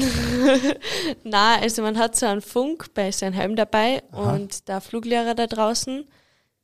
Na, 1.24 1.56
also 1.62 1.82
man 1.82 1.98
hat 1.98 2.16
so 2.18 2.26
einen 2.26 2.42
Funk 2.42 2.94
bei 2.94 3.12
seinem 3.12 3.34
Helm 3.34 3.56
dabei 3.56 4.04
Aha. 4.12 4.34
und 4.34 4.68
der 4.68 4.82
Fluglehrer 4.82 5.34
da 5.34 5.48
draußen, 5.48 6.06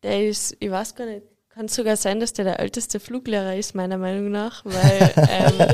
der 0.03 0.27
ist, 0.27 0.57
ich 0.59 0.69
weiß 0.69 0.95
gar 0.95 1.05
nicht, 1.05 1.23
kann 1.49 1.69
sogar 1.69 1.95
sein, 1.95 2.19
dass 2.19 2.33
der 2.33 2.43
der 2.43 2.59
älteste 2.59 2.99
Fluglehrer 2.99 3.55
ist, 3.55 3.75
meiner 3.75 3.97
Meinung 3.97 4.29
nach, 4.29 4.65
weil 4.65 5.13
ähm, 5.29 5.71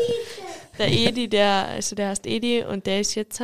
der 0.78 0.92
Edi, 0.92 1.28
der, 1.28 1.70
also 1.70 1.96
der 1.96 2.10
heißt 2.10 2.28
Edi 2.28 2.64
und 2.64 2.86
der 2.86 3.02
ist 3.02 3.16
jetzt 3.16 3.42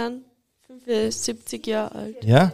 75 0.90 1.68
Jahre 1.68 1.96
alt. 1.96 2.24
Ja. 2.24 2.54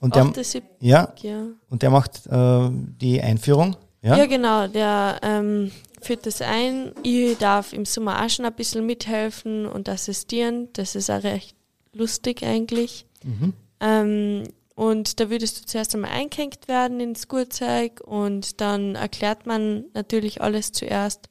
Und 0.00 0.14
der, 0.14 0.22
78, 0.22 0.62
ja, 0.80 1.12
ja. 1.20 1.46
Und 1.68 1.82
der 1.82 1.90
macht 1.90 2.26
äh, 2.26 2.68
die 2.70 3.20
Einführung? 3.20 3.76
Ja, 4.02 4.16
ja 4.16 4.26
genau, 4.26 4.66
der 4.66 5.20
ähm, 5.22 5.70
führt 6.00 6.24
das 6.24 6.40
ein. 6.40 6.92
Ich 7.02 7.36
darf 7.36 7.74
im 7.74 7.84
Sommer 7.84 8.24
auch 8.24 8.30
schon 8.30 8.46
ein 8.46 8.54
bisschen 8.54 8.86
mithelfen 8.86 9.66
und 9.66 9.88
assistieren. 9.88 10.68
Das 10.72 10.94
ist 10.94 11.10
auch 11.10 11.22
recht 11.22 11.54
lustig 11.92 12.42
eigentlich. 12.42 13.06
Mhm. 13.22 13.52
Ähm, 13.80 14.44
und 14.74 15.20
da 15.20 15.28
würdest 15.28 15.60
du 15.60 15.66
zuerst 15.66 15.94
einmal 15.94 16.12
eingehängt 16.12 16.66
werden 16.66 17.00
ins 17.00 17.28
Gurzeug 17.28 18.00
und 18.02 18.62
dann 18.62 18.94
erklärt 18.94 19.44
man 19.44 19.84
natürlich 19.92 20.40
alles 20.40 20.72
zuerst. 20.72 21.28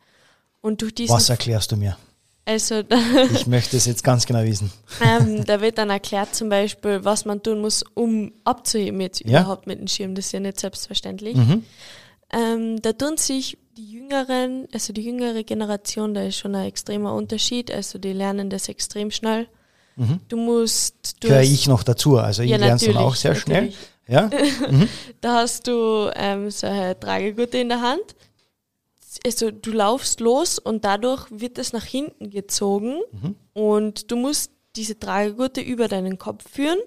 Und 0.62 0.84
durch 0.84 0.94
diesen 0.94 1.16
Was 1.16 1.30
erklärst 1.30 1.72
du 1.72 1.78
mir? 1.78 1.98
Also, 2.50 2.82
ich 3.32 3.46
möchte 3.46 3.78
es 3.78 3.86
jetzt 3.86 4.04
ganz 4.04 4.26
genau 4.26 4.44
wissen. 4.44 4.72
Ähm, 5.06 5.46
da 5.46 5.62
wird 5.62 5.78
dann 5.78 5.92
erklärt 5.92 6.34
zum 6.34 6.50
Beispiel, 6.50 7.06
was 7.06 7.24
man 7.24 7.44
tun 7.44 7.62
muss, 7.62 7.84
um 7.94 8.32
abzuheben 8.44 9.00
jetzt 9.02 9.24
ja? 9.24 9.42
überhaupt 9.42 9.68
mit 9.68 9.80
dem 9.80 9.88
Schirm. 9.88 10.16
Das 10.16 10.26
ist 10.26 10.32
ja 10.32 10.40
nicht 10.40 10.60
selbstverständlich. 10.60 11.36
Mhm. 11.36 11.64
Ähm, 12.34 12.82
da 12.82 12.94
tun 12.94 13.18
sich 13.18 13.60
die 13.78 13.92
Jüngeren, 13.92 14.68
also 14.74 14.94
die 14.94 15.04
jüngere 15.04 15.44
Generation, 15.44 16.16
da 16.16 16.24
ist 16.24 16.38
schon 16.38 16.56
ein 16.56 16.66
extremer 16.66 17.14
Unterschied. 17.14 17.70
Also 17.70 18.00
die 18.00 18.14
lernen 18.14 18.50
das 18.50 18.68
extrem 18.68 19.12
schnell. 19.12 19.48
Mhm. 19.96 20.20
Du 20.28 20.38
musst. 20.38 21.24
Du 21.24 21.28
Gehöre 21.28 21.44
ich 21.44 21.68
noch 21.68 21.84
dazu, 21.84 22.18
also 22.18 22.42
ich 22.42 22.50
ja, 22.50 22.58
lerne 22.58 22.78
es 22.78 22.84
dann 22.84 22.98
auch 22.98 23.14
sehr 23.14 23.36
natürlich. 23.36 23.44
schnell. 23.44 23.74
Ja? 24.08 24.28
Mhm. 24.72 24.90
da 25.22 25.36
hast 25.36 25.68
du 25.68 26.10
ähm, 26.16 26.50
so 26.50 26.66
eine 26.66 27.00
Tragegurte 27.00 27.60
in 27.60 27.70
der 27.70 27.82
Hand. 27.82 28.16
Also 29.26 29.52
du 29.52 29.72
laufst 29.72 30.20
los 30.20 30.60
und 30.60 30.86
dadurch 30.86 31.28
wird 31.30 31.58
es 31.58 31.74
nach 31.74 31.86
hinten 31.86 32.30
gezogen 32.30 33.02
mhm. 33.12 33.36
und 33.54 34.12
du 34.12 34.16
musst 34.16 34.52
diese 34.76 34.98
Tragegurte 34.98 35.62
über 35.62 35.88
deinen 35.88 36.18
Kopf 36.18 36.50
führen 36.50 36.80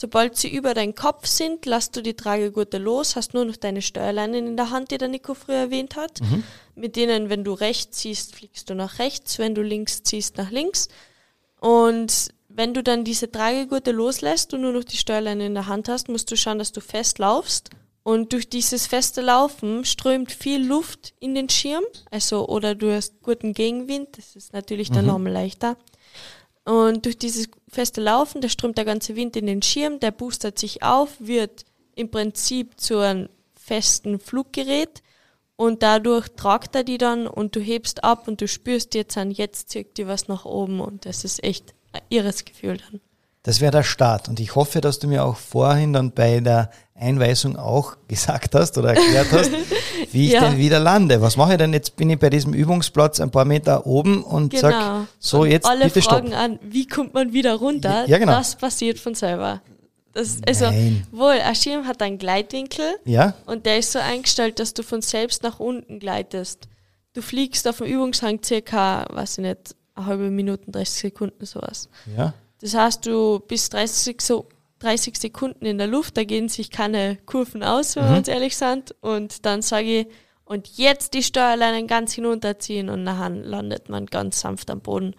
Sobald 0.00 0.36
sie 0.36 0.54
über 0.54 0.74
deinen 0.74 0.94
Kopf 0.94 1.26
sind, 1.26 1.66
lässt 1.66 1.96
du 1.96 2.02
die 2.02 2.14
Tragegurte 2.14 2.78
los, 2.78 3.16
hast 3.16 3.34
nur 3.34 3.44
noch 3.44 3.56
deine 3.56 3.82
Steuerleinen 3.82 4.46
in 4.46 4.56
der 4.56 4.70
Hand, 4.70 4.92
die 4.92 4.96
der 4.96 5.08
Nico 5.08 5.34
früher 5.34 5.56
erwähnt 5.56 5.96
hat. 5.96 6.20
Mhm. 6.20 6.44
Mit 6.76 6.94
denen, 6.94 7.30
wenn 7.30 7.42
du 7.42 7.52
rechts 7.52 7.98
ziehst, 7.98 8.36
fliegst 8.36 8.70
du 8.70 8.76
nach 8.76 9.00
rechts, 9.00 9.40
wenn 9.40 9.56
du 9.56 9.62
links 9.62 10.04
ziehst, 10.04 10.36
nach 10.36 10.52
links. 10.52 10.86
Und 11.58 12.28
wenn 12.48 12.74
du 12.74 12.84
dann 12.84 13.02
diese 13.02 13.32
Tragegurte 13.32 13.90
loslässt 13.90 14.54
und 14.54 14.60
nur 14.60 14.72
noch 14.72 14.84
die 14.84 14.96
Steuerleine 14.96 15.46
in 15.46 15.54
der 15.54 15.66
Hand 15.66 15.88
hast, 15.88 16.08
musst 16.08 16.30
du 16.30 16.36
schauen, 16.36 16.60
dass 16.60 16.70
du 16.70 16.80
fest 16.80 17.18
laufst. 17.18 17.70
Und 18.08 18.32
durch 18.32 18.48
dieses 18.48 18.86
feste 18.86 19.20
Laufen 19.20 19.84
strömt 19.84 20.32
viel 20.32 20.66
Luft 20.66 21.12
in 21.20 21.34
den 21.34 21.50
Schirm, 21.50 21.84
also 22.10 22.48
oder 22.48 22.74
du 22.74 22.90
hast 22.90 23.22
guten 23.22 23.52
Gegenwind, 23.52 24.16
das 24.16 24.34
ist 24.34 24.54
natürlich 24.54 24.90
dann 24.90 25.04
mhm. 25.04 25.10
nochmal 25.10 25.32
leichter. 25.34 25.76
Und 26.64 27.04
durch 27.04 27.18
dieses 27.18 27.50
feste 27.68 28.00
Laufen, 28.00 28.40
da 28.40 28.48
strömt 28.48 28.78
der 28.78 28.86
ganze 28.86 29.14
Wind 29.14 29.36
in 29.36 29.44
den 29.44 29.60
Schirm, 29.60 30.00
der 30.00 30.10
boostert 30.10 30.58
sich 30.58 30.82
auf, 30.82 31.16
wird 31.18 31.66
im 31.96 32.10
Prinzip 32.10 32.80
zu 32.80 32.96
einem 32.96 33.28
festen 33.54 34.18
Fluggerät 34.18 35.02
und 35.56 35.82
dadurch 35.82 36.28
tragt 36.30 36.76
er 36.76 36.84
die 36.84 36.96
dann 36.96 37.26
und 37.26 37.56
du 37.56 37.60
hebst 37.60 38.04
ab 38.04 38.26
und 38.26 38.40
du 38.40 38.48
spürst 38.48 38.94
jetzt 38.94 39.18
an, 39.18 39.30
jetzt 39.30 39.68
zirkt 39.68 39.98
dir 39.98 40.08
was 40.08 40.28
nach 40.28 40.46
oben 40.46 40.80
und 40.80 41.04
das 41.04 41.26
ist 41.26 41.44
echt 41.44 41.74
ein 41.92 42.00
irres 42.08 42.46
Gefühl 42.46 42.78
dann. 42.78 43.02
Das 43.48 43.62
wäre 43.62 43.72
der 43.72 43.82
Start. 43.82 44.28
Und 44.28 44.40
ich 44.40 44.56
hoffe, 44.56 44.82
dass 44.82 44.98
du 44.98 45.08
mir 45.08 45.24
auch 45.24 45.38
vorhin 45.38 45.94
dann 45.94 46.12
bei 46.12 46.40
der 46.40 46.70
Einweisung 46.94 47.56
auch 47.56 47.96
gesagt 48.06 48.54
hast 48.54 48.76
oder 48.76 48.90
erklärt 48.90 49.32
hast, 49.32 49.50
wie 50.12 50.26
ich 50.26 50.32
ja. 50.32 50.40
denn 50.40 50.58
wieder 50.58 50.78
lande. 50.78 51.22
Was 51.22 51.38
mache 51.38 51.52
ich 51.52 51.56
denn 51.56 51.72
jetzt? 51.72 51.96
Bin 51.96 52.10
ich 52.10 52.18
bei 52.18 52.28
diesem 52.28 52.52
Übungsplatz 52.52 53.20
ein 53.20 53.30
paar 53.30 53.46
Meter 53.46 53.86
oben 53.86 54.22
und 54.22 54.50
genau. 54.50 54.68
sag, 54.68 55.06
so 55.18 55.40
und 55.40 55.50
jetzt 55.50 55.66
alle 55.66 55.86
bitte 55.86 56.02
fragen 56.02 56.26
stopp. 56.26 56.38
an, 56.38 56.58
wie 56.60 56.86
kommt 56.86 57.14
man 57.14 57.32
wieder 57.32 57.54
runter? 57.54 58.06
Ja, 58.06 58.18
genau. 58.18 58.32
Das 58.32 58.54
passiert 58.54 58.98
von 58.98 59.14
selber. 59.14 59.62
Das, 60.12 60.40
also, 60.46 60.66
Nein. 60.66 61.06
wohl, 61.10 61.40
ein 61.42 61.54
Schirm 61.54 61.86
hat 61.86 62.02
einen 62.02 62.18
Gleitwinkel 62.18 62.96
ja? 63.06 63.32
und 63.46 63.64
der 63.64 63.78
ist 63.78 63.92
so 63.92 63.98
eingestellt, 63.98 64.58
dass 64.58 64.74
du 64.74 64.82
von 64.82 65.00
selbst 65.00 65.42
nach 65.42 65.58
unten 65.58 66.00
gleitest. 66.00 66.68
Du 67.14 67.22
fliegst 67.22 67.66
auf 67.66 67.78
dem 67.78 67.86
Übungshang 67.86 68.40
circa, 68.44 69.06
weiß 69.10 69.38
ich 69.38 69.44
nicht, 69.44 69.74
eine 69.94 70.04
halbe 70.04 70.28
Minute, 70.28 70.70
30 70.70 71.00
Sekunden, 71.00 71.46
sowas. 71.46 71.88
Ja. 72.14 72.34
Das 72.60 72.74
heißt, 72.74 73.06
du 73.06 73.40
bist 73.40 73.72
30, 73.74 74.20
so 74.20 74.48
30 74.80 75.16
Sekunden 75.16 75.64
in 75.64 75.78
der 75.78 75.86
Luft, 75.86 76.16
da 76.16 76.24
gehen 76.24 76.48
sich 76.48 76.70
keine 76.70 77.16
Kurven 77.26 77.62
aus, 77.62 77.96
wenn 77.96 78.04
mhm. 78.04 78.10
wir 78.10 78.16
uns 78.18 78.28
ehrlich 78.28 78.56
sind. 78.56 78.94
Und 79.00 79.44
dann 79.46 79.62
sage 79.62 80.00
ich, 80.00 80.06
und 80.44 80.78
jetzt 80.78 81.12
die 81.12 81.22
Steuerleinen 81.22 81.86
ganz 81.86 82.14
hinunterziehen 82.14 82.88
und 82.88 83.04
nachher 83.04 83.28
landet 83.28 83.90
man 83.90 84.06
ganz 84.06 84.40
sanft 84.40 84.70
am 84.70 84.80
Boden. 84.80 85.14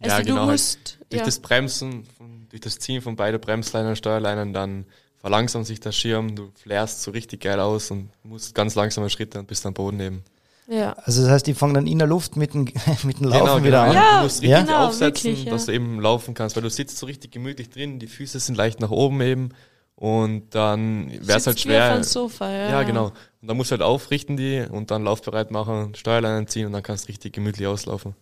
Also 0.00 0.16
ja, 0.16 0.22
genau. 0.22 0.46
Musst, 0.46 0.98
durch 1.10 1.20
ja. 1.20 1.26
das 1.26 1.40
Bremsen, 1.40 2.06
durch 2.48 2.62
das 2.62 2.78
Ziehen 2.78 3.02
von 3.02 3.14
beiden 3.14 3.40
Bremsleinen 3.40 3.90
und 3.90 3.96
Steuerleinen, 3.96 4.52
dann 4.52 4.86
verlangsamt 5.18 5.66
sich 5.66 5.78
der 5.78 5.92
Schirm, 5.92 6.34
du 6.34 6.50
flärst 6.54 7.02
so 7.02 7.10
richtig 7.10 7.42
geil 7.42 7.60
aus 7.60 7.90
und 7.90 8.10
musst 8.24 8.54
ganz 8.54 8.74
langsame 8.74 9.10
Schritte 9.10 9.38
und 9.38 9.46
bist 9.46 9.64
am 9.66 9.74
Boden 9.74 10.00
eben. 10.00 10.24
Ja. 10.72 10.92
Also 11.04 11.22
das 11.22 11.30
heißt, 11.30 11.46
die 11.46 11.54
fangen 11.54 11.74
dann 11.74 11.86
in 11.86 11.98
der 11.98 12.08
Luft 12.08 12.36
mit 12.36 12.54
dem, 12.54 12.64
mit 13.02 13.20
dem 13.20 13.26
Laufen 13.28 13.40
Genau, 13.44 13.64
wieder 13.64 13.86
genau. 13.86 13.90
an. 13.90 13.92
Ja, 13.94 14.16
du 14.18 14.22
musst 14.24 14.36
richtig 14.42 14.50
Ja? 14.50 14.62
genau, 14.62 14.86
aufsetzen, 14.86 15.24
wirklich, 15.30 15.44
ja. 15.44 15.50
dass 15.52 15.66
du 15.66 15.72
eben 15.72 16.00
laufen 16.00 16.34
kannst, 16.34 16.56
weil 16.56 16.62
du 16.62 16.70
sitzt 16.70 16.96
so 16.98 17.06
richtig 17.06 17.30
gemütlich 17.32 17.68
drin, 17.70 17.98
die 17.98 18.06
Füße 18.06 18.38
sind 18.40 18.56
leicht 18.56 18.80
nach 18.80 18.90
oben 18.90 19.20
eben 19.20 19.50
und 19.96 20.54
dann 20.54 21.10
wäre 21.26 21.38
es 21.38 21.46
halt 21.46 21.60
schwer. 21.60 21.98
auf 21.98 22.04
Sofa, 22.04 22.50
ja. 22.50 22.70
Ja, 22.70 22.82
genau. 22.84 23.12
Und 23.42 23.48
dann 23.48 23.56
musst 23.56 23.70
du 23.70 23.72
halt 23.72 23.82
aufrichten 23.82 24.36
die 24.36 24.64
und 24.70 24.90
dann 24.90 25.04
laufbereit 25.04 25.50
machen, 25.50 25.94
Steuerleinen 25.94 26.46
ziehen 26.46 26.66
und 26.66 26.72
dann 26.72 26.82
kannst 26.82 27.04
du 27.04 27.08
richtig 27.08 27.32
gemütlich 27.34 27.66
auslaufen. 27.66 28.14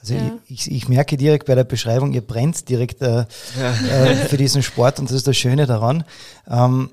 Also 0.00 0.14
Ja. 0.14 0.32
ich, 0.48 0.66
ich, 0.68 0.72
ich 0.72 0.88
merke 0.88 1.16
direkt 1.16 1.46
bei 1.46 1.54
der 1.54 1.64
Beschreibung, 1.64 2.12
ihr 2.12 2.22
brennt 2.22 2.68
direkt 2.68 3.02
äh, 3.02 3.20
äh, 3.60 4.14
für 4.28 4.36
diesen 4.36 4.62
Sport 4.62 4.98
und 4.98 5.10
das 5.10 5.16
ist 5.16 5.26
das 5.28 5.36
Schöne 5.36 5.66
daran. 5.66 6.04
Ähm, 6.50 6.90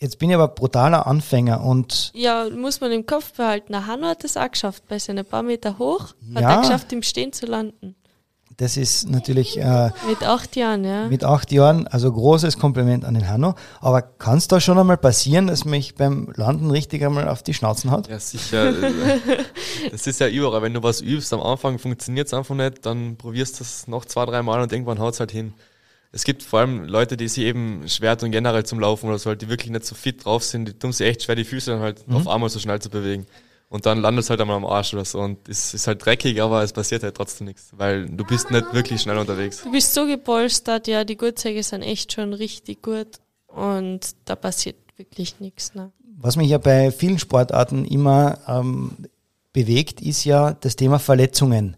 jetzt 0.00 0.18
bin 0.18 0.30
ich 0.30 0.34
aber 0.34 0.48
brutaler 0.48 1.06
Anfänger 1.06 1.62
und 1.62 2.10
Ja, 2.14 2.46
muss 2.50 2.80
man 2.80 2.90
im 2.92 3.06
Kopf 3.06 3.32
behalten. 3.34 3.72
Der 3.72 3.86
Hanno 3.86 4.06
hat 4.08 4.24
das 4.24 4.36
auch 4.36 4.50
geschafft, 4.50 4.84
bei 4.88 4.98
seinen 4.98 5.24
paar 5.24 5.42
Meter 5.42 5.78
hoch, 5.78 6.14
hat 6.34 6.42
Ja. 6.42 6.54
er 6.56 6.60
geschafft, 6.62 6.92
im 6.92 7.02
Stehen 7.02 7.32
zu 7.32 7.46
landen. 7.46 7.94
das 8.56 8.76
ist 8.76 9.08
natürlich 9.08 9.56
äh, 9.58 9.90
Mit 10.06 10.22
acht 10.22 10.54
Jahren, 10.54 10.84
ja. 10.84 11.06
mit 11.08 11.24
acht 11.24 11.50
Jahren, 11.50 11.86
also 11.86 12.12
großes 12.12 12.58
Kompliment 12.58 13.06
an 13.06 13.14
den 13.14 13.26
Hanno. 13.26 13.54
Aber 13.80 14.02
kann 14.02 14.36
es 14.36 14.48
da 14.48 14.60
schon 14.60 14.78
einmal 14.78 14.98
passieren, 14.98 15.46
dass 15.46 15.64
mich 15.64 15.94
beim 15.94 16.30
Landen 16.36 16.70
richtig 16.70 17.02
einmal 17.02 17.26
auf 17.28 17.42
die 17.42 17.54
Schnauzen 17.54 17.90
hat? 17.90 18.08
Ja, 18.08 18.18
sicher. 18.18 18.72
das 19.90 20.06
ist 20.06 20.20
ja 20.20 20.28
überall. 20.28 20.60
Wenn 20.60 20.74
du 20.74 20.82
was 20.82 21.00
übst, 21.00 21.32
am 21.32 21.40
Anfang 21.40 21.78
funktioniert 21.78 22.26
es 22.26 22.34
einfach 22.34 22.54
nicht, 22.54 22.84
dann 22.84 23.16
probierst 23.16 23.60
du 23.60 23.64
es 23.64 23.86
noch 23.88 24.04
zwei, 24.04 24.26
drei 24.26 24.42
Mal 24.42 24.60
und 24.60 24.70
irgendwann 24.72 24.98
haut 24.98 25.14
es 25.14 25.20
halt 25.20 25.30
hin. 25.32 25.54
Es 26.12 26.24
gibt 26.24 26.42
vor 26.42 26.60
allem 26.60 26.84
Leute, 26.84 27.16
die 27.16 27.28
sich 27.28 27.44
eben 27.44 27.88
schwer 27.88 28.18
tun, 28.18 28.32
generell 28.32 28.64
zum 28.64 28.80
Laufen 28.80 29.08
oder 29.08 29.18
so, 29.18 29.30
halt, 29.30 29.42
die 29.42 29.48
wirklich 29.48 29.70
nicht 29.70 29.84
so 29.84 29.94
fit 29.94 30.24
drauf 30.24 30.42
sind, 30.42 30.66
die 30.66 30.72
tun 30.72 30.92
sich 30.92 31.06
echt 31.06 31.22
schwer, 31.22 31.36
die 31.36 31.44
Füße 31.44 31.70
dann 31.70 31.80
halt 31.80 32.04
auf 32.10 32.26
einmal 32.26 32.48
so 32.48 32.58
schnell 32.58 32.80
zu 32.80 32.90
bewegen. 32.90 33.26
Und 33.68 33.86
dann 33.86 34.00
landet 34.00 34.24
es 34.24 34.30
halt 34.30 34.40
einmal 34.40 34.56
am 34.56 34.66
Arsch 34.66 34.92
oder 34.94 35.04
so. 35.04 35.20
Und 35.20 35.48
es 35.48 35.72
ist 35.74 35.86
halt 35.86 36.04
dreckig, 36.04 36.42
aber 36.42 36.64
es 36.64 36.72
passiert 36.72 37.04
halt 37.04 37.16
trotzdem 37.16 37.46
nichts, 37.46 37.70
weil 37.76 38.06
du 38.06 38.24
bist 38.24 38.50
nicht 38.50 38.74
wirklich 38.74 39.00
schnell 39.00 39.16
unterwegs. 39.18 39.62
Du 39.62 39.70
bist 39.70 39.94
so 39.94 40.06
gepolstert, 40.06 40.88
ja, 40.88 41.04
die 41.04 41.16
Gurtzeige 41.16 41.62
sind 41.62 41.82
echt 41.82 42.12
schon 42.12 42.32
richtig 42.32 42.82
gut 42.82 43.20
und 43.46 44.00
da 44.24 44.34
passiert 44.34 44.76
wirklich 44.96 45.38
nichts. 45.38 45.74
Ne? 45.76 45.92
Was 46.18 46.34
mich 46.34 46.50
ja 46.50 46.58
bei 46.58 46.90
vielen 46.90 47.20
Sportarten 47.20 47.84
immer 47.84 48.38
ähm, 48.48 48.96
bewegt, 49.52 50.00
ist 50.00 50.24
ja 50.24 50.52
das 50.54 50.74
Thema 50.74 50.98
Verletzungen. 50.98 51.76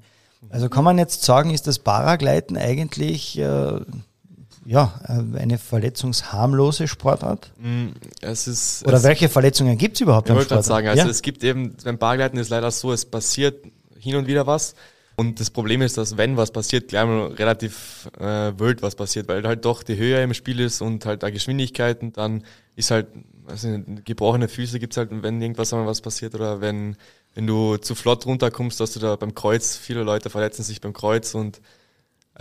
Also 0.49 0.71
kann 0.71 0.85
man 0.85 0.99
jetzt 0.99 1.23
sagen, 1.23 1.51
ist 1.51 1.67
das 1.67 1.79
Paragleiten 1.79 2.57
eigentlich 2.57 3.39
äh, 3.39 3.81
ja, 4.65 5.01
äh, 5.07 5.39
eine 5.39 5.59
verletzungsharmlose 5.59 6.89
Sportart? 6.89 7.53
Mm, 7.59 7.89
Es 8.21 8.47
ist, 8.47 8.87
Oder 8.87 8.99
es, 8.99 9.03
welche 9.03 9.29
Verletzungen 9.29 9.77
gibt 9.79 9.97
es 9.97 10.01
überhaupt 10.01 10.29
Ich 10.29 10.35
gerade 10.35 10.47
Sport? 10.47 10.65
sagen, 10.65 10.89
also 10.89 11.05
ja? 11.05 11.09
es 11.11 11.23
gibt 11.23 11.43
eben, 11.45 11.77
beim 11.85 11.99
Bargleiten 11.99 12.39
ist 12.39 12.49
leider 12.51 12.71
so, 12.71 12.93
es 12.93 13.05
passiert 13.05 13.65
hin 13.99 14.17
und 14.17 14.27
wieder 14.27 14.47
was. 14.47 14.75
Und 15.15 15.41
das 15.41 15.51
Problem 15.51 15.83
ist, 15.83 15.99
dass 15.99 16.17
wenn 16.17 16.37
was 16.37 16.51
passiert, 16.51 16.89
gleich 16.89 17.05
mal 17.05 17.27
relativ 17.35 18.09
äh, 18.19 18.53
wild 18.59 18.83
was 18.83 18.95
passiert, 18.95 19.29
weil 19.29 19.47
halt 19.47 19.65
doch 19.65 19.83
die 19.83 19.97
Höhe 19.97 20.23
im 20.23 20.33
Spiel 20.33 20.59
ist 20.59 20.81
und 20.81 21.05
halt 21.05 21.23
da 21.23 21.31
Geschwindigkeiten, 21.31 22.13
dann 22.13 22.45
ist 22.77 22.91
halt, 22.91 23.09
also 23.47 23.69
gebrochene 24.05 24.49
Füße 24.49 24.79
gibt's 24.81 24.97
halt, 24.97 25.11
wenn 25.11 25.41
irgendwas 25.43 25.73
einmal 25.73 25.87
was 25.87 26.01
passiert 26.01 26.35
oder 26.35 26.61
wenn, 26.63 26.97
wenn 27.35 27.47
du 27.47 27.77
zu 27.77 27.95
flott 27.95 28.25
runterkommst, 28.25 28.81
dass 28.81 28.95
du 28.95 29.01
da 29.01 29.17
beim 29.17 29.35
Kreuz, 29.35 29.77
viele 29.77 30.03
Leute 30.03 30.31
verletzen 30.31 30.63
sich 30.63 30.81
beim 30.81 30.95
Kreuz 30.95 31.35
und 31.35 31.61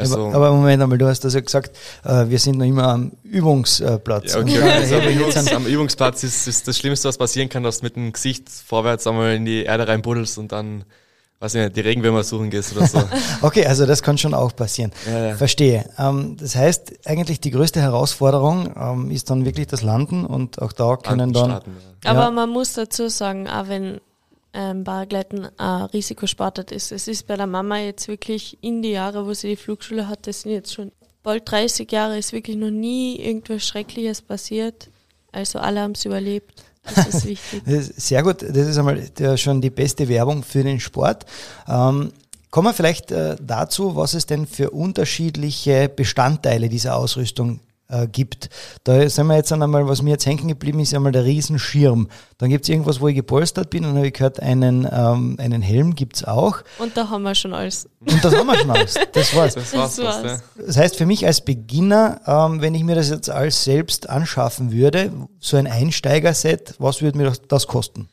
also 0.02 0.28
aber, 0.28 0.36
aber 0.36 0.52
Moment 0.54 0.82
einmal, 0.84 0.97
du 0.97 1.08
hast 1.08 1.22
das 1.24 1.34
ja 1.34 1.39
gesagt, 1.39 1.76
äh, 2.04 2.28
wir 2.30 2.39
sind 2.39 2.58
noch 2.58 2.66
immer 2.66 2.88
am 2.89 3.12
Übungsplatz. 3.24 4.34
Ja, 4.34 4.39
okay, 4.41 4.62
Also 4.62 4.95
am, 4.99 5.02
Übungs-, 5.04 5.54
am 5.54 5.66
Übungsplatz 5.66 6.24
ist, 6.24 6.47
ist 6.47 6.68
das 6.68 6.78
Schlimmste, 6.78 7.08
was 7.08 7.18
passieren 7.18 7.49
kann, 7.49 7.64
dass 7.64 7.80
du 7.80 7.86
mit 7.86 7.95
dem 7.95 8.12
Gesicht 8.12 8.49
vorwärts 8.49 9.08
einmal 9.08 9.36
in 9.36 9.45
die 9.45 9.64
Erde 9.64 9.88
reinbuddelst 9.88 10.38
und 10.38 10.52
dann, 10.52 10.84
weiß 11.39 11.56
ich 11.56 11.64
nicht, 11.64 11.76
die 11.76 11.82
Regenwürmer 11.82 12.24
suchen 12.24 12.49
gehst 12.49 12.76
oder 12.76 12.86
so. 12.88 13.02
Okay, 13.41 13.66
also 13.66 13.86
das 13.86 14.04
kann 14.04 14.18
schon 14.18 14.34
auch 14.34 14.56
passieren. 14.56 14.91
Ja, 15.08 15.28
ja. 15.30 15.36
Verstehe. 15.36 15.86
Ähm, 15.97 16.38
das 16.39 16.56
heißt, 16.56 16.93
eigentlich 17.08 17.39
die 17.39 17.52
größte 17.52 17.82
Herausforderung 17.82 18.74
ähm, 18.80 19.10
ist 19.12 19.30
dann 19.30 19.45
wirklich 19.45 19.68
das 19.68 19.82
Landen 19.82 20.26
und 20.26 20.62
auch 20.62 20.72
da 20.74 20.95
können 20.97 21.34
dann. 21.34 21.45
Starten, 21.52 21.72
ja. 22.04 22.12
Aber 22.12 22.22
Ja. 22.26 22.32
man 22.32 22.49
muss 22.49 22.74
dazu 22.74 23.10
sagen, 23.10 23.47
auch 23.47 23.68
wenn 23.68 23.99
ähm, 24.54 24.84
Bargleiten 24.84 25.47
ein 25.58 25.84
Risikosportart 25.84 26.72
ist, 26.72 26.91
es 26.91 27.08
ist 27.08 27.28
bei 27.28 27.38
der 27.38 27.47
Mama 27.47 27.80
jetzt 27.80 28.08
wirklich 28.08 28.58
in 28.62 28.82
die 28.82 28.91
Jahre, 28.91 29.26
wo 29.26 29.34
sie 29.34 29.49
die 29.49 29.56
Flugschule 29.56 30.08
hat, 30.08 30.28
das 30.28 30.41
sind 30.41 30.52
jetzt 30.52 30.74
schon 30.74 30.91
bald 31.24 31.49
30 31.49 31.91
Jahre, 31.91 32.18
ist 32.18 32.34
wirklich 32.34 32.58
noch 32.58 32.72
nie 32.72 33.18
irgendwas 33.18 33.66
Schreckliches 33.66 34.22
passiert. 34.22 34.89
Also 35.32 35.60
alle 35.60 35.82
haben 35.82 35.93
es 35.93 36.06
überlebt. 36.06 36.64
Das 36.84 37.08
ist 37.08 37.26
wichtig. 37.26 37.62
Das 37.66 37.89
ist 37.89 38.08
sehr 38.08 38.24
gut, 38.24 38.41
das 38.41 38.68
ist 38.68 38.78
einmal 38.78 38.99
der, 39.18 39.38
schon 39.38 39.62
die 39.62 39.70
beste 39.70 40.08
Werbung 40.10 40.43
für 40.43 40.64
den 40.64 40.80
Sport. 40.80 41.26
Ähm, 41.68 42.12
kommen 42.49 42.68
wir 42.68 42.74
vielleicht 42.74 43.12
äh, 43.12 43.36
dazu, 43.39 43.95
was 43.95 44.14
es 44.14 44.26
denn 44.26 44.47
für 44.47 44.72
unterschiedliche 44.72 45.89
Bestandteile 45.89 46.70
dieser 46.70 46.97
Ausrüstung 46.97 47.60
äh, 47.92 48.08
gibt. 48.08 48.50
Da 48.84 49.08
sind 49.08 49.28
wir 49.28 49.36
jetzt 49.36 49.52
einmal, 49.52 49.88
was 49.88 50.02
mir 50.02 50.12
jetzt 50.12 50.26
hängen 50.26 50.48
geblieben 50.48 50.80
ist, 50.80 50.94
einmal 50.94 51.12
der 51.12 51.26
Riesenschirm. 51.26 52.08
Dann 52.38 52.50
gibt 52.50 52.66
es 52.66 52.70
irgendwas, 52.70 53.00
wo 53.02 53.08
ich 53.08 53.16
gepolstert 53.16 53.70
bin, 53.70 53.86
und 53.86 53.96
habe 53.96 54.08
ich 54.08 54.14
gehört, 54.14 54.39
einen, 54.39 54.88
ähm, 54.92 55.36
einen 55.39 55.62
Helm 55.62 55.96
gibt 55.96 56.16
es 56.16 56.24
auch. 56.24 56.64
Und 56.80 56.96
da 56.98 57.10
haben 57.10 57.24
wir 57.24 57.36
schon 57.36 57.54
alles. 57.54 57.88
Und 58.00 58.24
das 58.24 58.36
haben 58.36 58.48
wir 58.48 58.58
schon 58.58 58.72
aus. 58.72 58.96
Das 59.12 59.36
war's. 59.36 59.56
Das 59.56 59.74
war's 59.76 59.96
Das 59.96 60.06
war's. 60.06 60.42
ja. 60.58 60.66
Das 60.66 60.78
heißt, 60.78 60.96
für 60.96 61.06
mich 61.06 61.26
als 61.26 61.42
Beginner, 61.42 62.22
ähm, 62.26 62.62
wenn 62.62 62.74
ich 62.74 62.84
mir 62.84 62.96
das 62.96 63.10
jetzt 63.10 63.30
alles 63.30 63.64
selbst 63.64 64.10
anschaffen 64.10 64.72
würde, 64.72 65.12
so 65.39 65.58
ein 65.58 65.68
Einsteigerset, 65.68 66.76
was 66.80 67.02
würde 67.02 67.18
mir 67.18 67.26
das, 67.26 67.42
das 67.42 67.68
kosten? 67.68 68.10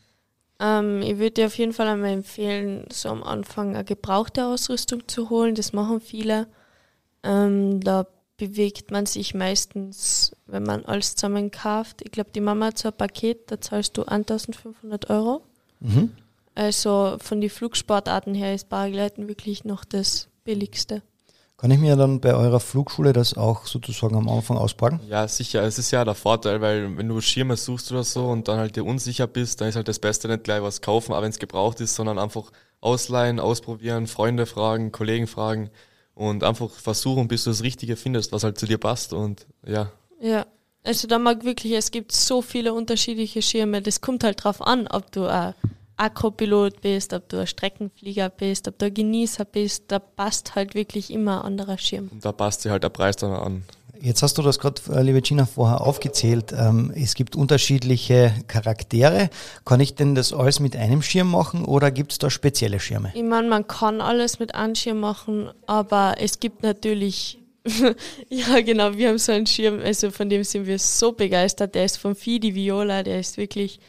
Ähm, 0.61 1.03
ich 1.03 1.19
würde 1.19 1.31
dir 1.31 1.47
auf 1.47 1.57
jeden 1.57 1.73
Fall 1.73 1.87
einmal 1.87 2.11
empfehlen, 2.11 2.87
so 2.93 3.09
am 3.11 3.23
Anfang 3.23 3.75
eine 3.75 3.85
gebrauchte 3.85 4.45
Ausrüstung 4.47 5.07
zu 5.07 5.31
holen. 5.31 5.55
Das 5.55 5.73
machen 5.73 6.01
viele. 6.01 6.49
Ähm, 7.23 7.81
da 7.81 8.07
bewegt 8.39 8.91
man 8.91 9.05
sich 9.05 9.35
meistens, 9.35 10.35
wenn 10.47 10.63
man 10.63 10.85
alles 10.87 11.17
zusammen 11.17 11.51
kauft. 11.51 12.01
Ich 12.03 12.13
glaube, 12.13 12.31
die 12.35 12.41
Mama 12.41 12.67
hat 12.67 12.79
so 12.79 12.89
ein 12.89 12.97
Paket, 12.97 13.51
da 13.51 13.61
zahlst 13.61 13.99
du 13.99 14.05
1500 14.05 15.11
Euro. 15.11 15.43
Mhm. 15.81 16.13
Also 16.55 17.17
von 17.21 17.41
den 17.41 17.51
Flugsportarten 17.51 18.35
her 18.35 18.55
ist 18.55 18.69
Paragleiten 18.69 19.29
wirklich 19.29 19.65
noch 19.65 19.85
das 19.85 20.29
billigste. 20.45 21.03
Kann 21.57 21.73
ich 21.73 21.79
mir 21.81 21.97
dann 21.97 22.21
bei 22.21 22.35
eurer 22.35 22.61
Flugschule 22.61 23.13
das 23.13 23.37
auch 23.37 23.67
sozusagen 23.67 24.15
am 24.15 24.29
Anfang 24.29 24.57
auspacken? 24.57 25.01
Ja, 25.09 25.27
sicher. 25.27 25.65
Es 25.65 25.77
ist 25.77 25.91
ja 25.91 26.05
der 26.05 26.15
Vorteil, 26.15 26.61
weil 26.61 26.97
wenn 26.97 27.09
du 27.09 27.21
Schirme 27.21 27.57
suchst 27.57 27.91
oder 27.91 28.05
so 28.05 28.29
und 28.29 28.47
dann 28.47 28.59
halt 28.59 28.77
dir 28.77 28.85
unsicher 28.85 29.27
bist, 29.27 29.61
dann 29.61 29.69
ist 29.69 29.75
halt 29.75 29.89
das 29.89 29.99
Beste 29.99 30.29
nicht 30.29 30.45
gleich 30.45 30.63
was 30.63 30.81
kaufen, 30.81 31.13
auch 31.13 31.23
wenn 31.23 31.31
es 31.31 31.41
gebraucht 31.41 31.81
ist, 31.81 31.97
sondern 31.97 32.21
einfach 32.21 32.53
ausleihen, 32.81 33.41
ausprobieren, 33.41 34.07
Freunde 34.07 34.47
fragen, 34.47 34.93
Kollegen 34.93 35.27
fragen 35.27 35.71
und 36.19 36.43
einfach 36.43 36.71
versuchen, 36.71 37.29
bis 37.29 37.45
du 37.45 37.51
das 37.51 37.63
Richtige 37.63 37.95
findest, 37.95 38.33
was 38.33 38.43
halt 38.43 38.59
zu 38.59 38.67
dir 38.67 38.79
passt 38.79 39.13
und 39.13 39.47
ja. 39.65 39.93
Ja, 40.21 40.47
also 40.83 41.07
da 41.07 41.19
mag 41.19 41.45
wirklich, 41.45 41.73
es 41.75 41.93
gibt 41.93 42.11
so 42.11 42.43
viele 42.43 42.75
unterschiedliche 42.75 43.41
Schirme. 43.41 43.81
Das 43.83 44.01
kommt 44.01 44.25
halt 44.25 44.43
drauf 44.43 44.61
an, 44.61 44.89
ob 44.89 45.13
du 45.13 45.27
ein 45.27 45.55
Akropilot 45.97 46.81
bist, 46.81 47.13
ob 47.13 47.29
du 47.29 47.39
ein 47.39 47.47
Streckenflieger 47.47 48.31
bist, 48.31 48.67
ob 48.67 48.79
du 48.81 48.87
ein 48.87 48.95
Genießer 48.95 49.45
bist. 49.45 49.85
Da 49.89 50.01
passt 50.01 50.57
halt 50.57 50.75
wirklich 50.75 51.13
immer 51.13 51.39
ein 51.39 51.47
anderer 51.47 51.79
Schirm. 51.79 52.09
Und 52.11 52.25
da 52.25 52.33
passt 52.33 52.65
dir 52.65 52.73
halt 52.73 52.83
der 52.83 52.89
Preis 52.89 53.15
dann 53.15 53.33
an. 53.33 53.63
Jetzt 54.01 54.23
hast 54.23 54.39
du 54.39 54.43
das 54.43 54.59
gerade, 54.59 54.81
äh, 54.91 55.03
liebe 55.03 55.21
Gina, 55.23 55.47
vorher 55.47 55.81
aufgezählt. 55.81 56.53
Ähm, 56.57 56.93
es 56.95 57.15
gibt 57.15 57.35
unterschiedliche 57.35 58.33
Charaktere. 58.47 59.31
Kann 59.65 59.81
ich 59.81 59.95
denn 59.95 60.15
das 60.15 60.33
alles 60.33 60.61
mit 60.61 60.77
einem 60.77 61.03
Schirm 61.03 61.31
machen 61.31 61.65
oder 61.65 61.91
gibt 61.91 62.13
es 62.13 62.19
da 62.19 62.31
spezielle 62.31 62.79
Schirme? 62.79 63.11
Ich 63.15 63.25
meine, 63.25 63.49
man 63.49 63.67
kann 63.67 64.01
alles 64.01 64.39
mit 64.39 64.55
einem 64.55 64.75
Schirm 64.75 65.01
machen, 65.01 65.51
aber 65.67 66.17
es 66.19 66.39
gibt 66.39 66.63
natürlich, 66.63 67.39
ja 68.29 68.61
genau, 68.61 68.97
wir 68.97 69.09
haben 69.09 69.19
so 69.19 69.33
einen 69.33 69.47
Schirm, 69.47 69.81
also 69.81 70.11
von 70.11 70.29
dem 70.29 70.45
sind 70.45 70.67
wir 70.67 70.79
so 70.79 71.13
begeistert. 71.13 71.75
Der 71.75 71.85
ist 71.85 71.97
von 71.97 72.15
Fidi 72.15 72.55
Viola, 72.55 73.03
der 73.03 73.19
ist 73.19 73.37
wirklich, 73.37 73.81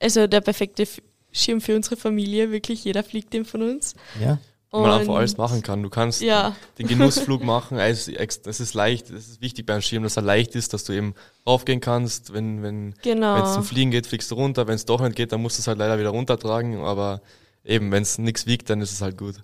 also 0.00 0.26
der 0.26 0.42
perfekte 0.42 0.86
Schirm 1.32 1.60
für 1.60 1.76
unsere 1.76 1.96
Familie, 1.96 2.50
wirklich 2.50 2.84
jeder 2.84 3.02
fliegt 3.02 3.32
den 3.32 3.44
von 3.44 3.62
uns. 3.62 3.94
Ja? 4.20 4.38
Wo 4.72 4.80
man 4.80 4.90
einfach 4.90 5.12
Und- 5.12 5.18
alles 5.18 5.36
machen 5.36 5.62
kann. 5.62 5.82
Du 5.82 5.88
kannst 5.90 6.20
Ja. 6.20 6.54
den 6.78 6.88
Genussflug 6.88 7.42
machen, 7.44 7.78
es 7.78 8.08
ist, 8.08 8.74
leicht, 8.74 9.10
es 9.10 9.28
ist 9.28 9.40
wichtig 9.40 9.64
beim 9.64 9.80
Schirm, 9.80 10.02
dass 10.02 10.16
er 10.16 10.22
leicht 10.22 10.54
ist, 10.56 10.74
dass 10.74 10.84
du 10.84 10.92
eben 10.92 11.14
raufgehen 11.46 11.80
kannst. 11.80 12.32
Wenn 12.32 12.62
wenn 12.62 12.94
Genau. 13.02 13.36
wenn 13.36 13.42
es 13.44 13.54
zum 13.54 13.62
Fliegen 13.62 13.90
geht, 13.92 14.06
fliegst 14.06 14.30
du 14.30 14.34
runter. 14.34 14.66
Wenn 14.66 14.74
es 14.74 14.84
doch 14.84 15.00
nicht 15.00 15.14
geht, 15.16 15.30
dann 15.32 15.40
musst 15.40 15.56
du 15.58 15.60
es 15.60 15.66
halt 15.68 15.78
leider 15.78 15.98
wieder 15.98 16.10
runtertragen. 16.10 16.80
Aber 16.84 17.20
eben, 17.64 17.90
wenn 17.92 18.02
es 18.02 18.18
nichts 18.18 18.46
wiegt, 18.46 18.68
dann 18.68 18.80
ist 18.80 18.92
es 18.92 19.00
halt 19.00 19.16
gut. 19.16 19.36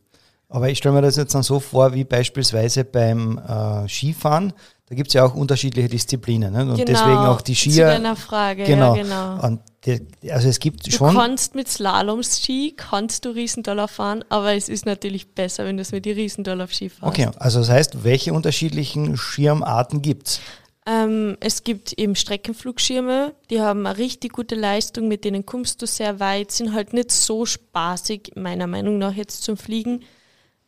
Aber 0.48 0.68
ich 0.68 0.78
stelle 0.78 0.94
mir 0.96 1.02
das 1.02 1.16
jetzt 1.16 1.34
dann 1.34 1.42
so 1.42 1.60
vor, 1.60 1.94
wie 1.94 2.04
beispielsweise 2.04 2.84
beim 2.84 3.38
äh, 3.38 3.88
Skifahren. 3.88 4.52
Da 4.93 4.97
gibt 4.97 5.09
es 5.09 5.14
ja 5.14 5.24
auch 5.24 5.34
unterschiedliche 5.34 5.88
Disziplinen. 5.88 6.53
Ne? 6.53 6.61
Und 6.64 6.74
genau, 6.74 6.84
deswegen 6.84 7.16
auch 7.16 7.40
die 7.40 7.55
Zu 7.55 7.70
Skier. 7.70 7.86
deiner 7.86 8.14
Frage, 8.14 8.64
Genau. 8.64 8.95
ja 8.95 9.03
genau. 9.03 9.43
Und 9.47 9.61
die, 9.86 10.30
also 10.30 10.51
es 10.51 10.59
gibt 10.61 10.86
Du 10.86 10.90
schon. 10.90 11.14
kannst 11.14 11.55
mit 11.55 11.66
Slalom-Ski, 11.66 12.74
kannst 12.76 13.24
du 13.24 13.30
Riesendoller 13.30 13.88
fahren, 13.88 14.22
aber 14.28 14.53
es 14.55 14.68
ist 14.68 14.84
natürlich 14.84 15.34
besser, 15.34 15.64
wenn 15.64 15.78
du 15.78 15.80
es 15.80 15.93
mit 15.93 16.05
die 16.05 16.11
Riesendoller-Ski 16.11 16.90
fährst. 16.90 17.03
Okay, 17.05 17.30
also 17.38 17.61
das 17.61 17.70
heißt, 17.70 18.05
welche 18.05 18.34
unterschiedlichen 18.34 19.16
Schirmarten 19.16 20.03
gibt 20.03 20.28
es? 20.28 20.40
Ähm, 20.84 21.38
es 21.40 21.64
gibt 21.64 21.95
eben 21.95 22.14
Streckenflugschirme, 22.14 23.32
die 23.49 23.62
haben 23.62 23.86
eine 23.86 23.97
richtig 23.97 24.34
gute 24.34 24.57
Leistung, 24.57 25.09
mit 25.09 25.24
denen 25.24 25.47
kommst 25.47 25.80
du 25.80 25.86
sehr 25.86 26.20
weit, 26.20 26.53
sind 26.53 26.74
halt 26.74 26.93
nicht 26.93 27.12
so 27.12 27.47
spaßig, 27.47 28.32
meiner 28.34 28.66
Meinung 28.66 28.99
nach 28.99 29.14
jetzt 29.14 29.43
zum 29.43 29.57
Fliegen. 29.57 30.01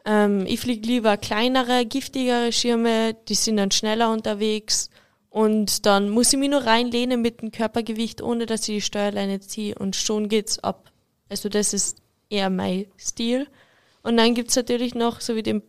Ähm, 0.05 0.45
ich 0.47 0.61
fliege 0.61 0.87
lieber 0.87 1.17
kleinere, 1.17 1.87
giftigere 1.87 2.53
Schirme, 2.53 3.15
die 3.29 3.35
sind 3.35 3.57
dann 3.57 3.71
schneller 3.71 4.11
unterwegs 4.11 4.91
und 5.31 5.87
dann 5.87 6.11
muss 6.11 6.33
ich 6.33 6.39
mich 6.39 6.51
nur 6.51 6.65
reinlehnen 6.65 7.23
mit 7.23 7.41
dem 7.41 7.51
Körpergewicht, 7.51 8.23
ohne 8.23 8.47
dass 8.47 8.69
ich 8.69 8.77
die 8.77 8.81
Steuerleine 8.83 9.41
ziehe 9.41 9.75
und 9.75 9.97
schon 9.97 10.29
geht's 10.29 10.59
ab. 10.59 10.93
Also 11.29 11.49
das 11.49 11.73
ist 11.73 11.99
eher 12.29 12.51
mein 12.51 12.87
Stil. 12.99 13.49
Und 14.03 14.17
dann 14.19 14.35
gibt's 14.35 14.57
natürlich 14.57 14.95
noch, 14.95 15.21
so 15.21 15.35
wie 15.35 15.43
den 15.43 15.63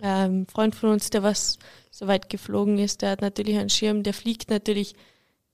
ähm, 0.00 0.46
Freund 0.46 0.74
von 0.74 0.90
uns, 0.90 1.10
der 1.10 1.22
was 1.22 1.58
so 1.90 2.06
weit 2.06 2.30
geflogen 2.30 2.78
ist, 2.78 3.02
der 3.02 3.10
hat 3.10 3.20
natürlich 3.20 3.58
einen 3.58 3.70
Schirm, 3.70 4.02
der 4.02 4.14
fliegt 4.14 4.50
natürlich 4.50 4.94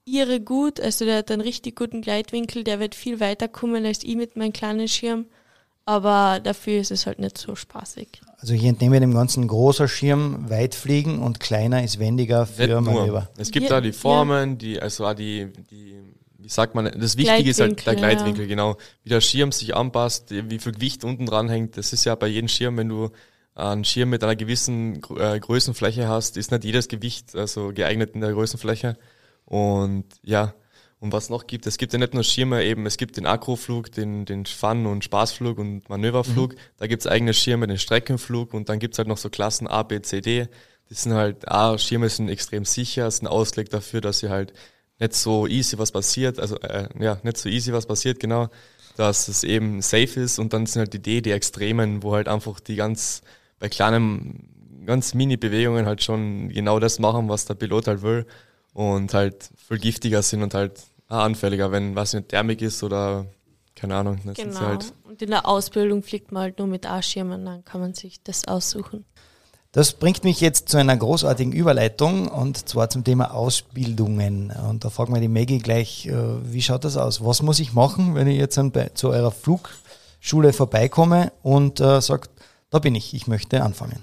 irre 0.04 0.40
gut, 0.40 0.80
also 0.80 1.04
der 1.04 1.18
hat 1.18 1.30
einen 1.30 1.40
richtig 1.40 1.76
guten 1.76 2.02
Gleitwinkel, 2.02 2.62
der 2.62 2.78
wird 2.78 2.94
viel 2.94 3.20
weiter 3.20 3.48
kommen 3.48 3.84
als 3.86 4.04
ich 4.04 4.16
mit 4.16 4.36
meinem 4.36 4.52
kleinen 4.52 4.88
Schirm, 4.88 5.26
aber 5.86 6.40
dafür 6.42 6.80
ist 6.80 6.90
es 6.90 7.06
halt 7.06 7.18
nicht 7.18 7.38
so 7.38 7.54
spaßig. 7.54 8.20
Also 8.38 8.54
ich 8.54 8.64
entnehme 8.64 9.00
dem 9.00 9.14
ganzen 9.14 9.46
großer 9.46 9.88
Schirm 9.88 10.48
weit 10.50 10.74
fliegen 10.74 11.20
und 11.20 11.40
kleiner 11.40 11.82
ist 11.82 11.98
wendiger 11.98 12.46
für 12.46 12.80
Manöver. 12.80 13.30
Es 13.36 13.50
gibt 13.50 13.64
ja, 13.64 13.76
da 13.76 13.80
die 13.80 13.92
Formen, 13.92 14.50
ja. 14.50 14.56
die, 14.56 14.82
also 14.82 15.06
auch 15.06 15.14
die, 15.14 15.50
die, 15.70 15.96
wie 16.38 16.48
sagt 16.48 16.74
man, 16.74 16.84
das 16.98 17.16
Wichtige 17.16 17.50
ist 17.50 17.60
halt 17.60 17.84
der 17.86 17.94
Gleitwinkel, 17.94 18.42
ja. 18.42 18.48
genau. 18.48 18.76
Wie 19.02 19.10
der 19.10 19.20
Schirm 19.20 19.52
sich 19.52 19.74
anpasst, 19.74 20.30
wie 20.30 20.58
viel 20.58 20.72
Gewicht 20.72 21.04
unten 21.04 21.26
dran 21.26 21.48
hängt, 21.48 21.76
das 21.76 21.92
ist 21.92 22.04
ja 22.04 22.14
bei 22.14 22.26
jedem 22.26 22.48
Schirm, 22.48 22.76
wenn 22.76 22.88
du 22.88 23.10
einen 23.54 23.84
Schirm 23.84 24.10
mit 24.10 24.24
einer 24.24 24.36
gewissen 24.36 25.00
äh, 25.16 25.38
Größenfläche 25.38 26.08
hast, 26.08 26.36
ist 26.36 26.50
nicht 26.50 26.64
jedes 26.64 26.88
Gewicht 26.88 27.36
also 27.36 27.72
geeignet 27.72 28.10
in 28.14 28.20
der 28.20 28.32
Größenfläche. 28.32 28.96
Und 29.44 30.04
ja, 30.22 30.54
und 31.04 31.12
was 31.12 31.28
noch 31.28 31.46
gibt, 31.46 31.66
es 31.66 31.76
gibt 31.76 31.92
ja 31.92 31.98
nicht 31.98 32.14
nur 32.14 32.24
Schirme 32.24 32.64
eben, 32.64 32.86
es 32.86 32.96
gibt 32.96 33.18
den 33.18 33.26
Akroflug, 33.26 33.92
den, 33.92 34.24
den 34.24 34.46
Fun- 34.46 34.86
und 34.86 35.04
Spaßflug 35.04 35.58
und 35.58 35.86
Manöverflug, 35.90 36.54
mhm. 36.54 36.58
da 36.78 36.86
gibt's 36.86 37.06
eigene 37.06 37.34
Schirme, 37.34 37.66
den 37.66 37.76
Streckenflug 37.76 38.54
und 38.54 38.70
dann 38.70 38.78
gibt's 38.78 38.96
halt 38.96 39.06
noch 39.06 39.18
so 39.18 39.28
Klassen 39.28 39.66
A, 39.66 39.82
B, 39.82 40.00
C, 40.00 40.22
D. 40.22 40.48
Die 40.88 40.94
sind 40.94 41.12
halt, 41.12 41.46
A, 41.46 41.76
Schirme 41.76 42.08
sind 42.08 42.30
extrem 42.30 42.64
sicher, 42.64 43.10
sind 43.10 43.28
ausgelegt 43.28 43.74
dafür, 43.74 44.00
dass 44.00 44.20
sie 44.20 44.30
halt 44.30 44.54
nicht 44.98 45.12
so 45.12 45.46
easy 45.46 45.76
was 45.76 45.92
passiert, 45.92 46.40
also 46.40 46.58
äh, 46.60 46.88
ja, 46.98 47.18
nicht 47.22 47.36
so 47.36 47.50
easy 47.50 47.74
was 47.74 47.84
passiert, 47.84 48.18
genau, 48.18 48.48
dass 48.96 49.28
es 49.28 49.44
eben 49.44 49.82
safe 49.82 50.18
ist 50.18 50.38
und 50.38 50.54
dann 50.54 50.64
sind 50.64 50.80
halt 50.80 50.94
die 50.94 51.02
D, 51.02 51.20
die 51.20 51.32
Extremen, 51.32 52.02
wo 52.02 52.14
halt 52.14 52.28
einfach 52.28 52.60
die 52.60 52.76
ganz 52.76 53.20
bei 53.58 53.68
kleinen, 53.68 54.84
ganz 54.86 55.12
Mini-Bewegungen 55.12 55.84
halt 55.84 56.02
schon 56.02 56.48
genau 56.48 56.80
das 56.80 56.98
machen, 56.98 57.28
was 57.28 57.44
der 57.44 57.56
Pilot 57.56 57.88
halt 57.88 58.00
will 58.00 58.24
und 58.72 59.12
halt 59.12 59.50
viel 59.68 59.78
giftiger 59.78 60.22
sind 60.22 60.42
und 60.42 60.54
halt 60.54 60.80
anfälliger, 61.08 61.70
wenn 61.70 61.94
was 61.94 62.14
nicht 62.14 62.28
Thermik 62.28 62.62
ist 62.62 62.82
oder 62.82 63.26
keine 63.74 63.96
Ahnung. 63.96 64.20
genau. 64.34 64.60
Halt 64.60 64.92
und 65.14 65.22
in 65.22 65.30
der 65.30 65.46
Ausbildung 65.46 66.02
fliegt 66.02 66.32
man 66.32 66.42
halt 66.42 66.58
nur 66.58 66.66
mit 66.66 66.90
A-Schirmen, 66.90 67.44
dann 67.44 67.64
kann 67.64 67.80
man 67.80 67.94
sich 67.94 68.22
das 68.22 68.48
aussuchen. 68.48 69.04
Das 69.70 69.92
bringt 69.92 70.22
mich 70.24 70.40
jetzt 70.40 70.68
zu 70.68 70.76
einer 70.76 70.96
großartigen 70.96 71.52
Überleitung 71.52 72.28
und 72.28 72.68
zwar 72.68 72.90
zum 72.90 73.02
Thema 73.02 73.34
Ausbildungen. 73.34 74.52
Und 74.68 74.84
da 74.84 74.90
fragt 74.90 75.10
man 75.10 75.20
die 75.20 75.28
Maggie 75.28 75.58
gleich, 75.58 76.06
äh, 76.06 76.14
wie 76.52 76.62
schaut 76.62 76.84
das 76.84 76.96
aus? 76.96 77.24
Was 77.24 77.42
muss 77.42 77.58
ich 77.58 77.72
machen, 77.72 78.14
wenn 78.14 78.28
ich 78.28 78.38
jetzt 78.38 78.60
zu 78.94 79.08
eurer 79.08 79.32
Flugschule 79.32 80.52
vorbeikomme 80.52 81.32
und 81.42 81.80
äh, 81.80 82.00
sage, 82.00 82.28
da 82.70 82.78
bin 82.78 82.94
ich, 82.94 83.14
ich 83.14 83.26
möchte 83.26 83.62
anfangen. 83.62 84.02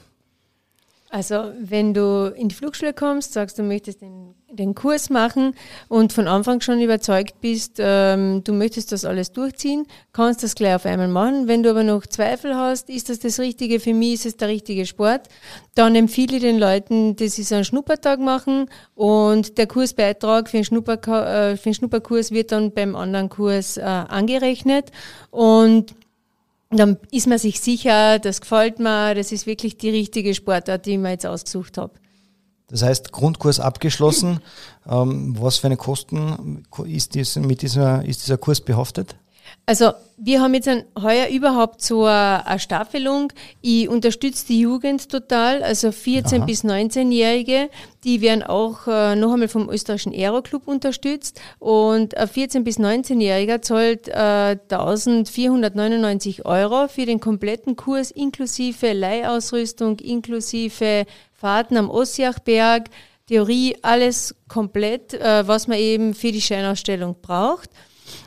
Also 1.14 1.52
wenn 1.60 1.94
du 1.94 2.34
in 2.38 2.48
die 2.48 2.56
Flugschule 2.56 2.94
kommst, 2.94 3.34
sagst 3.34 3.60
du 3.60 3.64
möchtest 3.64 4.02
den, 4.02 4.34
den 4.50 4.76
Kurs 4.76 5.10
machen 5.10 5.56
und 5.90 6.14
von 6.14 6.26
Anfang 6.26 6.62
schon 6.62 6.80
überzeugt 6.80 7.42
bist, 7.42 7.80
ähm, 7.80 8.46
du 8.46 8.54
möchtest 8.54 8.94
das 8.94 9.04
alles 9.04 9.34
durchziehen, 9.34 9.86
kannst 10.14 10.42
das 10.42 10.56
gleich 10.56 10.76
auf 10.76 10.86
einmal 10.86 11.10
machen. 11.10 11.50
Wenn 11.50 11.64
du 11.64 11.70
aber 11.70 11.84
noch 11.84 12.08
Zweifel 12.08 12.56
hast, 12.56 12.90
ist 12.90 13.10
das 13.10 13.20
das 13.20 13.42
Richtige 13.42 13.82
für 13.82 13.94
mich, 13.94 14.14
ist 14.14 14.26
es 14.26 14.38
der 14.38 14.48
richtige 14.48 14.86
Sport, 14.86 15.28
dann 15.76 15.96
empfehle 15.96 16.38
ich 16.38 16.44
den 16.44 16.58
Leuten, 16.58 17.18
dass 17.18 17.36
sie 17.36 17.44
so 17.44 17.56
einen 17.56 17.66
Schnuppertag 17.66 18.22
machen 18.22 18.68
und 18.96 19.58
der 19.58 19.68
Kursbeitrag 19.68 20.48
für 20.48 20.60
den, 20.60 20.64
Schnupper, 20.64 20.94
äh, 20.94 21.58
für 21.58 21.72
den 21.72 21.74
Schnupperkurs 21.74 22.32
wird 22.32 22.54
dann 22.54 22.72
beim 22.72 22.96
anderen 22.96 23.28
Kurs 23.28 23.76
äh, 23.76 23.82
angerechnet 23.82 24.92
und 25.30 25.94
dann 26.72 26.98
ist 27.12 27.28
man 27.28 27.38
sich 27.38 27.60
sicher, 27.60 28.20
das 28.20 28.42
gefällt 28.42 28.80
mir, 28.80 29.14
das 29.16 29.32
ist 29.32 29.46
wirklich 29.46 29.78
die 29.78 29.90
richtige 29.90 30.34
Sportart, 30.34 30.86
die 30.86 30.94
ich 30.94 30.98
mir 30.98 31.12
jetzt 31.12 31.26
ausgesucht 31.26 31.78
habe. 31.78 31.94
Das 32.68 32.84
heißt, 32.84 33.12
Grundkurs 33.12 33.60
abgeschlossen. 33.60 34.40
Ähm, 34.90 35.36
was 35.38 35.58
für 35.58 35.68
eine 35.68 35.78
Kosten 35.78 36.64
ist, 36.86 37.36
mit 37.38 37.62
dieser, 37.62 38.06
ist 38.06 38.24
dieser 38.24 38.38
Kurs 38.38 38.62
behaftet? 38.62 39.16
Also 39.72 39.94
wir 40.18 40.42
haben 40.42 40.54
jetzt 40.54 40.68
ein, 40.68 40.84
heuer 41.02 41.30
überhaupt 41.30 41.82
so 41.82 42.04
eine, 42.04 42.46
eine 42.46 42.60
Staffelung. 42.60 43.32
Ich 43.62 43.88
unterstütze 43.88 44.46
die 44.48 44.60
Jugend 44.60 45.08
total, 45.08 45.64
also 45.64 45.94
14 45.94 46.40
Aha. 46.40 46.46
bis 46.46 46.66
19-Jährige, 46.66 47.70
die 48.04 48.20
werden 48.20 48.44
auch 48.44 48.86
äh, 48.88 49.16
noch 49.16 49.32
einmal 49.32 49.48
vom 49.48 49.70
österreichischen 49.70 50.12
Aeroclub 50.12 50.68
unterstützt. 50.68 51.40
Und 51.60 52.18
ein 52.18 52.28
14 52.28 52.66
bis 52.66 52.80
19-Jähriger 52.80 53.62
zahlt 53.62 54.10
äh, 54.10 54.58
1499 54.68 56.46
Euro 56.46 56.90
für 56.90 57.06
den 57.06 57.22
kompletten 57.22 57.78
Kurs 57.78 58.12
inklusive 58.12 58.92
Leihausrüstung, 58.92 60.00
inklusive 60.00 61.06
Fahrten 61.32 61.78
am 61.78 61.90
Ossiachberg, 61.90 62.90
Theorie, 63.26 63.78
alles 63.84 64.36
komplett, 64.50 65.14
äh, 65.14 65.48
was 65.48 65.70
man 65.70 65.78
eben 65.78 66.14
für 66.14 66.34
die 66.34 66.42
Scheinausstellung 66.42 67.16
braucht. 67.22 67.70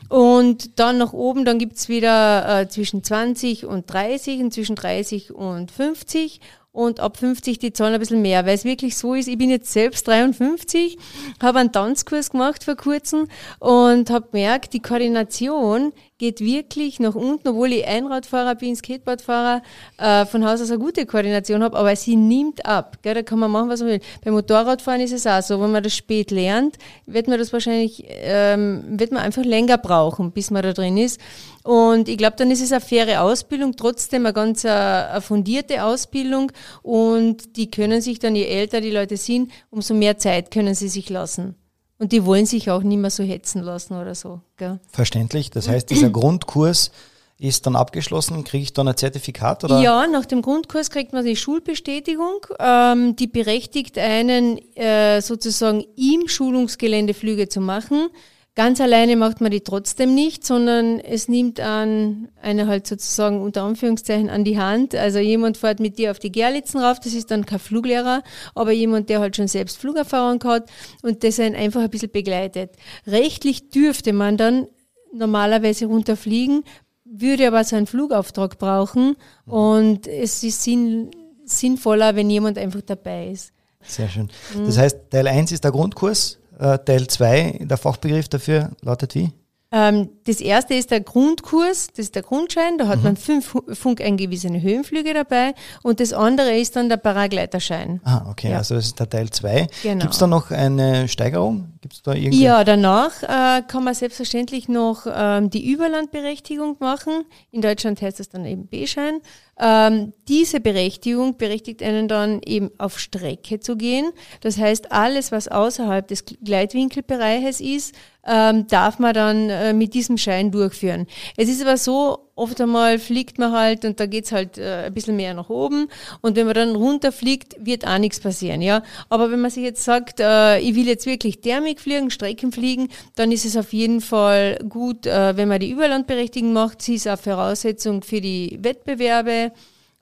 Und 0.09 0.79
dann 0.79 0.97
nach 0.97 1.13
oben, 1.13 1.45
dann 1.45 1.59
gibt's 1.59 1.89
wieder 1.89 2.61
äh, 2.61 2.67
zwischen 2.67 3.03
20 3.03 3.65
und 3.65 3.91
30 3.91 4.39
und 4.41 4.53
zwischen 4.53 4.75
30 4.75 5.33
und 5.33 5.71
50 5.71 6.41
und 6.75 6.99
ab 6.99 7.17
50 7.17 7.57
die 7.57 7.71
zahlen 7.71 7.93
ein 7.93 7.99
bisschen 8.01 8.21
mehr, 8.21 8.45
weil 8.45 8.53
es 8.53 8.65
wirklich 8.65 8.97
so 8.97 9.13
ist, 9.13 9.29
ich 9.29 9.37
bin 9.37 9.49
jetzt 9.49 9.71
selbst 9.71 10.07
53, 10.07 10.97
habe 11.41 11.59
einen 11.59 11.71
Tanzkurs 11.71 12.31
gemacht 12.31 12.65
vor 12.65 12.75
kurzem 12.75 13.27
und 13.59 14.09
habe 14.09 14.27
gemerkt, 14.31 14.73
die 14.73 14.81
Koordination 14.81 15.93
geht 16.17 16.39
wirklich 16.39 16.99
nach 16.99 17.13
unten, 17.13 17.49
obwohl 17.49 17.73
ich 17.73 17.85
Einradfahrer 17.85 18.55
bin, 18.55 18.75
Skateboardfahrer, 18.75 19.61
äh, 19.97 20.25
von 20.25 20.45
Haus 20.45 20.61
aus 20.61 20.69
eine 20.69 20.79
gute 20.79 21.05
Koordination 21.05 21.61
habe, 21.61 21.77
aber 21.77 21.93
sie 21.95 22.15
nimmt 22.15 22.65
ab. 22.65 22.99
Gell? 23.01 23.15
Da 23.15 23.21
kann 23.21 23.39
man 23.39 23.51
machen, 23.51 23.69
was 23.69 23.81
man 23.81 23.89
will. 23.89 23.99
Beim 24.23 24.33
Motorradfahren 24.33 25.01
ist 25.01 25.11
es 25.11 25.27
auch 25.27 25.41
so, 25.41 25.59
wenn 25.61 25.71
man 25.71 25.83
das 25.83 25.95
spät 25.95 26.31
lernt, 26.31 26.77
wird 27.05 27.27
man 27.27 27.37
das 27.37 27.51
wahrscheinlich, 27.51 28.05
ähm, 28.07 28.83
wird 28.87 29.11
man 29.11 29.23
einfach 29.23 29.43
länger 29.43 29.77
brauchen, 29.77 30.31
bis 30.31 30.51
man 30.51 30.63
da 30.63 30.71
drin 30.71 30.97
ist. 30.97 31.19
Und 31.63 32.07
ich 32.07 32.17
glaube, 32.17 32.37
dann 32.37 32.49
ist 32.49 32.61
es 32.61 32.71
eine 32.71 32.79
faire 32.79 33.21
Ausbildung, 33.21 33.75
trotzdem 33.75 34.25
eine 34.25 34.33
ganz 34.33 34.63
äh, 34.63 34.69
eine 34.69 35.21
fundierte 35.21 35.83
Ausbildung 35.83 36.51
und 36.81 37.57
die 37.57 37.69
können 37.69 38.01
sich 38.01 38.19
dann, 38.19 38.35
je 38.35 38.45
älter 38.45 38.79
die 38.79 38.91
Leute 38.91 39.17
sind, 39.17 39.51
umso 39.69 39.93
mehr 39.93 40.17
Zeit 40.17 40.51
können 40.51 40.75
sie 40.75 40.87
sich 40.87 41.09
lassen. 41.09 41.55
Und 41.97 42.11
die 42.11 42.25
wollen 42.25 42.45
sich 42.45 42.69
auch 42.69 42.83
nicht 42.83 42.97
mehr 42.97 43.09
so 43.09 43.23
hetzen 43.23 43.61
lassen 43.61 43.95
oder 43.95 44.15
so. 44.15 44.41
Gell? 44.57 44.79
Verständlich. 44.91 45.49
Das 45.49 45.67
heißt, 45.69 45.89
dieser 45.89 46.09
Grundkurs 46.11 46.91
ist 47.37 47.65
dann 47.65 47.75
abgeschlossen. 47.75 48.43
Kriege 48.43 48.63
ich 48.63 48.73
dann 48.73 48.87
ein 48.87 48.97
Zertifikat? 48.97 49.63
Oder? 49.63 49.81
Ja, 49.81 50.07
nach 50.07 50.25
dem 50.25 50.41
Grundkurs 50.41 50.89
kriegt 50.89 51.13
man 51.13 51.25
die 51.25 51.35
Schulbestätigung. 51.35 52.45
Ähm, 52.59 53.15
die 53.15 53.27
berechtigt 53.27 53.97
einen 53.97 54.57
äh, 54.75 55.21
sozusagen 55.21 55.85
im 55.95 56.27
Schulungsgelände 56.27 57.13
Flüge 57.13 57.49
zu 57.49 57.61
machen. 57.61 58.09
Ganz 58.55 58.79
alleine 58.79 59.17
macht 59.17 59.41
man 59.41 59.51
die 59.51 59.59
trotzdem 59.59 60.15
nicht, 60.15 60.45
sondern 60.45 61.01
es 61.01 61.27
nimmt 61.27 61.59
an 61.59 62.29
eine 62.41 62.67
halt 62.67 62.87
sozusagen 62.87 63.41
unter 63.41 63.63
Anführungszeichen 63.63 64.29
an 64.29 64.45
die 64.45 64.57
Hand. 64.57 64.95
Also 64.95 65.19
jemand 65.19 65.57
fährt 65.57 65.81
mit 65.81 65.97
dir 65.97 66.11
auf 66.11 66.19
die 66.19 66.31
Gerlitzen 66.31 66.79
rauf, 66.79 67.01
das 67.01 67.13
ist 67.13 67.31
dann 67.31 67.45
kein 67.45 67.59
Fluglehrer, 67.59 68.23
aber 68.53 68.71
jemand, 68.71 69.09
der 69.09 69.19
halt 69.19 69.35
schon 69.35 69.49
selbst 69.49 69.77
Flugerfahrung 69.77 70.41
hat 70.45 70.69
und 71.01 71.25
das 71.25 71.37
einen 71.37 71.55
einfach 71.55 71.81
ein 71.81 71.89
bisschen 71.89 72.11
begleitet. 72.11 72.71
Rechtlich 73.05 73.71
dürfte 73.71 74.13
man 74.13 74.37
dann 74.37 74.67
normalerweise 75.13 75.87
runterfliegen, 75.87 76.63
würde 77.03 77.47
aber 77.47 77.65
seinen 77.65 77.87
Flugauftrag 77.87 78.57
brauchen 78.57 79.17
und 79.45 80.07
es 80.07 80.43
ist 80.43 80.63
sinn, 80.63 81.11
sinnvoller, 81.43 82.15
wenn 82.15 82.29
jemand 82.29 82.57
einfach 82.57 82.81
dabei 82.81 83.31
ist. 83.31 83.51
Sehr 83.87 84.09
schön. 84.09 84.29
Das 84.65 84.77
heißt, 84.77 85.11
Teil 85.11 85.27
1 85.27 85.51
ist 85.51 85.63
der 85.63 85.71
Grundkurs, 85.71 86.39
Teil 86.57 87.07
2, 87.07 87.59
der 87.61 87.77
Fachbegriff 87.77 88.29
dafür 88.29 88.71
lautet 88.81 89.15
wie? 89.15 89.31
Ähm, 89.71 90.09
das 90.25 90.41
erste 90.41 90.73
ist 90.73 90.91
der 90.91 91.01
Grundkurs, 91.01 91.87
das 91.87 92.05
ist 92.05 92.15
der 92.15 92.23
Grundschein, 92.23 92.77
da 92.77 92.87
hat 92.87 92.97
mhm. 92.97 93.03
man 93.03 93.17
fünf 93.17 93.55
funkeingewiesene 93.73 94.61
Höhenflüge 94.61 95.13
dabei 95.13 95.53
und 95.83 95.99
das 95.99 96.13
andere 96.13 96.57
ist 96.57 96.75
dann 96.75 96.89
der 96.89 96.97
Paragleiterschein. 96.97 98.01
Ah, 98.03 98.25
okay, 98.29 98.51
ja. 98.51 98.57
also 98.57 98.75
das 98.75 98.87
ist 98.87 98.99
der 98.99 99.09
Teil 99.09 99.29
2. 99.29 99.67
Genau. 99.83 100.01
Gibt 100.01 100.13
es 100.13 100.19
da 100.19 100.27
noch 100.27 100.51
eine 100.51 101.07
Steigerung? 101.07 101.73
Gibt's 101.81 102.01
da 102.01 102.13
irgendwie? 102.13 102.41
Ja, 102.41 102.63
danach 102.63 103.21
äh, 103.23 103.61
kann 103.67 103.83
man 103.83 103.93
selbstverständlich 103.93 104.67
noch 104.67 105.05
ähm, 105.07 105.49
die 105.51 105.71
Überlandberechtigung 105.71 106.77
machen. 106.79 107.25
In 107.51 107.61
Deutschland 107.61 108.01
heißt 108.01 108.19
das 108.19 108.29
dann 108.29 108.45
eben 108.45 108.67
B-Schein. 108.67 109.21
Ähm, 109.57 110.13
diese 110.27 110.59
Berechtigung 110.59 111.37
berechtigt 111.37 111.81
einen 111.81 112.07
dann 112.07 112.41
eben 112.43 112.71
auf 112.77 112.99
Strecke 112.99 113.59
zu 113.59 113.77
gehen. 113.77 114.11
Das 114.41 114.57
heißt, 114.57 114.91
alles, 114.91 115.31
was 115.31 115.47
außerhalb 115.47 116.07
des 116.07 116.25
Gleitwinkelbereiches 116.25 117.61
ist, 117.61 117.95
ähm, 118.27 118.67
darf 118.67 118.99
man 118.99 119.13
dann 119.13 119.49
äh, 119.49 119.73
mit 119.73 119.93
diesem 119.93 120.14
Schein 120.17 120.51
durchführen. 120.51 121.07
Es 121.37 121.49
ist 121.49 121.61
aber 121.61 121.77
so, 121.77 122.29
oft 122.35 122.59
einmal 122.59 122.99
fliegt 122.99 123.39
man 123.39 123.51
halt 123.51 123.85
und 123.85 123.99
da 123.99 124.05
geht's 124.05 124.31
halt 124.31 124.57
äh, 124.57 124.85
ein 124.85 124.93
bisschen 124.93 125.15
mehr 125.15 125.33
nach 125.33 125.49
oben 125.49 125.87
und 126.21 126.35
wenn 126.35 126.45
man 126.45 126.55
dann 126.55 126.75
runterfliegt, 126.75 127.55
wird 127.59 127.87
auch 127.87 127.97
nichts 127.97 128.19
passieren. 128.19 128.61
ja. 128.61 128.83
Aber 129.09 129.31
wenn 129.31 129.41
man 129.41 129.51
sich 129.51 129.63
jetzt 129.63 129.83
sagt, 129.83 130.19
äh, 130.19 130.59
ich 130.59 130.75
will 130.75 130.87
jetzt 130.87 131.05
wirklich 131.05 131.39
Thermik 131.39 131.79
fliegen, 131.79 132.09
Strecken 132.09 132.51
fliegen, 132.51 132.89
dann 133.15 133.31
ist 133.31 133.45
es 133.45 133.55
auf 133.57 133.73
jeden 133.73 134.01
Fall 134.01 134.59
gut, 134.67 135.05
äh, 135.05 135.37
wenn 135.37 135.47
man 135.47 135.59
die 135.59 135.71
Überlandberechtigung 135.71 136.53
macht. 136.53 136.81
Sie 136.81 136.95
ist 136.95 137.07
auch 137.07 137.19
Voraussetzung 137.19 138.01
für 138.01 138.21
die 138.21 138.59
Wettbewerbe. 138.61 139.51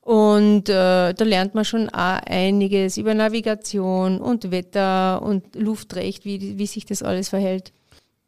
Und 0.01 0.67
äh, 0.67 1.13
da 1.13 1.23
lernt 1.23 1.55
man 1.55 1.63
schon 1.63 1.87
auch 1.87 2.19
einiges 2.25 2.97
über 2.97 3.13
Navigation 3.13 4.19
und 4.19 4.51
Wetter 4.51 5.21
und 5.21 5.55
Luftrecht, 5.55 6.25
wie, 6.25 6.57
wie 6.57 6.67
sich 6.67 6.85
das 6.85 7.03
alles 7.03 7.29
verhält. 7.29 7.71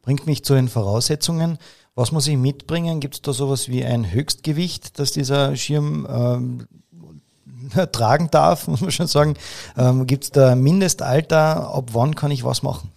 Bringt 0.06 0.24
mich 0.24 0.44
zu 0.44 0.54
den 0.54 0.68
Voraussetzungen. 0.68 1.58
Was 1.96 2.12
muss 2.12 2.28
ich 2.28 2.36
mitbringen? 2.36 3.00
Gibt 3.00 3.16
es 3.16 3.22
da 3.22 3.32
sowas 3.32 3.68
wie 3.68 3.84
ein 3.84 4.12
Höchstgewicht, 4.12 5.00
das 5.00 5.10
dieser 5.10 5.56
Schirm 5.56 6.06
ähm, 6.08 6.66
tragen 7.92 8.30
darf, 8.30 8.68
muss 8.68 8.82
man 8.82 8.92
schon 8.92 9.08
sagen? 9.08 9.34
Ähm, 9.76 10.06
Gibt 10.06 10.22
es 10.22 10.30
da 10.30 10.52
ein 10.52 10.62
Mindestalter? 10.62 11.74
Ab 11.74 11.90
wann 11.92 12.14
kann 12.14 12.30
ich 12.30 12.44
was 12.44 12.62
machen? 12.62 12.92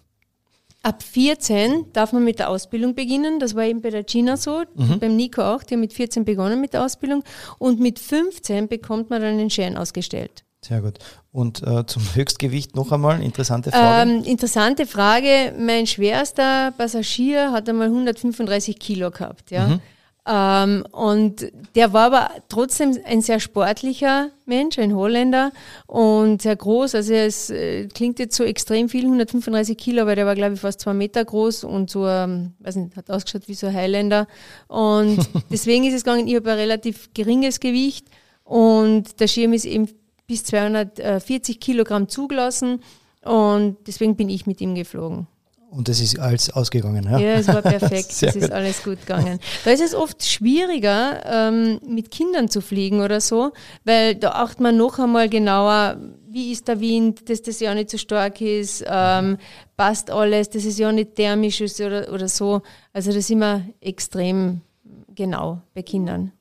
Ab 0.84 1.02
14 1.02 1.86
darf 1.94 2.14
man 2.14 2.24
mit 2.24 2.38
der 2.38 2.48
Ausbildung 2.52 2.94
beginnen. 2.94 3.40
Das 3.40 3.56
war 3.56 3.64
eben 3.64 3.82
bei 3.82 3.90
der 3.90 4.04
Gina 4.04 4.38
so, 4.38 4.62
mhm. 4.76 5.00
beim 5.00 5.16
Nico 5.16 5.42
auch. 5.42 5.64
Die 5.64 5.74
haben 5.74 5.82
mit 5.82 5.94
14 5.94 6.26
begonnen 6.26 6.62
mit 6.62 6.74
der 6.74 6.86
Ausbildung. 6.86 7.24
Und 7.58 7.80
mit 7.80 7.98
15 7.98 8.68
bekommt 8.68 9.10
man 9.10 9.20
dann 9.20 9.32
einen 9.32 9.50
Schein 9.50 9.78
ausgestellt. 9.78 10.44
Sehr 10.62 10.82
gut. 10.82 11.00
Und 11.32 11.64
äh, 11.64 11.86
zum 11.86 12.04
Höchstgewicht 12.16 12.76
noch 12.76 12.92
einmal, 12.92 13.22
interessante 13.22 13.72
Frage. 13.72 14.12
Ähm, 14.12 14.24
interessante 14.24 14.86
Frage. 14.86 15.54
Mein 15.58 15.88
schwerster 15.88 16.72
Passagier 16.78 17.52
hat 17.52 17.70
einmal 17.70 17.88
135 17.88 18.78
Kilo 18.78 19.12
gehabt. 19.12 19.52
Ja. 19.52 19.68
Mhm. 19.68 19.82
Ähm, 20.32 20.86
und 20.92 21.52
der 21.76 21.94
war 21.94 22.08
aber 22.08 22.30
trotzdem 22.50 22.96
ein 23.06 23.22
sehr 23.22 23.40
sportlicher 23.40 24.30
Mensch, 24.46 24.78
ein 24.78 24.94
Holländer 24.94 25.52
und 25.88 26.42
sehr 26.42 26.56
groß. 26.56 26.94
Also 26.94 27.14
es 27.14 27.50
äh, 27.50 27.88
klingt 27.88 28.20
jetzt 28.20 28.36
so 28.36 28.44
extrem 28.44 28.90
viel, 28.90 29.06
135 29.06 29.76
Kilo, 29.78 30.04
aber 30.04 30.16
der 30.16 30.28
war 30.28 30.36
glaube 30.36 30.54
ich 30.54 30.60
fast 30.60 30.82
zwei 30.82 30.94
Meter 30.94 31.26
groß 31.26 31.64
und 31.64 31.90
so, 31.90 32.06
ähm, 32.06 32.54
weiß 32.60 32.76
nicht, 32.76 32.96
hat 32.96 33.10
ausgeschaut 33.10 33.48
wie 33.48 33.56
so 33.56 33.68
ein 33.68 33.74
Highlander. 33.74 34.28
Und 34.68 35.18
deswegen 35.50 35.86
ist 35.86 35.96
es 35.96 36.04
gegangen, 36.04 36.28
ich 36.28 36.36
habe 36.36 36.52
ein 36.52 36.58
relativ 36.60 37.10
geringes 37.14 37.60
Gewicht 37.60 38.06
und 38.44 39.20
der 39.20 39.28
Schirm 39.28 39.54
ist 39.54 39.66
eben 39.66 39.88
bis 40.30 40.44
240 40.46 41.60
Kilogramm 41.60 42.08
zugelassen 42.08 42.82
und 43.24 43.78
deswegen 43.88 44.16
bin 44.16 44.30
ich 44.30 44.46
mit 44.46 44.62
ihm 44.62 44.76
geflogen. 44.76 45.28
Und 45.72 45.88
das 45.88 46.00
ist 46.00 46.20
alles 46.20 46.52
ausgegangen, 46.52 47.04
ja? 47.04 47.18
Ja, 47.20 47.34
es 47.34 47.48
war 47.48 47.62
perfekt, 47.62 48.10
es 48.22 48.36
ist 48.36 48.52
alles 48.52 48.84
gut 48.84 49.00
gegangen. 49.02 49.40
Da 49.66 49.72
ist 49.72 49.82
es 49.82 49.94
oft 49.94 50.24
schwieriger, 50.24 51.22
ähm, 51.26 51.80
mit 51.88 52.12
Kindern 52.12 52.48
zu 52.48 52.62
fliegen 52.62 53.02
oder 53.02 53.20
so, 53.22 53.52
weil 53.86 54.16
da 54.16 54.32
achtet 54.32 54.62
man 54.62 54.78
noch 54.78 55.00
einmal 55.00 55.30
genauer, 55.30 55.98
wie 56.28 56.52
ist 56.52 56.68
der 56.68 56.80
Wind, 56.80 57.28
dass 57.30 57.42
das 57.42 57.60
ja 57.60 57.74
nicht 57.74 57.90
so 57.90 57.98
stark 57.98 58.40
ist, 58.40 58.84
ähm, 58.88 59.38
passt 59.78 60.12
alles, 60.12 60.50
dass 60.52 60.64
es 60.64 60.78
ja 60.78 60.92
nicht 60.92 61.16
thermisch 61.16 61.62
ist 61.62 61.82
oder, 61.82 62.12
oder 62.14 62.28
so. 62.28 62.62
Also 62.94 63.10
das 63.10 63.18
ist 63.18 63.32
immer 63.32 63.64
extrem 63.82 64.62
genau 65.16 65.62
bei 65.74 65.82
Kindern. 65.82 66.32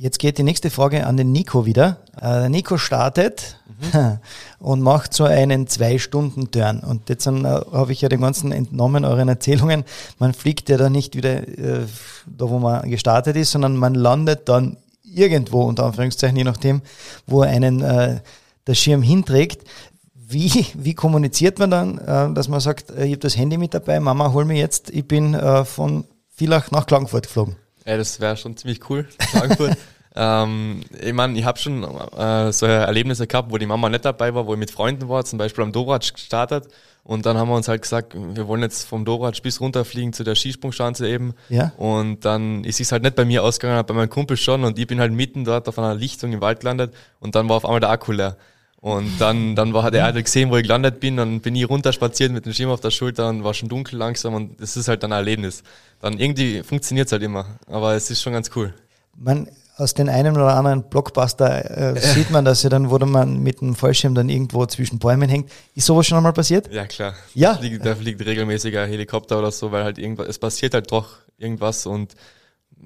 Jetzt 0.00 0.18
geht 0.18 0.38
die 0.38 0.44
nächste 0.44 0.70
Frage 0.70 1.06
an 1.06 1.18
den 1.18 1.30
Nico 1.30 1.66
wieder. 1.66 1.98
Äh, 2.22 2.48
Nico 2.48 2.78
startet 2.78 3.58
mhm. 3.92 4.18
und 4.58 4.80
macht 4.80 5.12
so 5.12 5.24
einen 5.24 5.66
Zwei-Stunden-Turn. 5.66 6.80
Und 6.80 7.10
jetzt 7.10 7.26
äh, 7.26 7.30
habe 7.30 7.92
ich 7.92 8.00
ja 8.00 8.08
den 8.08 8.22
ganzen 8.22 8.50
entnommen, 8.50 9.04
euren 9.04 9.28
Erzählungen. 9.28 9.84
Man 10.18 10.32
fliegt 10.32 10.70
ja 10.70 10.78
da 10.78 10.88
nicht 10.88 11.16
wieder 11.16 11.46
äh, 11.46 11.80
da, 12.26 12.48
wo 12.48 12.58
man 12.58 12.88
gestartet 12.88 13.36
ist, 13.36 13.50
sondern 13.50 13.76
man 13.76 13.94
landet 13.94 14.48
dann 14.48 14.78
irgendwo, 15.04 15.64
unter 15.64 15.84
Anführungszeichen, 15.84 16.38
je 16.38 16.44
nachdem, 16.44 16.80
wo 17.26 17.42
einen 17.42 17.82
äh, 17.82 18.20
der 18.66 18.74
Schirm 18.74 19.02
hinträgt. 19.02 19.68
Wie, 20.14 20.64
wie 20.78 20.94
kommuniziert 20.94 21.58
man 21.58 21.70
dann, 21.70 21.98
äh, 21.98 22.32
dass 22.32 22.48
man 22.48 22.60
sagt, 22.60 22.88
äh, 22.88 23.04
ich 23.04 23.10
habe 23.10 23.18
das 23.18 23.36
Handy 23.36 23.58
mit 23.58 23.74
dabei, 23.74 24.00
Mama, 24.00 24.32
hol 24.32 24.46
mir 24.46 24.56
jetzt, 24.56 24.88
ich 24.88 25.06
bin 25.06 25.38
von 25.66 26.04
Villach 26.30 26.70
nach 26.70 26.86
Klagenfurt 26.86 27.26
geflogen? 27.26 27.56
Ja, 27.90 27.96
das 27.96 28.20
wäre 28.20 28.36
schon 28.36 28.56
ziemlich 28.56 28.88
cool, 28.88 29.04
Frankfurt. 29.32 29.76
ähm, 30.14 30.82
ich 31.00 31.12
meine, 31.12 31.36
ich 31.36 31.44
habe 31.44 31.58
schon 31.58 31.82
äh, 31.82 32.52
so 32.52 32.66
Erlebnisse 32.66 33.26
gehabt, 33.26 33.50
wo 33.50 33.58
die 33.58 33.66
Mama 33.66 33.88
nicht 33.88 34.04
dabei 34.04 34.32
war, 34.32 34.46
wo 34.46 34.52
ich 34.52 34.60
mit 34.60 34.70
Freunden 34.70 35.08
war, 35.08 35.24
zum 35.24 35.40
Beispiel 35.40 35.64
am 35.64 35.72
Doratsch 35.72 36.12
gestartet. 36.12 36.68
Und 37.02 37.26
dann 37.26 37.36
haben 37.36 37.48
wir 37.48 37.56
uns 37.56 37.66
halt 37.66 37.82
gesagt, 37.82 38.14
wir 38.14 38.46
wollen 38.46 38.62
jetzt 38.62 38.86
vom 38.86 39.04
Doratsch 39.04 39.42
bis 39.42 39.60
runterfliegen 39.60 40.12
zu 40.12 40.22
der 40.22 40.36
Skisprungschanze 40.36 41.08
eben. 41.08 41.34
Ja. 41.48 41.72
Und 41.78 42.24
dann 42.24 42.62
ist 42.62 42.78
es 42.78 42.92
halt 42.92 43.02
nicht 43.02 43.16
bei 43.16 43.24
mir 43.24 43.42
ausgegangen, 43.42 43.84
bei 43.84 43.94
meinem 43.94 44.08
Kumpel 44.08 44.36
schon. 44.36 44.62
Und 44.62 44.78
ich 44.78 44.86
bin 44.86 45.00
halt 45.00 45.10
mitten 45.10 45.44
dort 45.44 45.66
auf 45.66 45.76
einer 45.76 45.96
Lichtung 45.96 46.32
im 46.32 46.40
Wald 46.40 46.60
gelandet. 46.60 46.94
Und 47.18 47.34
dann 47.34 47.48
war 47.48 47.56
auf 47.56 47.64
einmal 47.64 47.80
der 47.80 47.90
Akku 47.90 48.12
leer. 48.12 48.36
Und 48.80 49.20
dann, 49.20 49.54
dann 49.56 49.74
war, 49.74 49.82
hat 49.82 49.94
er 49.94 50.04
halt 50.04 50.24
gesehen, 50.24 50.50
wo 50.50 50.56
ich 50.56 50.62
gelandet 50.62 51.00
bin, 51.00 51.18
dann 51.18 51.40
bin 51.40 51.54
ich 51.54 51.68
runterspaziert 51.68 52.32
mit 52.32 52.46
dem 52.46 52.54
Schirm 52.54 52.70
auf 52.70 52.80
der 52.80 52.90
Schulter 52.90 53.28
und 53.28 53.44
war 53.44 53.52
schon 53.52 53.68
dunkel 53.68 53.98
langsam 53.98 54.32
und 54.32 54.58
das 54.60 54.76
ist 54.76 54.88
halt 54.88 55.02
dann 55.02 55.12
ein 55.12 55.18
Erlebnis. 55.18 55.62
Dann 56.00 56.18
irgendwie 56.18 56.62
funktioniert 56.62 57.06
es 57.06 57.12
halt 57.12 57.22
immer, 57.22 57.44
aber 57.66 57.94
es 57.94 58.10
ist 58.10 58.22
schon 58.22 58.32
ganz 58.32 58.50
cool. 58.56 58.72
Man, 59.18 59.48
aus 59.76 59.92
den 59.92 60.08
einen 60.08 60.34
oder 60.34 60.54
anderen 60.56 60.84
Blockbuster 60.84 61.94
äh, 61.94 62.00
sieht 62.14 62.30
man 62.30 62.46
das 62.46 62.62
ja 62.62 62.70
dann, 62.70 62.90
wo 62.90 62.98
man 62.98 63.42
mit 63.42 63.60
dem 63.60 63.74
Fallschirm 63.74 64.14
dann 64.14 64.30
irgendwo 64.30 64.64
zwischen 64.64 64.98
Bäumen 64.98 65.28
hängt. 65.28 65.50
Ist 65.74 65.84
sowas 65.84 66.06
schon 66.06 66.16
einmal 66.16 66.32
passiert? 66.32 66.72
Ja, 66.72 66.86
klar. 66.86 67.14
Ja. 67.34 67.52
Da 67.52 67.58
fliegt, 67.58 67.84
da 67.84 67.94
fliegt 67.94 68.24
regelmäßig 68.24 68.78
ein 68.78 68.88
Helikopter 68.88 69.38
oder 69.38 69.50
so, 69.50 69.72
weil 69.72 69.84
halt 69.84 69.98
irgendwas, 69.98 70.26
es 70.26 70.38
passiert 70.38 70.72
halt 70.72 70.90
doch 70.90 71.18
irgendwas 71.36 71.84
und 71.84 72.14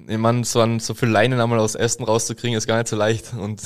ich 0.07 0.17
meine, 0.17 0.43
so, 0.43 0.59
an, 0.59 0.81
so 0.81 0.93
viel 0.93 1.07
Leinen 1.07 1.39
einmal 1.39 1.59
aus 1.59 1.75
Ästen 1.75 2.03
rauszukriegen, 2.03 2.57
ist 2.57 2.67
gar 2.67 2.79
nicht 2.79 2.89
so 2.89 2.97
leicht 2.97 3.33
und 3.33 3.61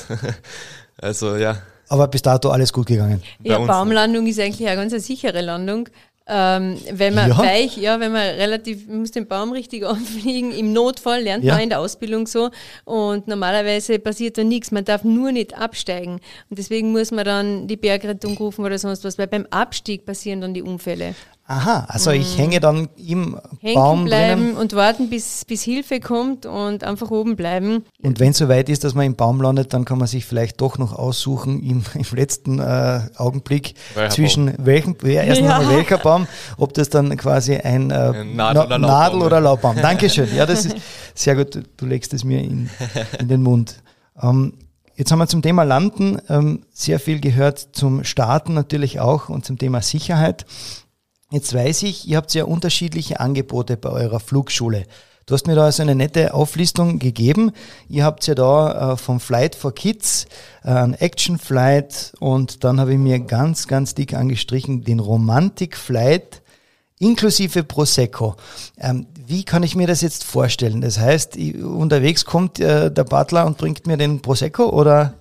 also 0.97 1.36
ja. 1.36 1.57
Aber 1.90 2.08
bis 2.08 2.22
dato 2.22 2.50
alles 2.50 2.72
gut 2.72 2.88
gegangen. 2.88 3.22
Ja, 3.44 3.60
Baumlandung 3.60 4.28
ist 4.28 4.40
eigentlich 4.40 4.68
eine 4.68 4.88
ganz 4.88 5.06
sichere 5.06 5.42
Landung. 5.42 5.90
Ähm, 6.32 6.78
wenn 6.92 7.16
man 7.16 7.30
ja. 7.32 7.38
weich, 7.40 7.76
ja, 7.78 8.00
wenn 8.00 8.12
man 8.12 8.22
relativ, 8.22 8.88
man 8.88 9.00
muss 9.00 9.10
den 9.10 9.26
Baum 9.28 9.52
richtig 9.52 9.84
anfliegen, 9.88 10.52
im 10.52 10.74
Notfall 10.74 11.24
lernt 11.24 11.44
ja. 11.44 11.54
man 11.56 11.64
in 11.64 11.70
der 11.70 11.80
Ausbildung 11.80 12.28
so 12.28 12.52
und 12.86 13.28
normalerweise 13.28 13.98
passiert 13.98 14.38
da 14.38 14.44
nichts, 14.44 14.70
man 14.70 14.86
darf 14.86 15.04
nur 15.04 15.32
nicht 15.32 15.58
absteigen 15.58 16.20
und 16.50 16.60
deswegen 16.60 16.92
muss 16.92 17.10
man 17.10 17.26
dann 17.26 17.68
die 17.68 17.78
Bergrettung 17.78 18.38
rufen 18.38 18.64
oder 18.64 18.78
sonst 18.78 19.04
was, 19.04 19.18
weil 19.18 19.26
beim 19.26 19.48
Abstieg 19.50 20.06
passieren 20.06 20.40
dann 20.42 20.54
die 20.54 20.62
Unfälle. 20.62 21.16
Aha, 21.52 21.86
also 21.88 22.12
ich 22.12 22.38
mhm. 22.38 22.41
hänge 22.41 22.60
dann 22.60 22.89
im 22.95 23.39
Hängen 23.60 23.74
Baum 23.74 24.06
bleiben 24.06 24.41
drinnen. 24.41 24.58
und 24.58 24.74
warten, 24.74 25.10
bis, 25.10 25.45
bis 25.45 25.64
Hilfe 25.64 26.00
kommt 26.00 26.45
und 26.45 26.84
einfach 26.84 27.10
oben 27.10 27.36
bleiben. 27.36 27.86
Und 28.04 28.20
wenn 28.20 28.30
es 28.30 28.38
soweit 28.38 28.70
ist, 28.70 28.84
dass 28.84 28.93
man 28.93 29.08
im 29.08 29.16
Baum 29.16 29.41
landet, 29.41 29.74
dann 29.74 29.84
kann 29.84 29.97
man 29.97 30.08
sich 30.08 30.28
vielleicht 30.28 30.62
doch 30.62 30.78
noch 30.78 30.93
aussuchen 30.93 31.64
im, 31.64 31.84
im 31.95 32.06
letzten 32.16 32.60
äh, 32.60 33.00
Augenblick 33.18 33.74
Welcher 33.95 34.14
zwischen 34.14 34.45
Baum? 34.45 34.66
welchem, 34.68 34.95
ja, 35.04 35.24
erst 35.24 35.41
ja. 35.41 35.47
mal 35.47 35.70
welcher 35.76 35.97
Baum, 35.97 36.28
ob 36.58 36.76
das 36.76 36.89
dann 36.89 37.18
quasi 37.18 37.56
ein, 37.56 37.89
äh, 37.89 38.24
Nadel, 38.26 38.66
oder, 38.66 38.78
Nadel 38.78 39.22
oder 39.24 39.41
Laubbaum. 39.41 39.76
Dankeschön. 39.82 40.28
Ja, 40.36 40.45
das 40.45 40.68
ist 40.68 40.78
sehr 41.16 41.36
gut. 41.36 41.64
Du 41.78 41.88
legst 41.88 42.14
es 42.14 42.24
mir 42.24 42.43
in, 42.43 42.70
in 43.18 43.28
den 43.28 43.41
Mund. 43.41 43.82
Ähm, 44.22 44.54
Jetzt 44.95 45.14
haben 45.14 45.20
wir 45.20 45.28
zum 45.28 45.41
Thema 45.41 45.64
Landen 45.64 46.20
ähm, 46.28 46.64
sehr 46.74 47.00
viel 47.00 47.22
gehört, 47.22 47.70
zum 47.72 48.04
Starten 48.04 48.54
natürlich 48.54 49.00
auch 49.00 49.30
und 49.30 49.45
zum 49.45 49.58
Thema 49.58 49.82
Sicherheit. 49.82 50.45
Jetzt 51.32 51.53
weiß 51.53 51.84
ich, 51.84 52.07
ihr 52.07 52.17
habt 52.17 52.34
ja 52.34 52.45
unterschiedliche 52.45 53.19
Angebote 53.19 53.77
bei 53.77 53.89
eurer 53.89 54.19
Flugschule. 54.19 54.86
Du 55.27 55.36
hast 55.36 55.45
mir 55.45 55.53
da 55.53 55.65
also 55.65 55.84
eine 55.84 55.93
nette 55.93 56.34
Auflistung 56.34 56.97
gegeben. 56.97 57.51
Ihr 57.88 58.03
habt 58.03 58.25
ja 58.25 58.34
da 58.34 58.93
äh, 58.93 58.97
vom 58.97 59.19
Flight 59.19 59.53
for 59.53 59.71
Kids 59.71 60.25
äh, 60.63 60.71
ein 60.71 60.95
Action 60.95 61.38
Flight 61.38 62.13
und 62.19 62.63
dann 62.63 62.80
habe 62.80 62.93
ich 62.93 62.97
mir 62.97 63.19
ganz, 63.19 63.67
ganz 63.67 63.93
dick 63.93 64.15
angestrichen 64.15 64.84
den 64.84 64.99
Romantic 64.99 65.77
Flight 65.77 66.41
inklusive 66.97 67.63
Prosecco. 67.63 68.36
Ähm, 68.80 69.05
wie 69.27 69.43
kann 69.43 69.61
ich 69.61 69.75
mir 69.75 69.86
das 69.86 70.01
jetzt 70.01 70.23
vorstellen? 70.23 70.82
Das 70.82 70.97
heißt, 70.97 71.38
unterwegs 71.38 72.25
kommt 72.25 72.59
äh, 72.59 72.91
der 72.91 73.03
Butler 73.03 73.45
und 73.45 73.59
bringt 73.59 73.86
mir 73.86 73.97
den 73.97 74.19
Prosecco 74.23 74.69
oder 74.69 75.13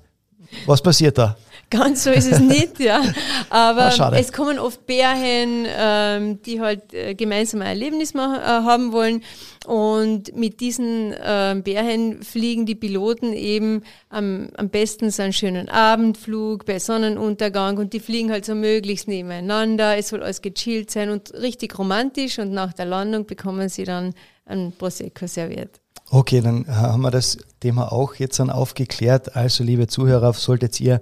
was 0.64 0.80
passiert 0.80 1.18
da? 1.18 1.36
Ganz 1.70 2.04
so 2.04 2.10
ist 2.10 2.30
es 2.30 2.40
nicht, 2.40 2.80
ja. 2.80 3.02
Aber 3.50 3.92
ah, 3.98 4.12
es 4.16 4.32
kommen 4.32 4.58
oft 4.58 4.86
Bärchen, 4.86 5.66
ähm, 5.68 6.40
die 6.42 6.60
halt 6.60 6.94
äh, 6.94 7.14
gemeinsam 7.14 7.60
ein 7.60 7.68
Erlebnis 7.68 8.14
machen, 8.14 8.40
äh, 8.40 8.46
haben 8.46 8.92
wollen. 8.92 9.22
Und 9.66 10.34
mit 10.34 10.60
diesen 10.60 11.12
äh, 11.12 11.60
Bärchen 11.62 12.22
fliegen 12.22 12.64
die 12.64 12.74
Piloten 12.74 13.34
eben 13.34 13.82
am, 14.08 14.48
am 14.56 14.70
besten 14.70 15.10
so 15.10 15.22
einen 15.22 15.34
schönen 15.34 15.68
Abendflug 15.68 16.64
bei 16.64 16.78
Sonnenuntergang 16.78 17.76
und 17.76 17.92
die 17.92 18.00
fliegen 18.00 18.30
halt 18.30 18.46
so 18.46 18.54
möglichst 18.54 19.06
nebeneinander. 19.06 19.98
Es 19.98 20.08
soll 20.08 20.22
alles 20.22 20.40
gechillt 20.40 20.90
sein 20.90 21.10
und 21.10 21.34
richtig 21.34 21.78
romantisch 21.78 22.38
und 22.38 22.50
nach 22.50 22.72
der 22.72 22.86
Landung 22.86 23.26
bekommen 23.26 23.68
sie 23.68 23.84
dann 23.84 24.14
ein 24.46 24.72
Prosecco 24.78 25.26
serviert. 25.26 25.80
Okay, 26.10 26.40
dann 26.40 26.66
haben 26.66 27.02
wir 27.02 27.10
das 27.10 27.36
Thema 27.60 27.92
auch 27.92 28.14
jetzt 28.14 28.40
dann 28.40 28.48
aufgeklärt. 28.48 29.36
Also, 29.36 29.62
liebe 29.62 29.86
Zuhörer, 29.88 30.32
solltet 30.32 30.80
ihr 30.80 30.94
äh, 30.94 31.00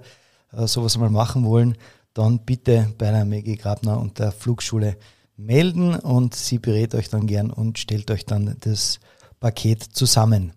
sowas 0.65 0.97
mal 0.97 1.09
machen 1.09 1.45
wollen, 1.45 1.77
dann 2.13 2.39
bitte 2.39 2.93
bei 2.97 3.11
der 3.11 3.25
Maggie 3.25 3.57
Grabner 3.57 3.99
und 3.99 4.17
der 4.17 4.31
Flugschule 4.31 4.97
melden 5.35 5.95
und 5.95 6.33
sie 6.33 6.57
berät 6.57 6.95
euch 6.95 7.09
dann 7.09 7.27
gern 7.27 7.51
und 7.51 7.77
stellt 7.77 8.09
euch 8.09 8.25
dann 8.25 8.55
das 8.61 8.99
Paket 9.39 9.83
zusammen. 9.83 10.53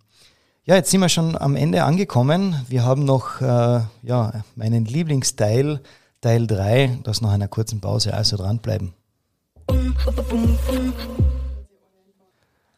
Ja, 0.65 0.77
jetzt 0.77 0.91
sind 0.91 1.01
wir 1.01 1.09
schon 1.09 1.37
am 1.37 1.57
Ende 1.57 1.85
angekommen. 1.85 2.55
Wir 2.69 2.85
haben 2.85 3.05
noch 3.05 3.41
äh, 3.41 3.81
ja, 4.03 4.45
meinen 4.57 4.85
Lieblingsteil, 4.85 5.81
Teil 6.21 6.47
3, 6.47 7.01
das 7.03 7.21
nach 7.21 7.33
einer 7.33 7.49
kurzen 7.49 7.81
Pause, 7.81 8.15
also 8.15 8.37
dranbleiben. 8.37 8.93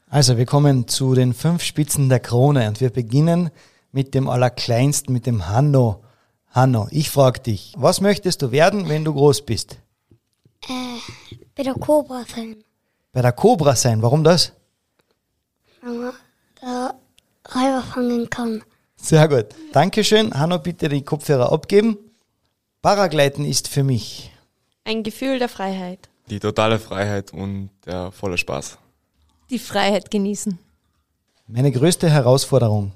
Also 0.08 0.36
wir 0.36 0.46
kommen 0.46 0.88
zu 0.88 1.14
den 1.14 1.34
fünf 1.34 1.62
Spitzen 1.62 2.08
der 2.08 2.20
Krone 2.20 2.68
und 2.68 2.80
wir 2.80 2.90
beginnen 2.90 3.50
mit 3.92 4.14
dem 4.14 4.28
Allerkleinsten, 4.28 5.12
mit 5.12 5.26
dem 5.26 5.48
Hanno. 5.48 6.01
Hanno, 6.52 6.86
ich 6.90 7.08
frage 7.08 7.40
dich, 7.40 7.72
was 7.78 8.02
möchtest 8.02 8.42
du 8.42 8.52
werden, 8.52 8.88
wenn 8.90 9.04
du 9.04 9.14
groß 9.14 9.40
bist? 9.42 9.78
Äh, 10.68 10.98
bei 11.54 11.62
der 11.62 11.72
Cobra 11.72 12.24
sein. 12.24 12.62
Bei 13.10 13.22
der 13.22 13.32
Cobra 13.32 13.74
sein, 13.74 14.02
warum 14.02 14.22
das? 14.22 14.52
Wenn 15.80 16.02
man 16.02 16.12
da 16.60 16.94
Räuber 17.54 17.82
fangen 17.82 18.28
kann. 18.28 18.62
Sehr 18.96 19.26
gut. 19.28 19.46
Dankeschön. 19.72 20.32
Hanno, 20.38 20.58
bitte 20.58 20.90
die 20.90 21.02
Kopfhörer 21.02 21.50
abgeben. 21.50 21.96
Paragleiten 22.82 23.46
ist 23.46 23.68
für 23.68 23.82
mich. 23.82 24.30
Ein 24.84 25.02
Gefühl 25.02 25.38
der 25.38 25.48
Freiheit. 25.48 26.10
Die 26.28 26.38
totale 26.38 26.78
Freiheit 26.78 27.32
und 27.32 27.70
der 27.86 28.12
volle 28.12 28.36
Spaß. 28.36 28.76
Die 29.48 29.58
Freiheit 29.58 30.10
genießen. 30.10 30.58
Meine 31.46 31.72
größte 31.72 32.10
Herausforderung. 32.10 32.92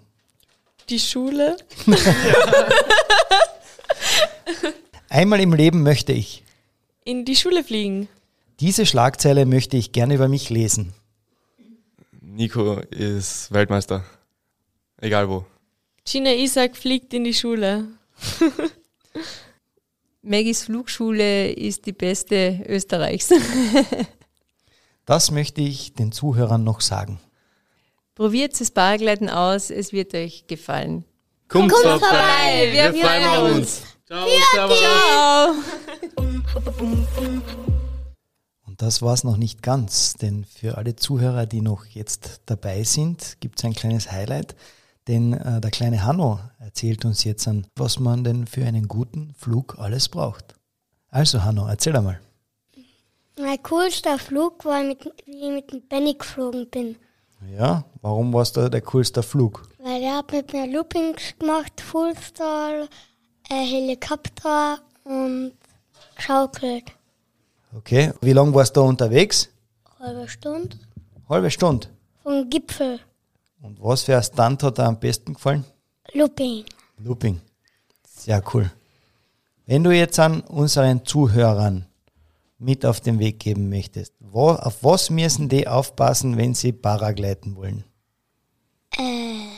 Die 0.90 1.00
Schule. 1.00 1.56
Einmal 5.08 5.40
im 5.40 5.52
Leben 5.52 5.82
möchte 5.82 6.12
ich. 6.12 6.42
In 7.04 7.24
die 7.24 7.36
Schule 7.36 7.62
fliegen. 7.62 8.08
Diese 8.60 8.86
Schlagzeile 8.86 9.46
möchte 9.46 9.76
ich 9.76 9.92
gerne 9.92 10.14
über 10.14 10.28
mich 10.28 10.50
lesen. 10.50 10.92
Nico 12.20 12.80
ist 12.90 13.52
Weltmeister. 13.52 14.04
Egal 14.98 15.28
wo. 15.28 15.44
Gina 16.04 16.32
Isaac 16.32 16.76
fliegt 16.76 17.12
in 17.14 17.24
die 17.24 17.34
Schule. 17.34 17.88
Maggies 20.22 20.64
Flugschule 20.64 21.52
ist 21.52 21.86
die 21.86 21.92
beste 21.92 22.64
Österreichs. 22.68 23.30
Das 25.06 25.30
möchte 25.30 25.60
ich 25.60 25.94
den 25.94 26.10
Zuhörern 26.10 26.64
noch 26.64 26.80
sagen. 26.80 27.20
Probiert 28.16 28.60
das 28.60 28.72
Paragleiten 28.72 29.30
aus, 29.30 29.70
es 29.70 29.92
wird 29.92 30.12
euch 30.14 30.48
gefallen. 30.48 31.04
Kommt, 31.46 31.70
Kommt 31.70 31.84
vorbei, 31.84 32.70
wir 32.72 32.92
freuen 32.92 33.54
uns. 33.54 33.82
Ciao, 34.06 34.24
servus. 34.52 34.78
Ciao! 34.78 35.54
Und 38.64 38.80
das 38.80 39.02
war's 39.02 39.24
noch 39.24 39.36
nicht 39.36 39.64
ganz, 39.64 40.14
denn 40.14 40.44
für 40.44 40.78
alle 40.78 40.94
Zuhörer, 40.94 41.46
die 41.46 41.60
noch 41.60 41.86
jetzt 41.86 42.42
dabei 42.46 42.84
sind, 42.84 43.36
gibt's 43.40 43.64
ein 43.64 43.74
kleines 43.74 44.12
Highlight. 44.12 44.54
Denn 45.08 45.32
äh, 45.32 45.60
der 45.60 45.72
kleine 45.72 46.04
Hanno 46.04 46.38
erzählt 46.60 47.04
uns 47.04 47.24
jetzt 47.24 47.48
an, 47.48 47.66
was 47.74 47.98
man 47.98 48.22
denn 48.22 48.46
für 48.46 48.64
einen 48.64 48.86
guten 48.86 49.34
Flug 49.36 49.76
alles 49.80 50.08
braucht. 50.08 50.54
Also 51.08 51.42
Hanno, 51.42 51.66
erzähl 51.66 51.96
einmal. 51.96 52.20
Mein 53.36 53.60
coolster 53.64 54.20
Flug 54.20 54.64
war, 54.64 54.84
mit, 54.84 55.04
wie 55.24 55.48
ich 55.48 55.52
mit 55.52 55.72
dem 55.72 55.82
Benny 55.88 56.14
geflogen 56.14 56.70
bin. 56.70 56.94
Ja, 57.58 57.84
warum 58.02 58.32
war's 58.32 58.52
da 58.52 58.68
der 58.68 58.82
coolste 58.82 59.24
Flug? 59.24 59.68
Weil 59.78 60.00
er 60.00 60.18
hat 60.18 60.30
mit 60.30 60.52
mir 60.52 60.68
Loopings 60.68 61.34
gemacht, 61.38 61.80
Fullstall, 61.80 62.88
Helikopter 63.48 64.78
und 65.04 65.52
geschaukelt. 66.14 66.84
Okay, 67.76 68.12
wie 68.20 68.32
lange 68.32 68.54
warst 68.54 68.76
du 68.76 68.82
unterwegs? 68.82 69.48
Halbe 69.98 70.28
Stunde. 70.28 70.76
Halbe 71.28 71.50
Stunde. 71.50 71.88
Vom 72.22 72.48
Gipfel. 72.48 73.00
Und 73.62 73.82
was 73.82 74.02
für 74.04 74.16
ein 74.16 74.22
Stunt 74.22 74.62
hat 74.62 74.78
dir 74.78 74.84
am 74.84 74.98
besten 74.98 75.34
gefallen? 75.34 75.64
Looping. 76.12 76.64
Looping. 76.98 77.40
Sehr 78.06 78.42
cool. 78.54 78.70
Wenn 79.66 79.82
du 79.84 79.90
jetzt 79.90 80.18
an 80.18 80.40
unseren 80.42 81.04
Zuhörern 81.04 81.86
mit 82.58 82.86
auf 82.86 83.00
den 83.00 83.18
Weg 83.18 83.40
geben 83.40 83.68
möchtest, 83.68 84.12
wo, 84.20 84.50
auf 84.50 84.82
was 84.82 85.10
müssen 85.10 85.48
die 85.48 85.66
aufpassen, 85.68 86.36
wenn 86.36 86.54
sie 86.54 86.72
Paragleiten 86.72 87.56
wollen? 87.56 87.84
Äh, 88.96 89.48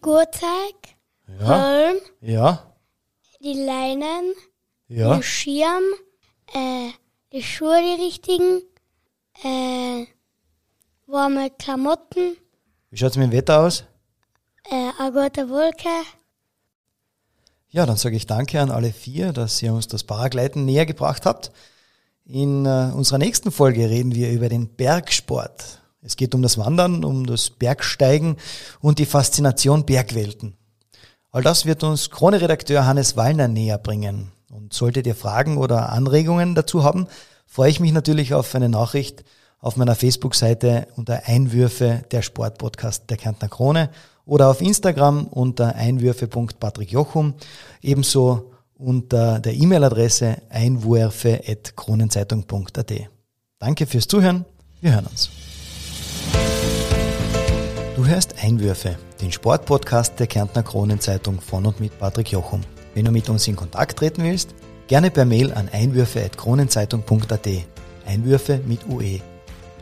Gurteig, 0.00 0.96
Ja, 1.40 1.58
Helm, 1.58 1.96
ja, 2.20 2.73
die 3.44 3.52
Leinen, 3.52 4.32
ja. 4.88 5.14
den 5.14 5.22
Schirm, 5.22 5.82
äh, 6.54 6.90
die 7.32 7.42
Schuhe, 7.42 7.78
die 7.82 8.02
richtigen, 8.02 8.62
äh, 9.42 10.06
warme 11.06 11.50
Klamotten, 11.50 12.36
Wie 12.90 12.96
schaut's 12.96 13.16
mit 13.16 13.26
dem 13.30 13.32
Wetter 13.32 13.60
aus? 13.60 13.84
äh, 14.70 14.90
eine 14.98 15.12
gute 15.12 15.50
Wolke. 15.50 15.88
Ja, 17.68 17.84
dann 17.86 17.96
sage 17.96 18.16
ich 18.16 18.26
danke 18.26 18.60
an 18.60 18.70
alle 18.70 18.92
vier, 18.92 19.32
dass 19.32 19.60
ihr 19.60 19.74
uns 19.74 19.88
das 19.88 20.04
Paragleiten 20.04 20.64
näher 20.64 20.86
gebracht 20.86 21.26
habt. 21.26 21.50
In 22.24 22.64
äh, 22.64 22.90
unserer 22.94 23.18
nächsten 23.18 23.50
Folge 23.50 23.90
reden 23.90 24.14
wir 24.14 24.30
über 24.30 24.48
den 24.48 24.68
Bergsport. 24.68 25.80
Es 26.00 26.16
geht 26.16 26.34
um 26.34 26.40
das 26.40 26.56
Wandern, 26.56 27.04
um 27.04 27.26
das 27.26 27.50
Bergsteigen 27.50 28.36
und 28.80 28.98
die 28.98 29.06
Faszination 29.06 29.84
Bergwelten. 29.84 30.56
All 31.34 31.42
das 31.42 31.66
wird 31.66 31.82
uns 31.82 32.08
Krone-Redakteur 32.10 32.86
Hannes 32.86 33.16
Wallner 33.16 33.48
näher 33.48 33.78
bringen. 33.78 34.30
Und 34.52 34.72
solltet 34.72 35.08
ihr 35.08 35.16
Fragen 35.16 35.56
oder 35.56 35.90
Anregungen 35.90 36.54
dazu 36.54 36.84
haben, 36.84 37.08
freue 37.44 37.70
ich 37.70 37.80
mich 37.80 37.90
natürlich 37.90 38.34
auf 38.34 38.54
eine 38.54 38.68
Nachricht 38.68 39.24
auf 39.58 39.76
meiner 39.76 39.96
Facebook-Seite 39.96 40.86
unter 40.94 41.26
Einwürfe 41.26 42.04
der 42.12 42.22
Sportpodcast 42.22 43.10
der 43.10 43.16
Kärntner 43.16 43.48
Krone 43.48 43.90
oder 44.24 44.48
auf 44.48 44.60
Instagram 44.60 45.26
unter 45.26 45.74
einwürfe.patrickjochum, 45.74 47.34
ebenso 47.82 48.52
unter 48.78 49.40
der 49.40 49.54
E-Mail-Adresse 49.54 50.36
einwürfe.kronenzeitung.at. 50.50 52.92
Danke 53.58 53.86
fürs 53.86 54.06
Zuhören, 54.06 54.44
wir 54.80 54.94
hören 54.94 55.06
uns. 55.06 55.30
Du 57.96 58.06
hörst 58.06 58.36
Einwürfe, 58.40 58.96
den 59.24 59.32
Sportpodcast 59.32 60.20
der 60.20 60.26
Kärntner 60.26 60.62
Kronenzeitung 60.62 61.40
von 61.40 61.64
und 61.64 61.80
mit 61.80 61.98
Patrick 61.98 62.30
Jochum. 62.30 62.60
Wenn 62.92 63.06
du 63.06 63.10
mit 63.10 63.30
uns 63.30 63.48
in 63.48 63.56
Kontakt 63.56 63.98
treten 63.98 64.22
willst, 64.22 64.54
gerne 64.86 65.10
per 65.10 65.24
Mail 65.24 65.50
an 65.54 65.70
einwürfe.kronenzeitung.at. 65.72 67.48
Einwürfe 68.04 68.60
mit 68.66 68.86
UE. 68.86 69.20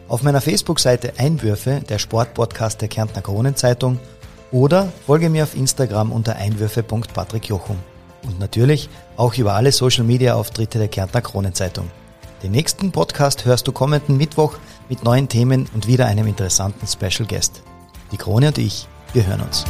Auf 0.07 0.23
meiner 0.23 0.41
Facebook-Seite 0.41 1.15
Einwürfe, 1.19 1.81
der 1.89 1.99
Sportpodcast 1.99 2.81
der 2.81 2.89
Kärntner 2.89 3.21
Kronenzeitung 3.21 3.99
oder 4.53 4.93
folge 5.07 5.29
mir 5.29 5.43
auf 5.43 5.57
Instagram 5.57 6.13
unter 6.13 6.37
einwürfe.patrickjochum. 6.37 7.79
Und 8.23 8.39
natürlich 8.39 8.89
auch 9.17 9.35
über 9.35 9.55
alle 9.55 9.73
Social-Media-Auftritte 9.73 10.79
der 10.79 10.87
Kärntner 10.87 11.21
Kronenzeitung. 11.21 11.91
Den 12.45 12.53
nächsten 12.53 12.93
Podcast 12.93 13.45
hörst 13.45 13.67
du 13.67 13.73
kommenden 13.73 14.19
Mittwoch 14.19 14.59
mit 14.89 15.03
neuen 15.03 15.29
Themen 15.29 15.69
und 15.75 15.89
wieder 15.89 16.07
einem 16.07 16.29
interessanten 16.29 16.87
Special 16.87 17.27
Guest. 17.27 17.65
Die 18.13 18.19
Krone 18.19 18.49
und 18.49 18.59
ich, 18.59 18.87
wir 19.15 19.27
hören 19.27 19.43
uns. 19.43 19.65